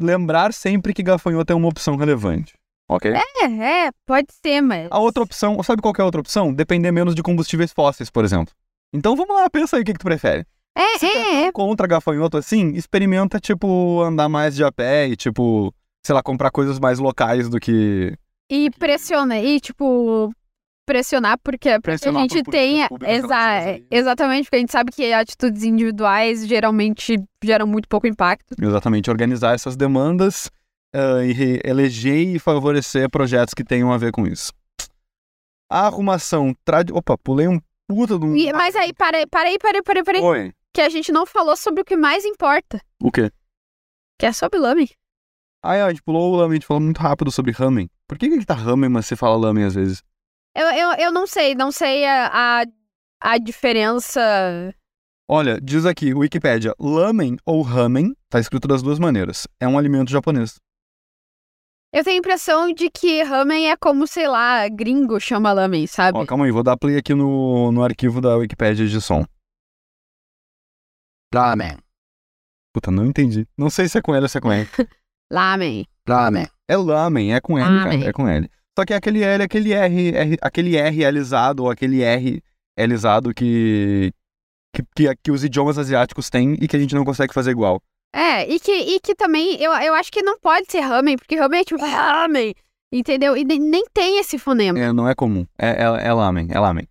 lembrar 0.00 0.54
sempre 0.54 0.94
que 0.94 1.02
gafanhoto 1.02 1.52
é 1.52 1.56
uma 1.56 1.68
opção 1.68 1.96
relevante, 1.96 2.54
ok? 2.94 3.12
É, 3.12 3.44
é, 3.44 3.90
pode 4.06 4.28
ser, 4.42 4.60
mas. 4.60 4.88
A 4.90 4.98
outra 4.98 5.22
opção, 5.22 5.62
sabe 5.62 5.82
qual 5.82 5.92
que 5.94 6.00
é 6.00 6.02
a 6.02 6.06
outra 6.06 6.20
opção? 6.20 6.52
Depender 6.52 6.92
menos 6.92 7.14
de 7.14 7.22
combustíveis 7.22 7.72
fósseis, 7.72 8.10
por 8.10 8.24
exemplo. 8.24 8.54
Então 8.92 9.16
vamos 9.16 9.34
lá, 9.34 9.48
pensa 9.48 9.76
aí 9.76 9.82
o 9.82 9.84
que, 9.84 9.92
que 9.92 9.98
tu 9.98 10.04
prefere. 10.04 10.46
É, 10.74 10.98
Se 10.98 11.06
é, 11.06 11.44
é. 11.44 11.52
Contra 11.52 11.86
gafanhoto 11.86 12.36
assim, 12.36 12.70
experimenta, 12.70 13.38
tipo, 13.38 14.02
andar 14.02 14.28
mais 14.28 14.54
de 14.54 14.64
a 14.64 14.72
pé 14.72 15.08
e, 15.08 15.16
tipo, 15.16 15.72
sei 16.04 16.14
lá, 16.14 16.22
comprar 16.22 16.50
coisas 16.50 16.78
mais 16.78 16.98
locais 16.98 17.48
do 17.48 17.60
que. 17.60 18.16
E 18.50 18.70
pressiona, 18.78 19.38
e 19.38 19.60
tipo, 19.60 20.30
pressionar 20.86 21.38
porque, 21.42 21.78
Pressionar 21.80 22.20
a 22.20 22.22
gente 22.22 22.42
por 22.42 22.50
tem. 22.50 22.82
Exa 23.06 23.80
exatamente, 23.90 24.44
porque 24.44 24.56
a 24.56 24.58
gente 24.58 24.72
sabe 24.72 24.92
que 24.92 25.12
atitudes 25.12 25.62
individuais 25.62 26.46
geralmente 26.46 27.16
geram 27.42 27.66
muito 27.66 27.88
pouco 27.88 28.06
impacto. 28.06 28.54
Exatamente, 28.60 29.10
organizar 29.10 29.54
essas 29.54 29.76
demandas 29.76 30.50
ah, 30.94 31.24
e 31.24 31.60
eleger 31.64 32.34
e 32.34 32.38
favorecer 32.38 33.08
projetos 33.10 33.54
que 33.54 33.64
tenham 33.64 33.92
a 33.92 33.98
ver 33.98 34.12
com 34.12 34.26
isso. 34.26 34.52
A 35.70 35.86
arrumação. 35.86 36.54
Trad... 36.64 36.90
Opa, 36.92 37.16
pulei 37.16 37.48
um 37.48 37.58
puta 37.88 38.18
de 38.18 38.24
um. 38.24 38.36
E- 38.36 38.52
mas 38.52 38.76
aí, 38.76 38.92
para 38.92 39.18
aí, 39.18 39.26
para 39.26 39.48
aí, 39.48 39.58
para 39.58 39.76
aí, 39.78 39.82
para 39.82 39.98
aí, 39.98 40.04
para 40.04 40.18
aí, 40.18 40.22
Oi. 40.24 40.52
que 40.72 40.80
a 40.80 40.88
gente 40.88 41.10
não 41.12 41.24
falou 41.26 41.56
sobre 41.56 41.80
o 41.80 41.84
que 41.84 41.96
mais 41.96 42.24
importa, 42.24 42.80
O 43.02 43.10
quê? 43.10 43.30
que 44.18 44.26
é 44.26 44.32
sobre 44.32 44.58
lame. 44.58 44.90
Ah, 45.64 45.76
é, 45.76 45.82
a 45.82 45.88
gente 45.90 46.02
pulou 46.02 46.32
o 46.32 46.36
lamen, 46.36 46.52
a 46.52 46.54
gente 46.54 46.66
falou 46.66 46.80
muito 46.82 46.98
rápido 47.00 47.30
sobre 47.30 47.52
ramen. 47.52 47.88
Por 48.08 48.18
que 48.18 48.28
que 48.28 48.44
tá 48.44 48.54
ramen, 48.54 48.88
mas 48.90 49.06
você 49.06 49.16
fala 49.16 49.36
lamen 49.36 49.64
às 49.64 49.74
vezes? 49.74 50.02
Eu, 50.54 50.66
eu, 50.66 50.92
eu 50.94 51.12
não 51.12 51.26
sei, 51.26 51.54
não 51.54 51.72
sei 51.72 52.04
a, 52.04 52.60
a, 52.60 52.64
a 53.20 53.38
diferença. 53.38 54.20
Olha, 55.28 55.60
diz 55.60 55.86
aqui, 55.86 56.12
Wikipédia, 56.12 56.74
lamen 56.78 57.36
ou 57.46 57.62
ramen, 57.62 58.14
tá 58.28 58.38
escrito 58.38 58.68
das 58.68 58.82
duas 58.82 58.98
maneiras. 58.98 59.46
É 59.58 59.66
um 59.66 59.78
alimento 59.78 60.10
japonês. 60.10 60.56
Eu 61.92 62.02
tenho 62.02 62.16
a 62.16 62.18
impressão 62.20 62.72
de 62.72 62.88
que 62.88 63.22
ramen 63.22 63.70
é 63.70 63.76
como, 63.76 64.06
sei 64.06 64.26
lá, 64.26 64.66
gringo 64.66 65.20
chama 65.20 65.52
lamen, 65.52 65.86
sabe? 65.86 66.16
Ó, 66.16 66.24
calma 66.24 66.46
aí, 66.46 66.50
vou 66.50 66.62
dar 66.62 66.74
play 66.74 66.96
aqui 66.96 67.12
no, 67.14 67.70
no 67.70 67.84
arquivo 67.84 68.18
da 68.18 68.34
Wikipédia 68.34 68.86
de 68.86 68.98
som. 68.98 69.26
Ramen. 71.34 71.76
Puta, 72.72 72.90
não 72.90 73.04
entendi. 73.04 73.46
Não 73.58 73.68
sei 73.68 73.88
se 73.88 73.98
é 73.98 74.00
com 74.00 74.14
L 74.14 74.22
ou 74.22 74.28
se 74.28 74.38
é 74.38 74.40
com 74.40 74.50
R. 74.50 74.66
Lamen. 75.30 75.86
Ramen. 76.08 76.46
É 76.66 76.76
lamen, 76.76 77.34
é 77.34 77.40
com 77.40 77.58
L, 77.58 77.68
Lamen. 77.68 77.98
cara, 78.00 78.10
é 78.10 78.12
com 78.12 78.26
L. 78.26 78.50
Só 78.78 78.86
que 78.86 78.94
é 78.94 78.96
aquele 78.96 79.22
L, 79.22 79.44
aquele 79.44 79.72
R, 79.74 80.16
R 80.16 80.38
aquele 80.40 80.76
R 80.76 81.04
alisado 81.04 81.64
ou 81.64 81.70
aquele 81.70 82.02
R 82.02 82.42
alisado 82.78 83.34
que, 83.34 84.12
que, 84.74 84.82
que, 84.96 85.16
que 85.16 85.30
os 85.30 85.44
idiomas 85.44 85.76
asiáticos 85.76 86.30
têm 86.30 86.54
e 86.54 86.66
que 86.66 86.74
a 86.74 86.78
gente 86.78 86.94
não 86.94 87.04
consegue 87.04 87.34
fazer 87.34 87.50
igual. 87.50 87.82
É, 88.14 88.46
e 88.46 88.60
que, 88.60 88.72
e 88.72 89.00
que 89.00 89.14
também 89.14 89.56
eu, 89.60 89.72
eu 89.72 89.94
acho 89.94 90.12
que 90.12 90.22
não 90.22 90.38
pode 90.38 90.70
ser 90.70 90.80
ramen, 90.80 91.16
porque 91.16 91.34
ramen 91.34 91.60
é 91.60 91.64
tipo 91.64 91.80
ramen, 91.80 92.54
entendeu? 92.92 93.36
E 93.36 93.44
nem, 93.44 93.58
nem 93.58 93.84
tem 93.92 94.18
esse 94.18 94.38
fonema. 94.38 94.78
É, 94.78 94.92
não 94.92 95.08
é 95.08 95.14
comum. 95.14 95.46
É, 95.58 95.70
é, 95.70 96.08
é 96.08 96.12
lamen, 96.12 96.48
é 96.50 96.58
lamen. 96.58 96.86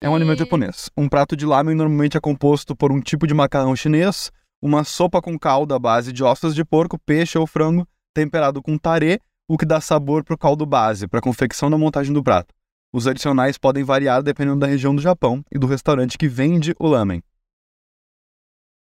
É 0.00 0.08
um 0.08 0.14
alimento 0.14 0.38
E- 0.38 0.44
japonês. 0.44 0.90
Um 0.96 1.08
prato 1.08 1.36
de 1.36 1.44
lamen 1.44 1.74
normalmente 1.74 2.16
é 2.16 2.20
composto 2.20 2.74
por 2.74 2.90
um 2.90 3.00
tipo 3.00 3.26
de 3.26 3.34
macarrão 3.34 3.76
chinês, 3.76 4.30
uma 4.62 4.84
sopa 4.84 5.20
com 5.20 5.38
caldo 5.38 5.74
à 5.74 5.78
base 5.78 6.12
de 6.12 6.24
ossos 6.24 6.54
de 6.54 6.64
porco, 6.64 6.98
peixe 6.98 7.38
ou 7.38 7.46
frango, 7.46 7.86
temperado 8.14 8.62
com 8.62 8.78
tare, 8.78 9.20
o 9.48 9.58
que 9.58 9.66
dá 9.66 9.80
sabor 9.80 10.24
pro 10.24 10.38
caldo 10.38 10.64
base, 10.64 11.06
para 11.06 11.18
a 11.18 11.22
confecção 11.22 11.70
da 11.70 11.76
montagem 11.78 12.12
do 12.12 12.22
prato. 12.22 12.54
Os 12.92 13.06
adicionais 13.06 13.58
podem 13.58 13.84
variar 13.84 14.22
dependendo 14.22 14.60
da 14.60 14.66
região 14.66 14.94
do 14.94 15.02
Japão 15.02 15.44
e 15.52 15.58
do 15.58 15.66
restaurante 15.66 16.16
que 16.16 16.26
vende 16.26 16.74
o 16.78 16.86
lamen. 16.88 17.22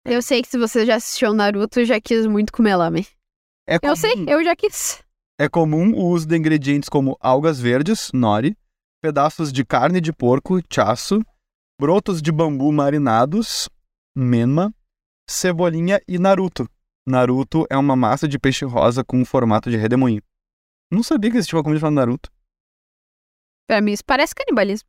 Eu 0.05 0.21
sei 0.21 0.41
que 0.41 0.47
se 0.47 0.57
você 0.57 0.85
já 0.85 0.95
assistiu 0.95 1.33
Naruto, 1.33 1.83
já 1.83 1.99
quis 1.99 2.25
muito 2.27 2.53
comer 2.53 2.75
lamen. 2.75 3.05
É 3.67 3.75
Eu 3.75 3.79
comum, 3.81 3.95
sei, 3.95 4.25
eu 4.27 4.43
já 4.43 4.55
quis. 4.55 5.03
é 5.39 5.49
comum 5.49 5.93
o 5.95 6.09
uso 6.09 6.27
de 6.27 6.37
ingredientes 6.37 6.87
como 6.87 7.17
algas 7.19 7.59
verdes, 7.59 8.11
nori, 8.13 8.55
pedaços 9.01 9.51
de 9.51 9.65
carne 9.65 9.99
de 9.99 10.13
porco, 10.13 10.59
chasso, 10.71 11.19
brotos 11.79 12.21
de 12.21 12.31
bambu 12.31 12.71
marinados, 12.71 13.67
menma, 14.15 14.71
cebolinha 15.27 15.99
e 16.07 16.19
naruto. 16.19 16.69
Naruto 17.07 17.65
é 17.69 17.77
uma 17.77 17.95
massa 17.95 18.27
de 18.27 18.37
peixe 18.39 18.65
rosa 18.65 19.03
com 19.03 19.17
um 19.19 19.25
formato 19.25 19.69
de 19.69 19.77
redemoinho. 19.77 20.21
Não 20.91 21.01
sabia 21.01 21.31
que 21.31 21.37
existia 21.37 21.57
uma 21.57 21.63
comida 21.63 21.79
chamada 21.79 21.95
Naruto. 22.05 22.31
Pra 23.67 23.81
mim, 23.81 23.91
isso 23.91 24.03
parece 24.05 24.33
canibalismo. 24.35 24.87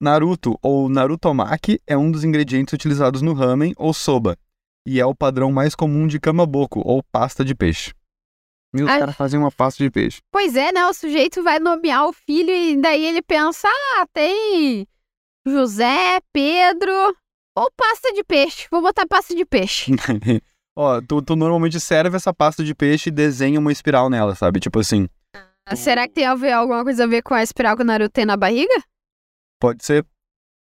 Naruto 0.00 0.58
ou 0.62 0.88
narutomaki 0.88 1.80
é 1.86 1.96
um 1.96 2.10
dos 2.10 2.24
ingredientes 2.24 2.72
utilizados 2.72 3.22
no 3.22 3.32
ramen 3.34 3.72
ou 3.76 3.92
soba. 3.92 4.36
E 4.86 5.00
é 5.00 5.06
o 5.06 5.14
padrão 5.14 5.50
mais 5.50 5.74
comum 5.74 6.06
de 6.06 6.20
kamaboko, 6.20 6.80
ou 6.84 7.02
pasta 7.02 7.44
de 7.44 7.54
peixe. 7.54 7.92
E 8.74 8.82
os 8.82 8.90
Ai. 8.90 8.98
caras 8.98 9.16
fazem 9.16 9.38
uma 9.38 9.50
pasta 9.52 9.82
de 9.82 9.90
peixe. 9.90 10.20
Pois 10.32 10.56
é, 10.56 10.72
né? 10.72 10.84
O 10.86 10.92
sujeito 10.92 11.42
vai 11.42 11.58
nomear 11.60 12.06
o 12.06 12.12
filho 12.12 12.50
e 12.50 12.76
daí 12.80 13.04
ele 13.04 13.22
pensa: 13.22 13.68
ah, 13.68 14.06
tem 14.12 14.86
José, 15.46 16.18
Pedro 16.32 16.92
ou 17.56 17.70
pasta 17.76 18.12
de 18.12 18.24
peixe. 18.24 18.66
Vou 18.70 18.82
botar 18.82 19.06
pasta 19.06 19.34
de 19.34 19.44
peixe. 19.44 19.92
Ó, 20.76 21.00
tu, 21.00 21.22
tu 21.22 21.36
normalmente 21.36 21.78
serve 21.78 22.16
essa 22.16 22.34
pasta 22.34 22.64
de 22.64 22.74
peixe 22.74 23.08
e 23.08 23.12
desenha 23.12 23.60
uma 23.60 23.70
espiral 23.70 24.10
nela, 24.10 24.34
sabe? 24.34 24.58
Tipo 24.58 24.80
assim, 24.80 25.08
Será 25.76 26.06
que 26.06 26.14
tem 26.14 26.26
a 26.26 26.34
ver, 26.34 26.52
alguma 26.52 26.82
coisa 26.84 27.04
a 27.04 27.06
ver 27.06 27.22
com 27.22 27.32
a 27.32 27.42
espiral 27.42 27.76
que 27.76 27.82
o 27.82 27.86
Naruto 27.86 28.10
tem 28.10 28.26
na 28.26 28.36
barriga? 28.36 28.74
pode 29.60 29.84
ser. 29.84 30.04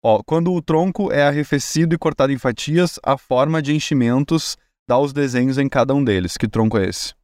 Ó, 0.08 0.22
quando 0.24 0.54
o 0.54 0.62
tronco 0.62 1.12
é 1.12 1.24
arrefecido 1.24 1.96
e 1.96 1.98
cortado 1.98 2.32
em 2.32 2.38
fatias, 2.38 3.00
a 3.04 3.18
forma 3.18 3.60
de 3.60 3.74
enchimentos 3.74 4.56
dá 4.88 5.00
os 5.00 5.12
desenhos 5.12 5.58
em 5.58 5.68
cada 5.68 5.96
um 5.96 6.04
deles. 6.04 6.38
Que 6.38 6.48
tronco 6.48 6.78
é 6.78 6.88
esse? 6.88 7.16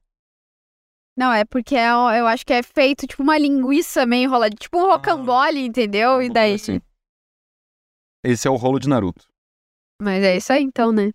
Não, 1.15 1.31
é 1.31 1.45
porque 1.45 1.75
é, 1.75 1.91
eu 1.91 2.25
acho 2.25 2.43
que 2.43 2.53
é 2.53 2.63
feito 2.63 3.05
tipo 3.05 3.21
uma 3.21 3.37
linguiça 3.37 4.03
meio 4.03 4.23
enrolada, 4.23 4.55
tipo 4.55 4.79
um 4.79 4.87
rocambole, 4.89 5.63
entendeu? 5.63 6.23
E 6.23 6.29
daí. 6.31 6.55
Assim. 6.55 6.81
Esse 8.25 8.47
é 8.47 8.49
o 8.49 8.55
rolo 8.55 8.79
de 8.79 8.89
Naruto. 8.89 9.27
Mas 10.01 10.23
é 10.23 10.37
isso 10.37 10.51
aí 10.51 10.63
então, 10.63 10.91
né? 10.91 11.11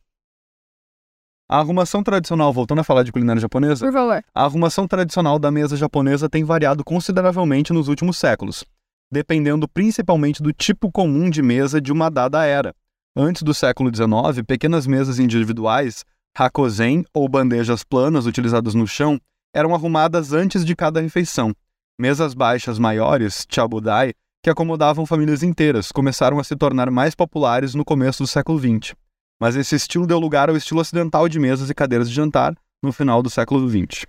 A 1.51 1.59
arrumação 1.59 2.01
tradicional, 2.01 2.53
voltando 2.53 2.83
a 2.83 2.85
falar 2.85 3.03
de 3.03 3.11
culinária 3.11 3.43
japonesa, 3.43 3.85
Por 3.85 3.93
favor. 3.93 4.25
a 4.33 4.45
arrumação 4.45 4.87
tradicional 4.87 5.37
da 5.37 5.51
mesa 5.51 5.77
japonesa 5.77 6.31
tem 6.31 6.45
variado 6.45 6.85
consideravelmente 6.85 7.73
nos 7.73 7.89
últimos 7.89 8.19
séculos, 8.19 8.65
dependendo 9.11 9.69
principalmente 9.69 10.43
do 10.43 10.53
tipo 10.53 10.91
comum 10.91 11.31
de 11.31 11.43
mesa 11.43 11.81
de 11.81 11.93
uma 11.93 12.11
dada 12.11 12.45
era. 12.45 12.75
Antes 13.17 13.43
do 13.43 13.55
século 13.55 13.91
XIX, 13.95 14.45
pequenas 14.47 14.87
mesas 14.87 15.19
individuais, 15.19 16.05
hakozen 16.37 17.05
ou 17.15 17.29
bandejas 17.29 17.83
planas 17.83 18.27
utilizadas 18.27 18.75
no 18.75 18.87
chão, 18.87 19.19
eram 19.55 19.75
arrumadas 19.75 20.33
antes 20.33 20.65
de 20.65 20.77
cada 20.77 21.01
refeição. 21.01 21.55
Mesas 21.99 22.35
baixas 22.35 22.79
maiores, 22.79 23.47
chabudai, 23.49 24.13
que 24.43 24.51
acomodavam 24.51 25.07
famílias 25.07 25.43
inteiras, 25.43 25.91
começaram 25.91 26.39
a 26.39 26.45
se 26.45 26.55
tornar 26.55 26.91
mais 26.91 27.15
populares 27.15 27.75
no 27.75 27.85
começo 27.85 28.23
do 28.23 28.27
século 28.27 28.59
XX. 28.59 28.95
Mas 29.41 29.57
esse 29.57 29.75
estilo 29.75 30.07
deu 30.07 30.19
lugar 30.19 30.51
ao 30.51 30.57
estilo 30.57 30.81
ocidental 30.81 31.29
de 31.29 31.39
mesas 31.39 31.71
e 31.71 31.75
cadeiras 31.75 32.09
de 32.09 32.15
jantar 32.15 32.55
no 32.83 32.93
final 32.93 33.23
do 33.23 33.31
século 33.31 33.69
XX. 33.69 34.05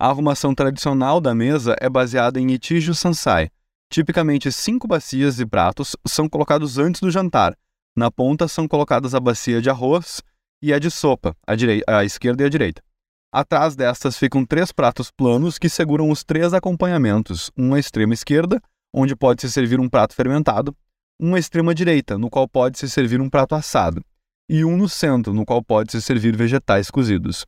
A 0.00 0.08
arrumação 0.08 0.54
tradicional 0.54 1.20
da 1.20 1.34
mesa 1.34 1.76
é 1.78 1.86
baseada 1.86 2.40
em 2.40 2.50
Ichijo 2.52 2.94
Sansai. 2.94 3.50
Tipicamente, 3.90 4.50
cinco 4.50 4.88
bacias 4.88 5.38
e 5.38 5.44
pratos 5.44 5.94
são 6.06 6.26
colocados 6.26 6.78
antes 6.78 7.02
do 7.02 7.10
jantar. 7.10 7.54
Na 7.94 8.10
ponta 8.10 8.48
são 8.48 8.66
colocadas 8.66 9.14
a 9.14 9.20
bacia 9.20 9.60
de 9.60 9.68
arroz 9.68 10.22
e 10.62 10.72
a 10.72 10.78
de 10.78 10.90
sopa, 10.90 11.36
à, 11.46 11.52
à 11.98 12.02
esquerda 12.02 12.42
e 12.42 12.46
à 12.46 12.48
direita. 12.48 12.82
Atrás 13.30 13.76
destas 13.76 14.16
ficam 14.16 14.42
três 14.42 14.72
pratos 14.72 15.10
planos 15.10 15.58
que 15.58 15.68
seguram 15.68 16.08
os 16.08 16.24
três 16.24 16.54
acompanhamentos, 16.54 17.50
um 17.54 17.74
à 17.74 17.78
extrema 17.78 18.14
esquerda, 18.14 18.58
onde 18.94 19.14
pode 19.14 19.42
se 19.42 19.52
servir 19.52 19.78
um 19.78 19.88
prato 19.88 20.14
fermentado, 20.14 20.74
um 21.20 21.34
à 21.34 21.38
extrema 21.38 21.74
direita, 21.74 22.16
no 22.16 22.30
qual 22.30 22.48
pode 22.48 22.78
se 22.78 22.88
servir 22.88 23.20
um 23.20 23.28
prato 23.28 23.54
assado, 23.54 24.02
e 24.48 24.64
um 24.64 24.78
no 24.78 24.88
centro, 24.88 25.34
no 25.34 25.44
qual 25.44 25.62
pode 25.62 25.92
se 25.92 26.00
servir 26.00 26.34
vegetais 26.34 26.90
cozidos. 26.90 27.44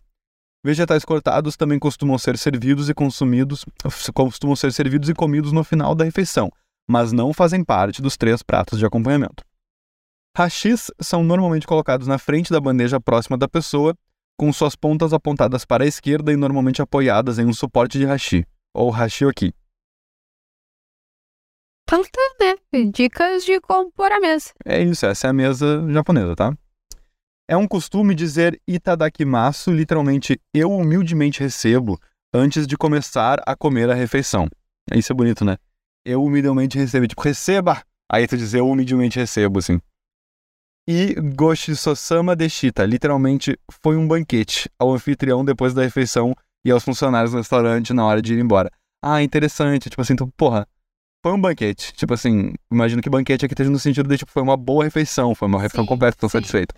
Vegetais 0.64 1.04
cortados 1.04 1.56
também 1.56 1.78
costumam 1.78 2.16
ser 2.16 2.38
servidos 2.38 2.88
e 2.88 2.94
consumidos, 2.94 3.64
costumam 4.14 4.54
ser 4.54 4.72
servidos 4.72 5.08
e 5.08 5.14
comidos 5.14 5.50
no 5.50 5.64
final 5.64 5.92
da 5.92 6.04
refeição, 6.04 6.52
mas 6.88 7.10
não 7.10 7.32
fazem 7.32 7.64
parte 7.64 8.00
dos 8.00 8.16
três 8.16 8.44
pratos 8.44 8.78
de 8.78 8.86
acompanhamento. 8.86 9.44
Hashis 10.36 10.90
são 11.00 11.24
normalmente 11.24 11.66
colocados 11.66 12.06
na 12.06 12.16
frente 12.16 12.52
da 12.52 12.60
bandeja 12.60 13.00
próxima 13.00 13.36
da 13.36 13.48
pessoa, 13.48 13.96
com 14.38 14.52
suas 14.52 14.76
pontas 14.76 15.12
apontadas 15.12 15.64
para 15.64 15.82
a 15.82 15.86
esquerda 15.86 16.32
e 16.32 16.36
normalmente 16.36 16.80
apoiadas 16.80 17.40
em 17.40 17.44
um 17.44 17.52
suporte 17.52 17.98
de 17.98 18.04
hashi, 18.04 18.46
ou 18.72 18.88
hashioki. 18.88 19.52
Então 21.82 22.02
tá, 22.04 22.34
né? 22.40 22.86
Dicas 22.92 23.44
de 23.44 23.60
como 23.60 23.90
pôr 23.92 24.10
a 24.12 24.20
mesa. 24.20 24.52
É 24.64 24.80
isso, 24.80 25.04
essa 25.04 25.26
é 25.26 25.30
a 25.30 25.32
mesa 25.32 25.86
japonesa, 25.90 26.36
tá? 26.36 26.56
É 27.52 27.56
um 27.56 27.68
costume 27.68 28.14
dizer 28.14 28.58
itadakimasu, 28.66 29.70
literalmente 29.72 30.40
eu 30.54 30.72
humildemente 30.72 31.40
recebo, 31.40 32.00
antes 32.32 32.66
de 32.66 32.78
começar 32.78 33.42
a 33.44 33.54
comer 33.54 33.90
a 33.90 33.94
refeição. 33.94 34.48
Isso 34.90 35.12
é 35.12 35.14
bonito, 35.14 35.44
né? 35.44 35.58
Eu 36.02 36.24
humildemente 36.24 36.78
recebo, 36.78 37.06
tipo, 37.06 37.20
receba! 37.20 37.82
Aí 38.10 38.26
tu 38.26 38.38
diz 38.38 38.54
eu 38.54 38.66
humildemente 38.66 39.18
recebo, 39.18 39.58
assim. 39.58 39.78
E 40.88 41.12
Goshi 41.36 41.76
Sosama 41.76 42.34
Deshita, 42.34 42.86
literalmente 42.86 43.58
foi 43.82 43.98
um 43.98 44.08
banquete 44.08 44.70
ao 44.78 44.90
anfitrião 44.90 45.44
depois 45.44 45.74
da 45.74 45.82
refeição 45.82 46.34
e 46.64 46.70
aos 46.70 46.82
funcionários 46.82 47.32
do 47.32 47.36
restaurante 47.36 47.92
na 47.92 48.06
hora 48.06 48.22
de 48.22 48.32
ir 48.32 48.38
embora. 48.38 48.70
Ah, 49.04 49.22
interessante, 49.22 49.90
tipo 49.90 50.00
assim, 50.00 50.14
então, 50.14 50.32
porra, 50.38 50.66
foi 51.22 51.34
um 51.34 51.38
banquete. 51.38 51.92
Tipo 51.92 52.14
assim, 52.14 52.54
imagino 52.72 53.02
que 53.02 53.10
banquete 53.10 53.44
aqui 53.44 53.52
esteja 53.52 53.68
no 53.68 53.78
sentido 53.78 54.08
de, 54.08 54.16
tipo, 54.16 54.32
foi 54.32 54.42
uma 54.42 54.56
boa 54.56 54.84
refeição, 54.84 55.34
foi 55.34 55.48
uma 55.48 55.60
refeição 55.60 55.84
Sim, 55.84 55.88
completa, 55.88 56.16
estou 56.16 56.30
sim. 56.30 56.38
satisfeito. 56.38 56.74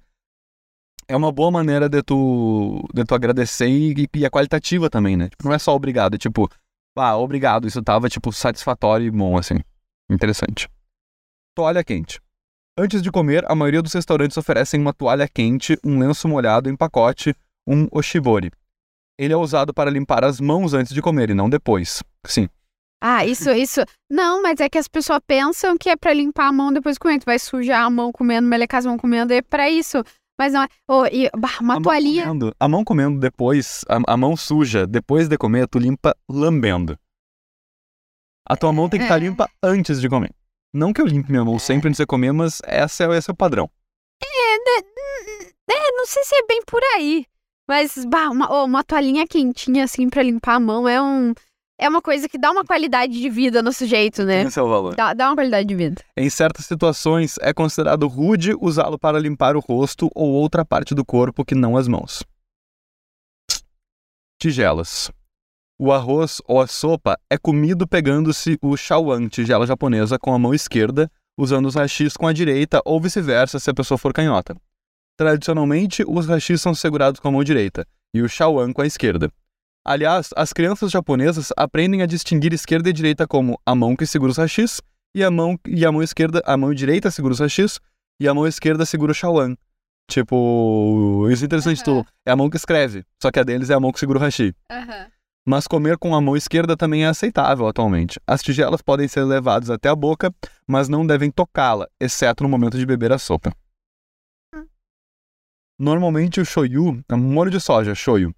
É 1.09 1.17
uma 1.17 1.31
boa 1.31 1.51
maneira 1.51 1.89
de 1.89 2.03
tu, 2.03 2.87
de 2.93 3.05
tu 3.05 3.15
agradecer 3.15 3.69
e, 3.69 4.09
e 4.15 4.25
é 4.25 4.31
qualitativa 4.31 4.89
também, 4.89 5.17
né? 5.17 5.29
Tipo, 5.29 5.45
não 5.45 5.55
é 5.55 5.59
só 5.59 5.75
obrigado, 5.75 6.15
é 6.15 6.19
tipo, 6.19 6.49
ah, 6.97 7.17
obrigado, 7.17 7.67
isso 7.67 7.83
tava, 7.83 8.09
tipo, 8.09 8.33
satisfatório 8.33 9.07
e 9.07 9.11
bom, 9.11 9.37
assim. 9.37 9.57
Interessante. 10.09 10.69
Toalha 11.55 11.85
quente. 11.85 12.21
Antes 12.77 13.03
de 13.03 13.11
comer, 13.11 13.45
a 13.49 13.55
maioria 13.55 13.81
dos 13.81 13.93
restaurantes 13.93 14.37
oferecem 14.37 14.81
uma 14.81 14.93
toalha 14.93 15.29
quente, 15.29 15.79
um 15.85 15.99
lenço 15.99 16.29
molhado 16.29 16.69
em 16.69 16.77
pacote, 16.77 17.35
um 17.67 17.87
oshibori. 17.93 18.51
Ele 19.19 19.33
é 19.33 19.37
usado 19.37 19.73
para 19.73 19.91
limpar 19.91 20.25
as 20.25 20.41
mãos 20.41 20.75
antes 20.75 20.93
de 20.93 21.01
comer 21.01 21.31
e 21.31 21.35
não 21.35 21.49
depois. 21.49 22.03
Sim. 22.27 22.49
Ah, 23.01 23.25
isso, 23.25 23.51
isso. 23.51 23.81
Não, 24.11 24.43
mas 24.43 24.61
é 24.61 24.69
que 24.69 24.79
as 24.79 24.89
pessoas 24.89 25.21
pensam 25.27 25.77
que 25.77 25.91
é 25.91 25.97
pra 25.97 26.13
limpar 26.13 26.49
a 26.49 26.53
mão 26.53 26.73
depois 26.73 26.97
de 26.97 27.01
comer. 27.01 27.21
Tu 27.21 27.27
vai 27.27 27.39
sujar 27.39 27.85
a 27.85 27.91
mão 27.91 28.11
comendo, 28.11 28.49
melecar 28.49 28.79
as 28.79 28.87
mãos 28.87 29.01
comendo, 29.01 29.33
é 29.33 29.43
pra 29.43 29.71
isso. 29.71 30.03
Mas 30.39 30.53
não 30.53 30.63
é. 30.63 30.69
Ô, 30.89 31.07
e, 31.07 31.31
bah, 31.37 31.59
uma 31.61 31.75
a 31.75 31.77
mão 31.77 31.83
toalhinha. 31.83 32.25
comendo- 32.25 32.57
a 32.59 32.69
mão 32.69 32.85
comendo 32.85 33.21
depois, 33.21 33.85
a, 33.89 34.15
a 34.15 34.17
mão 34.17 34.37
suja, 34.37 34.87
depois 34.87 35.29
de 35.29 35.39
comer, 35.39 35.69
tu 35.69 35.79
limpa 35.79 36.15
lambendo. 36.29 36.99
A 38.49 38.57
tua 38.57 38.73
mão 38.73 38.89
tem 38.89 38.99
que 39.01 39.05
estar 39.05 39.17
É. 39.17 39.21
limpa 39.21 39.49
antes 39.63 40.01
de 40.01 40.09
comer. 40.09 40.35
Não 40.73 40.93
que 40.93 41.01
eu 41.01 41.07
limpe 41.07 41.31
minha 41.31 41.45
mão 41.45 41.59
sempre 41.59 41.89
antes 41.89 41.99
de 41.99 42.07
comer, 42.07 42.33
mas 42.33 42.61
essa 42.65 43.05
é, 43.05 43.17
esse 43.17 43.31
é 43.31 43.33
o 43.33 43.37
padrão. 43.37 43.71
É, 44.23 44.57
né, 44.59 44.89
é, 45.71 45.91
não 45.93 46.05
sei 46.07 46.25
se 46.25 46.35
é 46.35 46.47
bem 46.47 46.63
por 46.67 46.83
aí. 46.97 47.25
Mas, 47.69 48.05
bah, 48.05 48.29
uma, 48.29 48.53
ô, 48.53 48.65
uma 48.65 48.85
toalhinha 48.85 49.27
quentinha, 49.27 49.85
assim, 49.85 50.11
pra 50.11 50.23
limpar 50.23 50.57
a 50.57 50.61
mão 50.61 50.87
é 50.89 51.01
um. 51.01 51.33
É 51.77 51.89
uma 51.89 52.01
coisa 52.01 52.29
que 52.29 52.39
dá 52.39 52.51
uma 52.51 52.65
qualidade 52.65 53.13
de 53.13 53.29
vida 53.29 53.61
no 53.61 53.73
sujeito, 53.73 54.25
né? 54.25 54.43
Esse 54.43 54.59
é 54.59 54.63
o 54.63 54.69
valor. 54.69 54.95
Dá, 54.95 55.13
dá 55.13 55.29
uma 55.29 55.35
qualidade 55.35 55.67
de 55.67 55.75
vida. 55.75 56.03
Em 56.17 56.31
certas 56.31 56.67
situações, 56.67 57.37
é 57.41 57.53
considerado 57.53 58.07
rude 58.07 58.55
usá-lo 58.61 58.99
para 58.99 59.19
limpar 59.19 59.57
o 59.57 59.61
rosto 59.61 60.09
ou 60.15 60.31
outra 60.31 60.65
parte 60.65 60.95
do 60.95 61.05
corpo 61.05 61.45
que 61.45 61.55
não 61.55 61.77
as 61.77 61.89
mãos. 61.89 62.23
Tigelas. 64.41 65.11
O 65.77 65.91
arroz 65.91 66.41
ou 66.47 66.61
a 66.61 66.69
sopa 66.69 67.19
é 67.29 67.37
comido 67.37 67.89
pegando-se 67.89 68.57
o 68.63 68.77
shawan, 68.77 69.29
tigela 69.29 69.67
japonesa, 69.67 70.17
com 70.17 70.33
a 70.33 70.39
mão 70.39 70.55
esquerda, 70.55 71.11
usando 71.37 71.67
os 71.67 71.75
hashis 71.75 72.17
com 72.17 72.29
a 72.29 72.33
direita 72.33 72.81
ou 72.85 73.01
vice-versa 73.01 73.59
se 73.59 73.69
a 73.69 73.75
pessoa 73.75 73.99
for 73.99 74.13
canhota. 74.13 74.57
Tradicionalmente, 75.17 76.05
os 76.07 76.27
hashis 76.27 76.63
são 76.63 76.75
segurados 76.75 77.19
com 77.19 77.27
a 77.27 77.33
mão 77.33 77.43
direita 77.43 77.85
e 78.15 78.23
o 78.23 78.29
shawan 78.29 78.73
com 78.73 78.83
a 78.83 78.87
esquerda. 78.87 79.29
Aliás, 79.87 80.31
as 80.35 80.51
crianças 80.51 80.91
japonesas 80.91 81.53
aprendem 81.59 82.01
a 82.01 82.07
distinguir 82.07 82.55
esquerda 82.55 82.89
e 82.89 82.93
direita 82.93 83.27
como 83.27 83.61
a 83.67 83.75
mão 83.75 83.95
que 83.95 84.07
segura 84.07 84.31
os 84.31 84.39
hashis 84.39 84.81
e 85.15 85.23
a 85.23 85.31
mão 85.31 85.59
e 85.67 85.85
a 85.85 85.93
mão 85.93 86.03
esquerda, 86.03 86.43
a 86.47 86.57
mão 86.57 86.73
direita 86.73 87.11
segura 87.11 87.35
os 87.35 87.41
hashis 87.41 87.79
e 88.19 88.27
a 88.27 88.33
mão 88.33 88.47
esquerda 88.47 88.87
segura 88.87 89.13
o 89.13 89.15
shawan. 89.15 89.55
Tipo, 90.11 91.29
isso 91.31 91.45
é 91.45 91.47
interessante, 91.47 91.85
tu, 91.85 92.05
é 92.25 92.31
a 92.31 92.37
mão 92.37 92.49
que 92.49 92.57
escreve, 92.57 93.05
só 93.23 93.31
que 93.31 93.39
a 93.39 93.43
deles 93.43 93.69
é 93.69 93.75
a 93.75 93.81
mão 93.81 93.93
que 93.93 94.01
segura 94.01 94.19
o 94.19 94.23
hashi. 94.23 94.55
Mas 95.47 95.67
comer 95.67 95.99
com 95.99 96.15
a 96.15 96.21
mão 96.21 96.35
esquerda 96.35 96.75
também 96.75 97.05
é 97.05 97.09
aceitável 97.09 97.69
atualmente. 97.69 98.19
As 98.27 98.43
tigelas 98.43 98.81
podem 98.81 99.07
ser 99.07 99.25
levadas 99.25 99.69
até 99.69 99.91
a 99.91 99.95
boca, 99.95 100.35
mas 100.67 100.89
não 100.89 101.07
devem 101.07 101.31
tocá-la, 101.31 101.87
exceto 102.01 102.43
no 102.43 102.49
momento 102.49 102.79
de 102.79 102.87
beber 102.87 103.13
a 103.13 103.19
sopa. 103.19 103.53
Normalmente 105.79 106.41
o 106.41 106.45
shoyu, 106.45 107.05
é 107.07 107.15
molho 107.15 107.51
de 107.51 107.61
soja, 107.61 107.95
shoyu. 107.95 108.35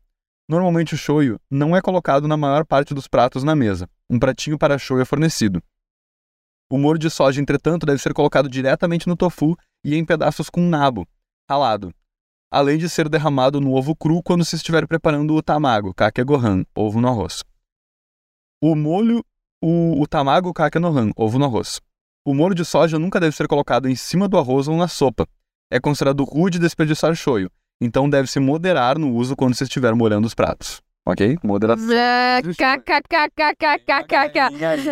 Normalmente 0.48 0.94
o 0.94 0.98
shoyu 0.98 1.40
não 1.50 1.76
é 1.76 1.82
colocado 1.82 2.28
na 2.28 2.36
maior 2.36 2.64
parte 2.64 2.94
dos 2.94 3.08
pratos 3.08 3.42
na 3.42 3.56
mesa. 3.56 3.88
Um 4.08 4.18
pratinho 4.18 4.56
para 4.56 4.78
shoyu 4.78 5.00
é 5.00 5.04
fornecido. 5.04 5.60
O 6.70 6.78
molho 6.78 6.98
de 6.98 7.10
soja, 7.10 7.40
entretanto, 7.40 7.84
deve 7.84 8.00
ser 8.00 8.14
colocado 8.14 8.48
diretamente 8.48 9.08
no 9.08 9.16
tofu 9.16 9.56
e 9.84 9.94
em 9.96 10.04
pedaços 10.04 10.48
com 10.48 10.60
nabo, 10.60 11.06
ralado, 11.48 11.92
além 12.50 12.78
de 12.78 12.88
ser 12.88 13.08
derramado 13.08 13.60
no 13.60 13.74
ovo 13.74 13.94
cru 13.94 14.22
quando 14.22 14.44
se 14.44 14.56
estiver 14.56 14.86
preparando 14.86 15.34
o 15.34 15.42
tamago, 15.42 15.94
kake 15.94 16.22
gohan, 16.24 16.64
ovo 16.74 17.00
no 17.00 17.08
arroz. 17.08 17.42
O 18.62 18.74
molho, 18.74 19.24
o, 19.62 20.00
o 20.00 20.06
tamago 20.06 20.52
kake 20.52 20.78
no 20.78 20.96
han, 20.96 21.10
ovo 21.16 21.38
no 21.38 21.44
arroz. 21.44 21.80
O 22.24 22.34
molho 22.34 22.54
de 22.54 22.64
soja 22.64 22.98
nunca 22.98 23.20
deve 23.20 23.36
ser 23.36 23.46
colocado 23.46 23.88
em 23.88 23.94
cima 23.94 24.28
do 24.28 24.38
arroz 24.38 24.66
ou 24.66 24.76
na 24.76 24.88
sopa. 24.88 25.26
É 25.70 25.78
considerado 25.78 26.24
rude 26.24 26.58
desperdiçar 26.58 27.14
shoyu. 27.14 27.50
Então 27.80 28.08
deve 28.08 28.30
se 28.30 28.40
moderar 28.40 28.98
no 28.98 29.12
uso 29.12 29.36
quando 29.36 29.54
você 29.54 29.64
estiver 29.64 29.94
molhando 29.94 30.26
os 30.26 30.34
pratos. 30.34 30.80
Ok? 31.06 31.38
Moderação. 31.44 31.86
Uh, 31.86 32.52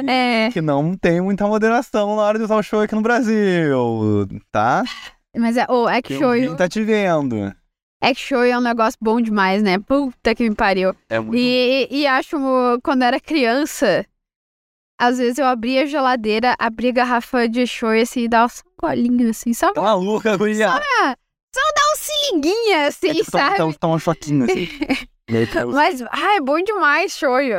é. 0.08 0.48
Que 0.52 0.60
não 0.60 0.96
tem 0.96 1.20
muita 1.20 1.44
moderação 1.46 2.14
na 2.14 2.22
hora 2.22 2.38
de 2.38 2.44
usar 2.44 2.56
o 2.56 2.62
show 2.62 2.80
aqui 2.80 2.94
no 2.94 3.02
Brasil, 3.02 4.28
tá? 4.52 4.84
Mas 5.36 5.56
é, 5.56 5.66
oh, 5.68 5.88
é 5.88 6.00
que 6.00 6.16
show. 6.16 6.32
Quem 6.32 6.54
tá 6.54 6.68
te 6.68 6.84
vendo? 6.84 7.52
É 8.00 8.14
que 8.14 8.20
show 8.20 8.44
é 8.44 8.56
um 8.56 8.60
negócio 8.60 8.96
bom 9.02 9.20
demais, 9.20 9.60
né? 9.60 9.78
Puta 9.78 10.34
que 10.36 10.48
me 10.48 10.54
pariu. 10.54 10.94
É 11.08 11.18
muito 11.18 11.36
e, 11.36 11.88
e, 11.90 12.02
e 12.02 12.06
acho, 12.06 12.36
quando 12.84 13.02
era 13.02 13.18
criança, 13.18 14.06
às 14.96 15.18
vezes 15.18 15.38
eu 15.38 15.46
abria 15.46 15.82
a 15.82 15.86
geladeira, 15.86 16.54
abria 16.58 16.90
a 16.90 16.94
garrafa 16.94 17.48
de 17.48 17.66
show 17.66 17.92
e 17.92 18.02
assim, 18.02 18.28
dava 18.28 18.52
um 18.52 18.86
golinho 18.86 19.30
assim, 19.30 19.52
sabe? 19.52 19.74
Tá 19.74 19.82
maluca, 19.82 20.36
guria. 20.36 20.68
Sabe? 20.68 20.84
Só 21.54 21.72
dar 21.74 21.92
um 21.92 21.96
cilinguinha 21.96 22.86
assim, 22.88 23.20
É 23.20 23.24
sabe? 23.24 23.56
tá, 23.56 23.72
tá 23.78 23.86
uma 23.86 23.98
choquinha 23.98 24.44
assim. 24.44 24.68
Mas, 25.72 26.02
ai, 26.10 26.36
é 26.36 26.40
bom 26.40 26.60
demais 26.62 27.16
shoyu. 27.16 27.58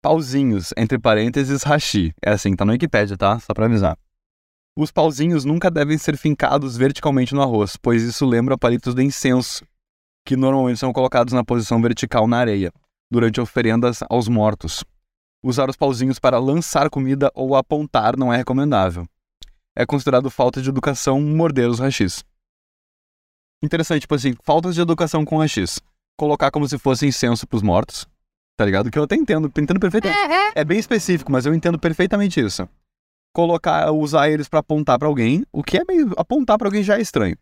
pauzinhos, 0.00 0.72
entre 0.76 0.98
parênteses, 0.98 1.62
hashi. 1.62 2.14
É 2.22 2.30
assim, 2.30 2.54
tá 2.56 2.64
no 2.64 2.72
Wikipedia, 2.72 3.16
tá? 3.16 3.38
Só 3.38 3.52
pra 3.54 3.66
avisar. 3.66 3.96
Os 4.76 4.90
pauzinhos 4.90 5.44
nunca 5.44 5.70
devem 5.70 5.98
ser 5.98 6.16
fincados 6.16 6.76
verticalmente 6.76 7.34
no 7.34 7.42
arroz, 7.42 7.76
pois 7.76 8.02
isso 8.02 8.24
lembra 8.24 8.56
palitos 8.56 8.94
de 8.94 9.02
incenso, 9.02 9.64
que 10.24 10.34
normalmente 10.36 10.78
são 10.78 10.92
colocados 10.92 11.34
na 11.34 11.44
posição 11.44 11.80
vertical 11.82 12.26
na 12.26 12.38
areia, 12.38 12.72
durante 13.10 13.40
oferendas 13.40 13.98
aos 14.08 14.28
mortos. 14.28 14.82
Usar 15.44 15.68
os 15.68 15.76
pauzinhos 15.76 16.18
para 16.18 16.38
lançar 16.38 16.88
comida 16.88 17.30
ou 17.34 17.54
apontar 17.54 18.16
não 18.16 18.32
é 18.32 18.36
recomendável. 18.38 19.06
É 19.76 19.84
considerado 19.84 20.30
falta 20.30 20.62
de 20.62 20.68
educação 20.70 21.20
morder 21.20 21.68
os 21.68 21.78
hashis. 21.78 22.24
Interessante, 23.62 24.02
tipo 24.02 24.14
assim, 24.14 24.34
faltas 24.42 24.74
de 24.74 24.80
educação 24.80 25.24
com 25.24 25.38
hashis. 25.38 25.80
Colocar 26.18 26.50
como 26.50 26.68
se 26.68 26.78
fosse 26.78 27.06
incenso 27.06 27.46
pros 27.46 27.62
mortos, 27.62 28.06
tá 28.56 28.64
ligado? 28.64 28.90
Que 28.90 28.98
eu 28.98 29.04
até 29.04 29.14
entendo, 29.14 29.46
entendo 29.56 29.80
perfeitamente. 29.80 30.18
É, 30.18 30.48
é. 30.48 30.52
É 30.56 30.64
bem 30.64 30.78
específico, 30.78 31.30
mas 31.30 31.46
eu 31.46 31.54
entendo 31.54 31.78
perfeitamente 31.78 32.40
isso. 32.40 32.68
Colocar, 33.34 33.90
usar 33.92 34.28
eles 34.28 34.48
pra 34.48 34.60
apontar 34.60 34.98
pra 34.98 35.08
alguém, 35.08 35.44
o 35.52 35.62
que 35.62 35.78
é 35.78 35.84
meio 35.88 36.12
apontar 36.16 36.58
pra 36.58 36.68
alguém 36.68 36.82
já 36.82 36.98
é 36.98 37.00
estranho. 37.00 37.36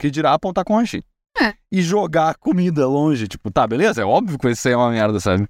Que 0.00 0.10
dirá 0.10 0.32
apontar 0.32 0.64
com 0.64 0.76
hashi. 0.76 1.04
É. 1.38 1.54
E 1.70 1.82
jogar 1.82 2.36
comida 2.36 2.86
longe, 2.86 3.26
tipo, 3.26 3.50
tá, 3.50 3.66
beleza? 3.66 4.00
É 4.00 4.04
óbvio 4.04 4.38
que 4.38 4.48
isso 4.48 4.68
aí 4.68 4.74
é 4.74 4.76
uma 4.76 4.90
merda, 4.90 5.18
sabe? 5.20 5.48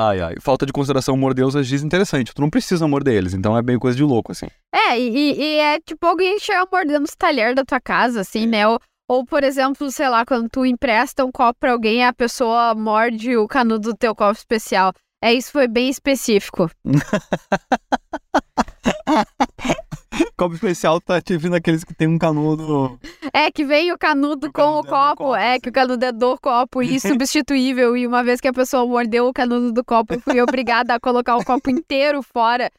Ai, 0.00 0.20
ai. 0.20 0.34
Falta 0.40 0.64
de 0.64 0.72
consideração 0.72 1.16
morder 1.16 1.44
os 1.44 1.54
hashis 1.56 1.82
interessante. 1.82 2.32
Tu 2.32 2.40
não 2.40 2.48
precisa 2.48 2.86
morder 2.86 3.14
eles, 3.14 3.34
então 3.34 3.58
é 3.58 3.62
meio 3.62 3.80
coisa 3.80 3.96
de 3.96 4.04
louco, 4.04 4.30
assim. 4.30 4.46
É, 4.72 4.96
e, 4.98 5.32
e- 5.32 5.56
é 5.58 5.80
tipo 5.80 6.06
alguém 6.06 6.38
chega 6.38 6.64
mordendo 6.70 7.04
os 7.04 7.16
talheres 7.16 7.56
da 7.56 7.64
tua 7.64 7.80
casa, 7.80 8.20
assim, 8.20 8.46
né? 8.46 8.68
Ou, 8.68 8.78
ou, 9.10 9.24
por 9.26 9.42
exemplo, 9.42 9.90
sei 9.90 10.08
lá, 10.08 10.24
quando 10.24 10.48
tu 10.48 10.64
empresta 10.64 11.24
um 11.24 11.32
copo 11.32 11.58
pra 11.58 11.72
alguém, 11.72 12.04
a 12.04 12.12
pessoa 12.12 12.76
morde 12.76 13.36
o 13.36 13.48
canudo 13.48 13.90
do 13.90 13.96
teu 13.96 14.14
copo 14.14 14.38
especial. 14.38 14.92
É, 15.20 15.34
isso 15.34 15.50
foi 15.50 15.66
bem 15.66 15.88
específico. 15.88 16.70
Copo 20.38 20.54
especial 20.54 21.00
tá 21.00 21.20
te 21.20 21.36
vindo 21.36 21.56
aqueles 21.56 21.82
que 21.82 21.92
tem 21.92 22.06
um 22.06 22.16
canudo. 22.16 22.96
É, 23.32 23.50
que 23.50 23.64
vem 23.64 23.90
o 23.90 23.98
canudo 23.98 24.46
O 24.46 24.52
com 24.52 24.62
canudo 24.62 24.76
o 24.76 24.78
é 24.78 24.82
do 24.82 24.88
copo. 24.88 25.16
copo, 25.16 25.34
é, 25.34 25.50
assim. 25.50 25.60
que 25.60 25.68
o 25.68 25.72
canudo 25.72 26.04
é 26.04 26.12
do 26.12 26.38
copo 26.38 26.80
e 26.80 27.00
substituível. 27.00 27.96
e 27.96 28.06
uma 28.06 28.22
vez 28.22 28.40
que 28.40 28.46
a 28.46 28.52
pessoa 28.52 28.86
mordeu 28.86 29.26
o 29.26 29.32
canudo 29.32 29.72
do 29.72 29.84
copo, 29.84 30.14
eu 30.14 30.20
fui 30.20 30.40
obrigada 30.40 30.94
a 30.94 31.00
colocar 31.00 31.36
o 31.36 31.44
copo 31.44 31.68
inteiro 31.68 32.22
fora. 32.22 32.70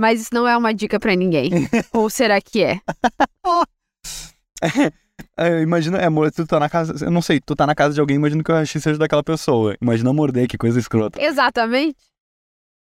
Mas 0.00 0.22
isso 0.22 0.30
não 0.32 0.48
é 0.48 0.56
uma 0.56 0.72
dica 0.72 0.98
pra 0.98 1.14
ninguém. 1.14 1.50
Ou 1.92 2.08
será 2.08 2.40
que 2.40 2.64
é? 2.64 2.80
É, 5.36 5.60
imagina, 5.60 5.98
é, 5.98 6.08
tu 6.34 6.46
tá 6.46 6.58
na 6.58 6.70
casa. 6.70 7.04
Eu 7.04 7.10
não 7.10 7.20
sei, 7.20 7.40
tu 7.40 7.54
tá 7.54 7.66
na 7.66 7.74
casa 7.74 7.92
de 7.94 8.00
alguém, 8.00 8.16
imagina 8.16 8.42
que 8.42 8.50
o 8.50 8.54
hashi 8.54 8.80
seja 8.80 8.98
daquela 8.98 9.22
pessoa. 9.22 9.76
Imagina 9.82 10.14
morder, 10.14 10.48
que 10.48 10.56
coisa 10.56 10.78
escrota. 10.78 11.22
Exatamente. 11.22 11.98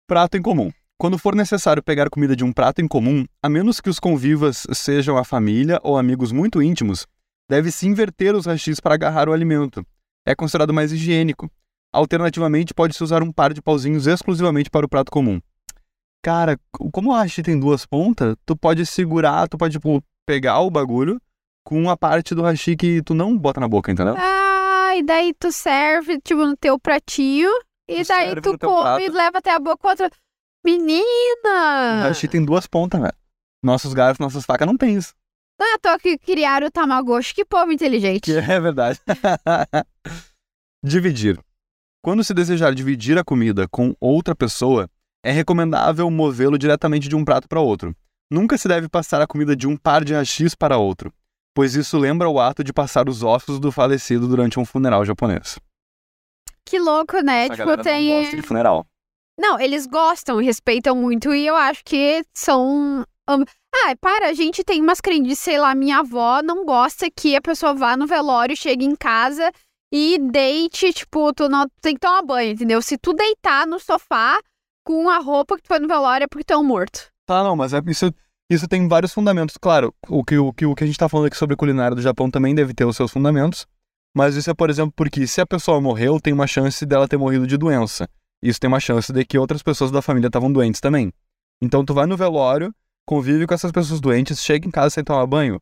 Prato 0.06 0.36
em 0.36 0.42
comum. 0.42 0.70
Quando 1.04 1.18
for 1.18 1.34
necessário 1.34 1.82
pegar 1.82 2.08
comida 2.08 2.34
de 2.34 2.42
um 2.42 2.50
prato 2.50 2.80
em 2.80 2.88
comum, 2.88 3.26
a 3.42 3.46
menos 3.50 3.78
que 3.78 3.90
os 3.90 4.00
convivas 4.00 4.66
sejam 4.72 5.18
a 5.18 5.22
família 5.22 5.78
ou 5.82 5.98
amigos 5.98 6.32
muito 6.32 6.62
íntimos, 6.62 7.06
deve-se 7.46 7.86
inverter 7.86 8.34
os 8.34 8.46
hashis 8.46 8.80
para 8.80 8.94
agarrar 8.94 9.28
o 9.28 9.34
alimento. 9.34 9.84
É 10.26 10.34
considerado 10.34 10.72
mais 10.72 10.92
higiênico. 10.92 11.50
Alternativamente, 11.92 12.72
pode-se 12.72 13.04
usar 13.04 13.22
um 13.22 13.30
par 13.30 13.52
de 13.52 13.60
pauzinhos 13.60 14.06
exclusivamente 14.06 14.70
para 14.70 14.86
o 14.86 14.88
prato 14.88 15.12
comum. 15.12 15.42
Cara, 16.22 16.58
como 16.90 17.10
o 17.10 17.14
hashi 17.14 17.42
tem 17.42 17.60
duas 17.60 17.84
pontas, 17.84 18.34
tu 18.46 18.56
pode 18.56 18.86
segurar, 18.86 19.46
tu 19.46 19.58
pode, 19.58 19.74
tipo, 19.74 20.02
pegar 20.26 20.60
o 20.60 20.70
bagulho 20.70 21.20
com 21.66 21.90
a 21.90 21.98
parte 21.98 22.34
do 22.34 22.40
hashi 22.40 22.76
que 22.76 23.02
tu 23.02 23.12
não 23.12 23.36
bota 23.36 23.60
na 23.60 23.68
boca, 23.68 23.92
entendeu? 23.92 24.14
Ah, 24.16 24.96
e 24.96 25.02
daí 25.02 25.34
tu 25.38 25.52
serve, 25.52 26.18
tipo, 26.22 26.46
no 26.46 26.56
teu 26.56 26.80
pratinho. 26.80 27.50
E 27.86 28.02
Tu 28.02 28.08
daí 28.08 28.34
tu 28.36 28.58
come 28.58 28.80
prato. 28.80 29.00
e 29.02 29.08
leva 29.10 29.36
até 29.36 29.50
a 29.54 29.58
boca 29.58 29.86
outra. 29.86 30.10
O 30.64 30.70
Menina! 30.70 32.08
hashi 32.08 32.26
tem 32.26 32.42
duas 32.44 32.66
pontas, 32.66 33.00
velho. 33.00 33.14
Nossos 33.62 33.92
garfos, 33.92 34.18
nossas 34.18 34.44
facas 34.44 34.66
não 34.66 34.76
tem 34.76 34.96
isso. 34.96 35.14
Não 35.58 35.66
é 35.66 35.74
à 35.74 35.78
toa 35.78 35.98
que 35.98 36.18
criaram 36.18 36.66
o 36.66 36.70
Tamagotchi. 36.70 37.34
Que 37.34 37.44
povo 37.44 37.70
inteligente. 37.70 38.22
Que 38.22 38.36
é 38.36 38.60
verdade. 38.60 38.98
dividir. 40.82 41.38
Quando 42.02 42.24
se 42.24 42.34
desejar 42.34 42.74
dividir 42.74 43.18
a 43.18 43.24
comida 43.24 43.68
com 43.68 43.94
outra 44.00 44.34
pessoa, 44.34 44.88
é 45.22 45.30
recomendável 45.30 46.10
movê-lo 46.10 46.58
diretamente 46.58 47.08
de 47.08 47.16
um 47.16 47.24
prato 47.24 47.48
para 47.48 47.60
outro. 47.60 47.94
Nunca 48.30 48.58
se 48.58 48.66
deve 48.66 48.88
passar 48.88 49.22
a 49.22 49.26
comida 49.26 49.54
de 49.54 49.66
um 49.66 49.76
par 49.76 50.04
de 50.04 50.14
hashis 50.14 50.54
para 50.54 50.76
outro, 50.76 51.12
pois 51.54 51.74
isso 51.74 51.98
lembra 51.98 52.28
o 52.28 52.40
ato 52.40 52.64
de 52.64 52.72
passar 52.72 53.08
os 53.08 53.22
ossos 53.22 53.60
do 53.60 53.70
falecido 53.70 54.26
durante 54.26 54.58
um 54.58 54.64
funeral 54.64 55.04
japonês. 55.04 55.58
Que 56.64 56.78
louco, 56.78 57.20
né? 57.20 57.44
Essa 57.44 57.56
tipo, 57.56 57.82
tem. 57.82 58.08
não 58.08 58.22
gosta 58.22 58.36
de 58.36 58.42
funeral. 58.42 58.86
Não, 59.38 59.58
eles 59.58 59.86
gostam 59.86 60.40
e 60.40 60.44
respeitam 60.44 60.94
muito 60.94 61.34
e 61.34 61.46
eu 61.46 61.56
acho 61.56 61.82
que 61.84 62.24
são. 62.32 63.04
Ah, 63.26 63.96
para, 64.00 64.28
a 64.28 64.32
gente 64.32 64.62
tem 64.62 64.80
umas 64.80 65.00
crendices, 65.00 65.38
sei 65.38 65.58
lá, 65.58 65.74
minha 65.74 65.98
avó 65.98 66.40
não 66.42 66.64
gosta 66.64 67.10
que 67.10 67.34
a 67.34 67.40
pessoa 67.40 67.74
vá 67.74 67.96
no 67.96 68.06
velório, 68.06 68.56
chegue 68.56 68.84
em 68.84 68.94
casa 68.94 69.50
e 69.92 70.18
deite, 70.18 70.92
tipo, 70.92 71.32
tu 71.32 71.48
não 71.48 71.66
tem 71.80 71.94
que 71.94 72.00
tomar 72.00 72.22
banho, 72.22 72.52
entendeu? 72.52 72.80
Se 72.82 72.98
tu 72.98 73.12
deitar 73.12 73.66
no 73.66 73.80
sofá 73.80 74.40
com 74.84 75.08
a 75.08 75.18
roupa 75.18 75.56
que 75.56 75.62
tu 75.62 75.68
foi 75.68 75.78
no 75.78 75.88
velório 75.88 76.24
é 76.24 76.28
porque 76.28 76.44
tu 76.44 76.52
é 76.52 76.58
um 76.58 76.64
morto. 76.64 77.08
Tá, 77.26 77.42
não, 77.42 77.56
mas 77.56 77.72
é, 77.72 77.80
isso, 77.86 78.12
isso 78.50 78.68
tem 78.68 78.86
vários 78.86 79.12
fundamentos. 79.12 79.56
Claro, 79.56 79.94
o 80.08 80.22
que, 80.22 80.36
o, 80.36 80.52
que, 80.52 80.66
o 80.66 80.74
que 80.74 80.84
a 80.84 80.86
gente 80.86 80.98
tá 80.98 81.08
falando 81.08 81.26
aqui 81.26 81.36
sobre 81.36 81.56
culinária 81.56 81.94
do 81.94 82.02
Japão 82.02 82.30
também 82.30 82.54
deve 82.54 82.74
ter 82.74 82.84
os 82.84 82.96
seus 82.96 83.10
fundamentos. 83.10 83.66
Mas 84.14 84.36
isso 84.36 84.50
é, 84.50 84.54
por 84.54 84.70
exemplo, 84.70 84.92
porque 84.94 85.26
se 85.26 85.40
a 85.40 85.46
pessoa 85.46 85.80
morreu, 85.80 86.20
tem 86.20 86.32
uma 86.32 86.46
chance 86.46 86.84
dela 86.86 87.08
ter 87.08 87.16
morrido 87.16 87.46
de 87.46 87.56
doença. 87.56 88.08
Isso 88.44 88.60
tem 88.60 88.68
uma 88.68 88.78
chance 88.78 89.10
de 89.10 89.24
que 89.24 89.38
outras 89.38 89.62
pessoas 89.62 89.90
da 89.90 90.02
família 90.02 90.26
estavam 90.26 90.52
doentes 90.52 90.78
também. 90.78 91.10
Então 91.62 91.82
tu 91.82 91.94
vai 91.94 92.04
no 92.04 92.14
velório, 92.14 92.74
convive 93.06 93.46
com 93.46 93.54
essas 93.54 93.72
pessoas 93.72 94.02
doentes, 94.02 94.44
chega 94.44 94.68
em 94.68 94.70
casa 94.70 94.90
sem 94.90 95.02
tomar 95.02 95.26
banho. 95.26 95.58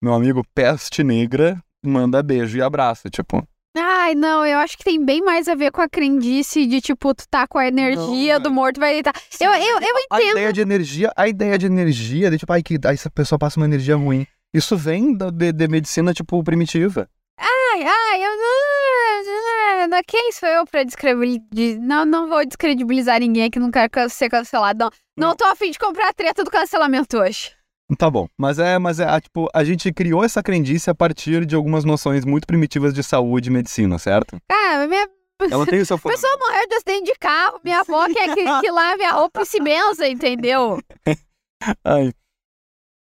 Meu 0.00 0.14
amigo, 0.14 0.44
peste 0.54 1.02
negra, 1.02 1.60
manda 1.84 2.22
beijo 2.22 2.56
e 2.56 2.62
abraça, 2.62 3.10
tipo. 3.10 3.44
Ai, 3.76 4.14
não, 4.14 4.46
eu 4.46 4.58
acho 4.58 4.78
que 4.78 4.84
tem 4.84 5.04
bem 5.04 5.20
mais 5.20 5.48
a 5.48 5.56
ver 5.56 5.72
com 5.72 5.80
a 5.80 5.88
crendice 5.88 6.66
de, 6.66 6.80
tipo, 6.80 7.12
tu 7.14 7.24
tá 7.28 7.48
com 7.48 7.58
a 7.58 7.66
energia 7.66 8.34
Não, 8.34 8.42
do 8.44 8.50
morto, 8.52 8.78
vai 8.78 8.92
deitar. 8.92 9.12
Eu, 9.40 9.50
eu, 9.52 9.80
eu 9.80 9.94
A 10.10 10.22
ideia 10.22 10.52
de 10.52 10.60
energia, 10.60 11.12
a 11.16 11.26
ideia 11.26 11.58
de 11.58 11.66
energia, 11.66 12.30
de 12.30 12.38
tipo, 12.38 12.52
ai, 12.52 12.62
que 12.62 12.78
aí 12.84 12.94
essa 12.94 13.10
pessoa 13.10 13.40
passa 13.40 13.58
uma 13.58 13.66
energia 13.66 13.96
ruim. 13.96 14.24
Isso 14.54 14.76
vem 14.76 15.16
da, 15.16 15.30
de, 15.30 15.52
de 15.52 15.66
medicina, 15.66 16.14
tipo, 16.14 16.42
primitiva. 16.44 17.08
Ai, 17.38 17.82
ai, 17.82 18.24
eu 18.24 18.36
não. 18.36 18.69
Quem 20.06 20.32
sou 20.32 20.48
eu 20.48 20.66
pra 20.66 20.82
descredibilizar? 20.82 21.80
Não, 21.80 22.04
não 22.04 22.28
vou 22.28 22.44
descredibilizar 22.44 23.20
ninguém 23.20 23.50
que 23.50 23.58
não 23.58 23.70
quer 23.70 23.90
ser 24.10 24.28
cancelado. 24.28 24.84
Não, 24.84 24.90
não 25.16 25.28
Não. 25.28 25.36
tô 25.36 25.44
afim 25.44 25.70
de 25.70 25.78
comprar 25.78 26.08
a 26.08 26.12
treta 26.12 26.44
do 26.44 26.50
cancelamento 26.50 27.18
hoje. 27.18 27.52
Tá 27.98 28.08
bom, 28.08 28.28
mas 28.38 28.58
é, 28.58 28.78
mas 28.78 29.00
é, 29.00 29.04
ah, 29.04 29.20
tipo, 29.20 29.48
a 29.52 29.64
gente 29.64 29.92
criou 29.92 30.22
essa 30.24 30.42
crendice 30.42 30.88
a 30.88 30.94
partir 30.94 31.44
de 31.44 31.56
algumas 31.56 31.84
noções 31.84 32.24
muito 32.24 32.46
primitivas 32.46 32.94
de 32.94 33.02
saúde 33.02 33.48
e 33.48 33.52
medicina, 33.52 33.98
certo? 33.98 34.38
Cara, 34.48 34.86
minha 34.86 35.08
Ela 35.50 35.66
tem 35.66 35.80
o 35.80 35.86
seu 35.86 35.98
pessoa 35.98 36.36
morreu 36.38 36.68
de 36.68 36.74
acidente 36.76 37.12
de 37.12 37.18
carro. 37.18 37.60
Minha 37.64 37.80
avó 37.80 38.06
quer 38.06 38.32
que, 38.34 38.60
que 38.60 38.70
lave 38.70 39.02
a 39.02 39.12
roupa 39.12 39.42
e 39.42 39.46
se 39.46 39.60
benza, 39.60 40.06
entendeu? 40.06 40.80
Ai. 41.84 42.12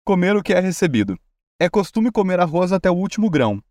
Comer 0.04 0.36
o 0.36 0.42
que 0.42 0.52
é 0.52 0.58
recebido. 0.58 1.16
É 1.60 1.68
costume 1.68 2.10
comer 2.10 2.40
arroz 2.40 2.72
até 2.72 2.90
o 2.90 2.94
último 2.94 3.30
grão. 3.30 3.62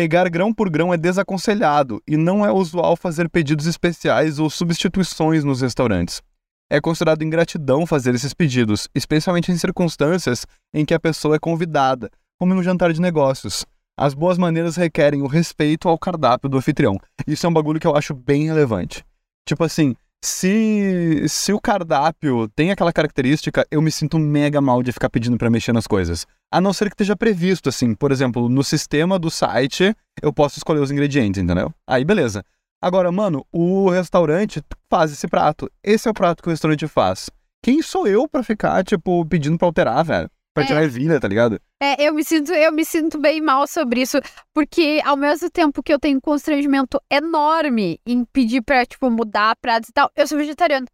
Pegar 0.00 0.30
grão 0.30 0.50
por 0.50 0.70
grão 0.70 0.94
é 0.94 0.96
desaconselhado 0.96 2.02
e 2.08 2.16
não 2.16 2.42
é 2.42 2.50
usual 2.50 2.96
fazer 2.96 3.28
pedidos 3.28 3.66
especiais 3.66 4.38
ou 4.38 4.48
substituições 4.48 5.44
nos 5.44 5.60
restaurantes. 5.60 6.22
É 6.70 6.80
considerado 6.80 7.22
ingratidão 7.22 7.84
fazer 7.84 8.14
esses 8.14 8.32
pedidos, 8.32 8.88
especialmente 8.94 9.52
em 9.52 9.58
circunstâncias 9.58 10.46
em 10.72 10.86
que 10.86 10.94
a 10.94 10.98
pessoa 10.98 11.36
é 11.36 11.38
convidada, 11.38 12.10
como 12.38 12.54
em 12.54 12.56
um 12.56 12.62
jantar 12.62 12.94
de 12.94 13.00
negócios. 13.02 13.66
As 13.94 14.14
boas 14.14 14.38
maneiras 14.38 14.74
requerem 14.74 15.20
o 15.20 15.26
respeito 15.26 15.86
ao 15.86 15.98
cardápio 15.98 16.48
do 16.48 16.56
anfitrião. 16.56 16.98
Isso 17.26 17.44
é 17.44 17.50
um 17.50 17.52
bagulho 17.52 17.78
que 17.78 17.86
eu 17.86 17.94
acho 17.94 18.14
bem 18.14 18.46
relevante. 18.46 19.04
Tipo 19.46 19.64
assim, 19.64 19.94
se, 20.22 21.24
se 21.28 21.52
o 21.52 21.60
cardápio 21.60 22.48
tem 22.48 22.70
aquela 22.70 22.92
característica, 22.92 23.66
eu 23.70 23.80
me 23.80 23.90
sinto 23.90 24.18
mega 24.18 24.60
mal 24.60 24.82
de 24.82 24.92
ficar 24.92 25.08
pedindo 25.08 25.38
pra 25.38 25.48
mexer 25.48 25.72
nas 25.72 25.86
coisas. 25.86 26.26
A 26.52 26.60
não 26.60 26.72
ser 26.72 26.88
que 26.88 26.94
esteja 26.94 27.16
previsto, 27.16 27.68
assim. 27.68 27.94
Por 27.94 28.12
exemplo, 28.12 28.48
no 28.48 28.62
sistema 28.62 29.18
do 29.18 29.30
site, 29.30 29.94
eu 30.20 30.32
posso 30.32 30.58
escolher 30.58 30.80
os 30.80 30.90
ingredientes, 30.90 31.42
entendeu? 31.42 31.72
Aí, 31.86 32.04
beleza. 32.04 32.44
Agora, 32.82 33.10
mano, 33.10 33.46
o 33.52 33.88
restaurante 33.88 34.62
faz 34.90 35.12
esse 35.12 35.26
prato. 35.26 35.70
Esse 35.82 36.08
é 36.08 36.10
o 36.10 36.14
prato 36.14 36.42
que 36.42 36.48
o 36.48 36.50
restaurante 36.50 36.86
faz. 36.86 37.30
Quem 37.62 37.82
sou 37.82 38.06
eu 38.06 38.28
pra 38.28 38.42
ficar, 38.42 38.82
tipo, 38.84 39.24
pedindo 39.26 39.58
pra 39.58 39.68
alterar, 39.68 40.04
velho? 40.04 40.30
Pra 40.52 40.64
É. 40.64 40.66
tirar 40.66 40.82
ervilha, 40.82 41.20
tá 41.20 41.28
ligado? 41.28 41.60
É, 41.80 42.02
eu 42.02 42.12
me 42.12 42.24
sinto, 42.24 42.52
eu 42.52 42.72
me 42.72 42.84
sinto 42.84 43.18
bem 43.18 43.40
mal 43.40 43.66
sobre 43.66 44.02
isso, 44.02 44.18
porque 44.52 45.00
ao 45.04 45.16
mesmo 45.16 45.48
tempo 45.48 45.82
que 45.82 45.92
eu 45.92 45.98
tenho 45.98 46.18
um 46.18 46.20
constrangimento 46.20 47.00
enorme 47.10 48.00
em 48.04 48.24
pedir 48.24 48.60
pra, 48.62 48.84
tipo, 48.84 49.08
mudar 49.10 49.54
pratos 49.60 49.88
e 49.88 49.92
tal, 49.92 50.10
eu 50.16 50.26
sou 50.26 50.36
vegetariano. 50.36 50.86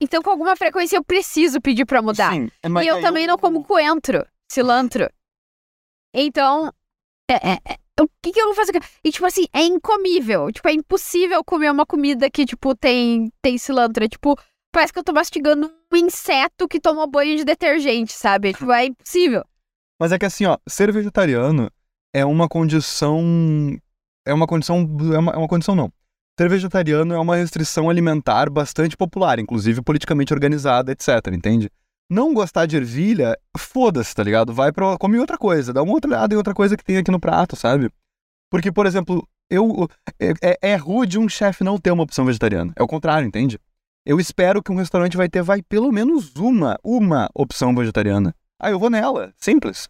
Então, 0.00 0.22
com 0.22 0.30
alguma 0.30 0.56
frequência, 0.56 0.96
eu 0.96 1.04
preciso 1.04 1.60
pedir 1.60 1.84
pra 1.84 2.02
mudar. 2.02 2.32
Sim, 2.32 2.50
é, 2.62 2.68
mas 2.68 2.84
e 2.84 2.88
eu 2.88 3.00
também 3.00 3.26
não 3.26 3.36
como 3.36 3.64
coentro, 3.64 4.26
cilantro. 4.50 5.08
Então, 6.14 6.72
é, 7.30 7.34
é, 7.34 7.58
é, 7.68 8.02
o 8.02 8.08
que, 8.22 8.32
que 8.32 8.40
eu 8.40 8.46
vou 8.46 8.54
fazer? 8.54 8.72
E, 9.04 9.10
tipo 9.10 9.26
assim, 9.26 9.46
é 9.52 9.62
incomível. 9.62 10.50
Tipo, 10.52 10.68
é 10.68 10.72
impossível 10.72 11.42
comer 11.44 11.70
uma 11.70 11.86
comida 11.86 12.30
que, 12.30 12.44
tipo, 12.44 12.74
tem, 12.74 13.30
tem 13.42 13.58
cilantro. 13.58 14.04
É, 14.04 14.08
tipo, 14.08 14.38
parece 14.72 14.92
que 14.92 14.98
eu 14.98 15.04
tô 15.04 15.12
mastigando 15.12 15.66
um 15.66 15.75
inseto 15.94 16.66
que 16.66 16.80
tomou 16.80 17.06
banho 17.08 17.36
de 17.36 17.44
detergente, 17.44 18.12
sabe? 18.12 18.52
Tipo, 18.52 18.72
é 18.72 18.86
impossível. 18.86 19.44
Mas 20.00 20.12
é 20.12 20.18
que 20.18 20.26
assim, 20.26 20.46
ó, 20.46 20.56
ser 20.68 20.92
vegetariano 20.92 21.70
é 22.14 22.24
uma 22.24 22.48
condição. 22.48 23.22
É 24.26 24.34
uma 24.34 24.46
condição. 24.46 24.80
É 25.14 25.18
uma, 25.18 25.32
é 25.32 25.36
uma 25.36 25.48
condição, 25.48 25.74
não. 25.74 25.92
Ser 26.38 26.48
vegetariano 26.50 27.14
é 27.14 27.18
uma 27.18 27.36
restrição 27.36 27.88
alimentar 27.88 28.50
bastante 28.50 28.96
popular, 28.96 29.38
inclusive 29.38 29.80
politicamente 29.80 30.34
organizada, 30.34 30.92
etc, 30.92 31.08
entende? 31.32 31.70
Não 32.10 32.34
gostar 32.34 32.66
de 32.66 32.76
ervilha, 32.76 33.38
foda-se, 33.56 34.14
tá 34.14 34.22
ligado? 34.22 34.52
Vai 34.52 34.70
pra. 34.72 34.98
Come 34.98 35.18
outra 35.18 35.38
coisa, 35.38 35.72
dá 35.72 35.82
uma 35.82 35.94
olhada 35.94 36.34
em 36.34 36.36
outra 36.36 36.52
coisa 36.54 36.76
que 36.76 36.84
tem 36.84 36.98
aqui 36.98 37.10
no 37.10 37.18
prato, 37.20 37.56
sabe? 37.56 37.90
Porque, 38.50 38.70
por 38.70 38.86
exemplo, 38.86 39.26
eu. 39.50 39.88
É, 40.20 40.32
é- 40.42 40.58
é 40.72 40.76
rude 40.76 41.18
um 41.18 41.28
chefe 41.28 41.64
não 41.64 41.78
ter 41.78 41.90
uma 41.90 42.02
opção 42.02 42.24
vegetariana. 42.24 42.72
É 42.76 42.82
o 42.82 42.86
contrário, 42.86 43.26
entende? 43.26 43.58
Eu 44.06 44.20
espero 44.20 44.62
que 44.62 44.70
um 44.70 44.76
restaurante 44.76 45.16
vai 45.16 45.28
ter, 45.28 45.42
vai, 45.42 45.60
pelo 45.62 45.90
menos 45.90 46.36
uma, 46.36 46.78
uma 46.84 47.28
opção 47.34 47.74
vegetariana. 47.74 48.32
Ah, 48.60 48.70
eu 48.70 48.78
vou 48.78 48.88
nela. 48.88 49.34
Simples. 49.36 49.88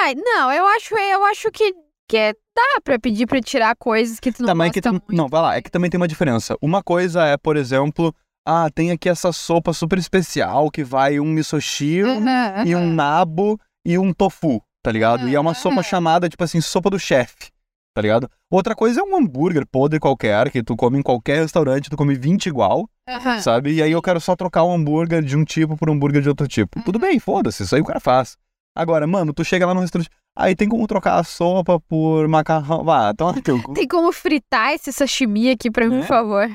Ai, 0.00 0.14
não, 0.14 0.50
eu 0.50 0.66
acho, 0.66 0.94
eu 0.96 1.24
acho 1.26 1.50
que, 1.50 1.74
que 2.08 2.16
é- 2.16 2.32
dá 2.56 2.80
pra 2.82 2.98
pedir 2.98 3.26
pra 3.26 3.38
tirar 3.40 3.76
coisas 3.76 4.18
que 4.18 4.32
tu 4.32 4.40
não 4.42 4.46
Também 4.48 4.68
gosta 4.68 4.80
que 4.80 4.88
muito. 4.88 5.14
Não, 5.14 5.28
vai 5.28 5.42
lá, 5.42 5.56
é 5.56 5.60
que 5.62 5.70
também 5.70 5.90
tem 5.90 6.00
uma 6.00 6.08
diferença. 6.08 6.56
Uma 6.62 6.82
coisa 6.82 7.26
é, 7.26 7.36
por 7.36 7.54
exemplo, 7.54 8.14
ah, 8.48 8.70
tem 8.74 8.92
aqui 8.92 9.10
essa 9.10 9.30
sopa 9.30 9.74
super 9.74 9.98
especial 9.98 10.70
que 10.70 10.82
vai 10.82 11.20
um 11.20 11.26
misoshiro 11.26 12.08
Aham, 12.08 12.64
e 12.66 12.74
um 12.74 12.90
nabo 12.94 13.60
e 13.84 13.98
um 13.98 14.10
tofu, 14.12 14.62
tá 14.82 14.90
ligado? 14.90 15.28
E 15.28 15.34
é 15.34 15.40
uma 15.40 15.52
sopa 15.54 15.82
chamada, 15.82 16.30
tipo 16.30 16.42
assim, 16.42 16.62
sopa 16.62 16.88
do 16.88 16.98
chefe, 16.98 17.50
tá 17.94 18.00
ligado? 18.02 18.30
Outra 18.50 18.74
coisa 18.74 19.00
é 19.00 19.02
um 19.02 19.16
hambúrguer 19.16 19.66
podre 19.66 19.98
qualquer, 19.98 20.50
que 20.50 20.62
tu 20.62 20.76
come 20.76 20.98
em 20.98 21.02
qualquer 21.02 21.40
restaurante, 21.40 21.90
tu 21.90 21.96
come 21.96 22.14
20 22.14 22.46
igual, 22.46 22.88
Aham. 23.08 23.40
sabe? 23.40 23.72
E 23.74 23.82
aí 23.82 23.92
eu 23.92 24.02
quero 24.02 24.20
só 24.20 24.34
trocar 24.36 24.64
um 24.64 24.72
hambúrguer 24.72 25.22
de 25.22 25.36
um 25.36 25.44
tipo 25.44 25.76
por 25.76 25.90
um 25.90 25.94
hambúrguer 25.94 26.22
de 26.22 26.28
outro 26.28 26.46
tipo. 26.48 26.82
Tudo 26.84 26.98
bem, 26.98 27.18
foda-se, 27.18 27.62
isso 27.62 27.74
aí 27.74 27.80
o 27.80 27.84
cara 27.84 28.00
faz. 28.00 28.36
Agora, 28.76 29.06
mano, 29.06 29.32
tu 29.32 29.44
chega 29.44 29.66
lá 29.66 29.74
no 29.74 29.80
restaurante, 29.80 30.08
aí 30.36 30.54
tem 30.54 30.68
como 30.68 30.86
trocar 30.86 31.18
a 31.18 31.24
sopa 31.24 31.80
por 31.80 32.26
macarrão. 32.28 32.84
Vá, 32.84 33.12
toma 33.12 33.32
no 33.32 33.42
teu 33.42 33.60
cu. 33.62 33.74
Tem 33.74 33.86
como 33.88 34.12
fritar 34.12 34.72
esse 34.72 34.92
sashimi 34.92 35.50
aqui 35.50 35.70
pra 35.70 35.88
mim, 35.88 35.96
É? 35.96 36.00
por 36.00 36.06
favor? 36.06 36.48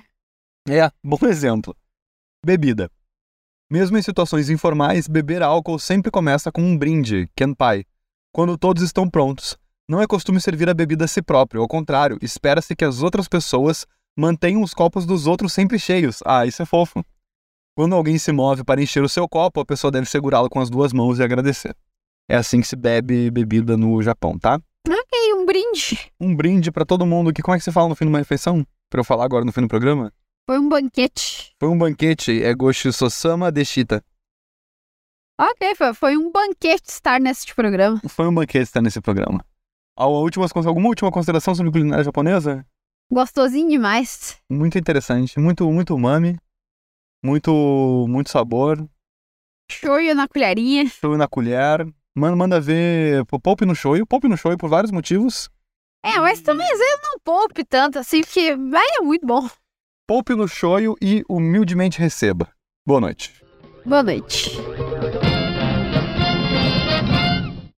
É, 0.67 0.89
bom 1.03 1.19
exemplo. 1.27 1.75
Bebida. 2.45 2.89
Mesmo 3.69 3.97
em 3.97 4.01
situações 4.01 4.49
informais, 4.49 5.07
beber 5.07 5.41
álcool 5.41 5.79
sempre 5.79 6.11
começa 6.11 6.51
com 6.51 6.61
um 6.61 6.77
brinde, 6.77 7.27
kenpai, 7.35 7.83
quando 8.31 8.57
todos 8.57 8.83
estão 8.83 9.09
prontos. 9.09 9.57
Não 9.87 10.01
é 10.01 10.07
costume 10.07 10.41
servir 10.41 10.67
a 10.67 10.73
bebida 10.73 11.05
a 11.05 11.07
si 11.07 11.21
próprio, 11.21 11.61
ao 11.61 11.67
contrário, 11.67 12.17
espera-se 12.19 12.75
que 12.75 12.83
as 12.83 13.03
outras 13.03 13.27
pessoas 13.27 13.85
mantenham 14.17 14.63
os 14.63 14.73
copos 14.73 15.05
dos 15.05 15.27
outros 15.27 15.53
sempre 15.53 15.77
cheios. 15.77 16.23
Ah, 16.25 16.43
isso 16.45 16.61
é 16.63 16.65
fofo. 16.65 17.05
Quando 17.77 17.93
alguém 17.93 18.17
se 18.17 18.31
move 18.31 18.63
para 18.63 18.81
encher 18.81 19.03
o 19.03 19.09
seu 19.09 19.29
copo, 19.29 19.59
a 19.59 19.65
pessoa 19.65 19.91
deve 19.91 20.07
segurá-lo 20.07 20.49
com 20.49 20.59
as 20.59 20.71
duas 20.71 20.91
mãos 20.91 21.19
e 21.19 21.23
agradecer. 21.23 21.75
É 22.27 22.35
assim 22.35 22.61
que 22.61 22.67
se 22.67 22.75
bebe 22.75 23.29
bebida 23.29 23.77
no 23.77 24.01
Japão, 24.01 24.39
tá? 24.39 24.59
E 25.13 25.33
um 25.33 25.45
brinde. 25.45 26.11
Um 26.19 26.35
brinde 26.35 26.71
pra 26.71 26.85
todo 26.85 27.05
mundo 27.05 27.31
que 27.31 27.41
como 27.41 27.55
é 27.55 27.57
que 27.59 27.63
você 27.63 27.71
fala 27.71 27.89
no 27.89 27.95
fim 27.95 28.05
de 28.05 28.09
uma 28.09 28.19
refeição? 28.19 28.65
Pra 28.89 29.01
eu 29.01 29.03
falar 29.03 29.25
agora 29.25 29.45
no 29.45 29.51
fim 29.51 29.61
do 29.61 29.67
programa? 29.67 30.11
Foi 30.47 30.57
um 30.57 30.67
banquete. 30.67 31.53
Foi 31.59 31.69
um 31.69 31.77
banquete, 31.77 32.43
é 32.43 32.53
Goshi 32.53 32.91
Sosama 32.91 33.51
Deshita. 33.51 34.03
Ok, 35.39 35.75
foi, 35.75 35.93
foi 35.93 36.17
um 36.17 36.31
banquete 36.31 36.89
estar 36.89 37.19
nesse 37.19 37.53
programa. 37.53 38.01
Foi 38.07 38.27
um 38.27 38.33
banquete 38.33 38.63
estar 38.63 38.81
nesse 38.81 39.01
programa. 39.01 39.45
Última, 39.97 40.45
alguma 40.65 40.89
última 40.89 41.11
consideração 41.11 41.55
sobre 41.55 41.71
culinária 41.71 42.03
japonesa? 42.03 42.65
Gostosinho 43.11 43.69
demais. 43.69 44.37
Muito 44.49 44.77
interessante, 44.77 45.39
muito 45.39 45.69
muito 45.71 45.95
umami, 45.95 46.37
muito 47.23 48.05
muito 48.09 48.29
sabor, 48.29 48.87
Shoyu 49.71 50.13
na 50.13 50.27
colherinha. 50.27 50.87
shoyu 50.87 51.17
na 51.17 51.27
colher. 51.27 51.87
Manda, 52.17 52.35
manda 52.35 52.61
ver 52.61 53.25
poupe 53.25 53.65
no 53.65 53.75
shoyu, 53.75 54.05
poupe 54.05 54.27
no 54.27 54.37
shoyu 54.37 54.57
por 54.57 54.69
vários 54.69 54.91
motivos. 54.91 55.49
É, 56.03 56.19
mas 56.19 56.39
também 56.39 56.65
às 56.71 56.77
vezes 56.77 56.99
não 57.03 57.19
poupe 57.23 57.63
tanto 57.65 57.99
assim, 57.99 58.21
porque 58.21 58.55
vai 58.55 58.85
é 58.97 59.01
muito 59.01 59.25
bom. 59.25 59.49
Poupe 60.07 60.35
no 60.35 60.47
shoyu 60.47 60.95
e 61.01 61.23
humildemente 61.27 61.99
receba. 61.99 62.47
Boa 62.87 63.01
noite. 63.01 63.33
Boa 63.85 64.03
noite. 64.03 64.51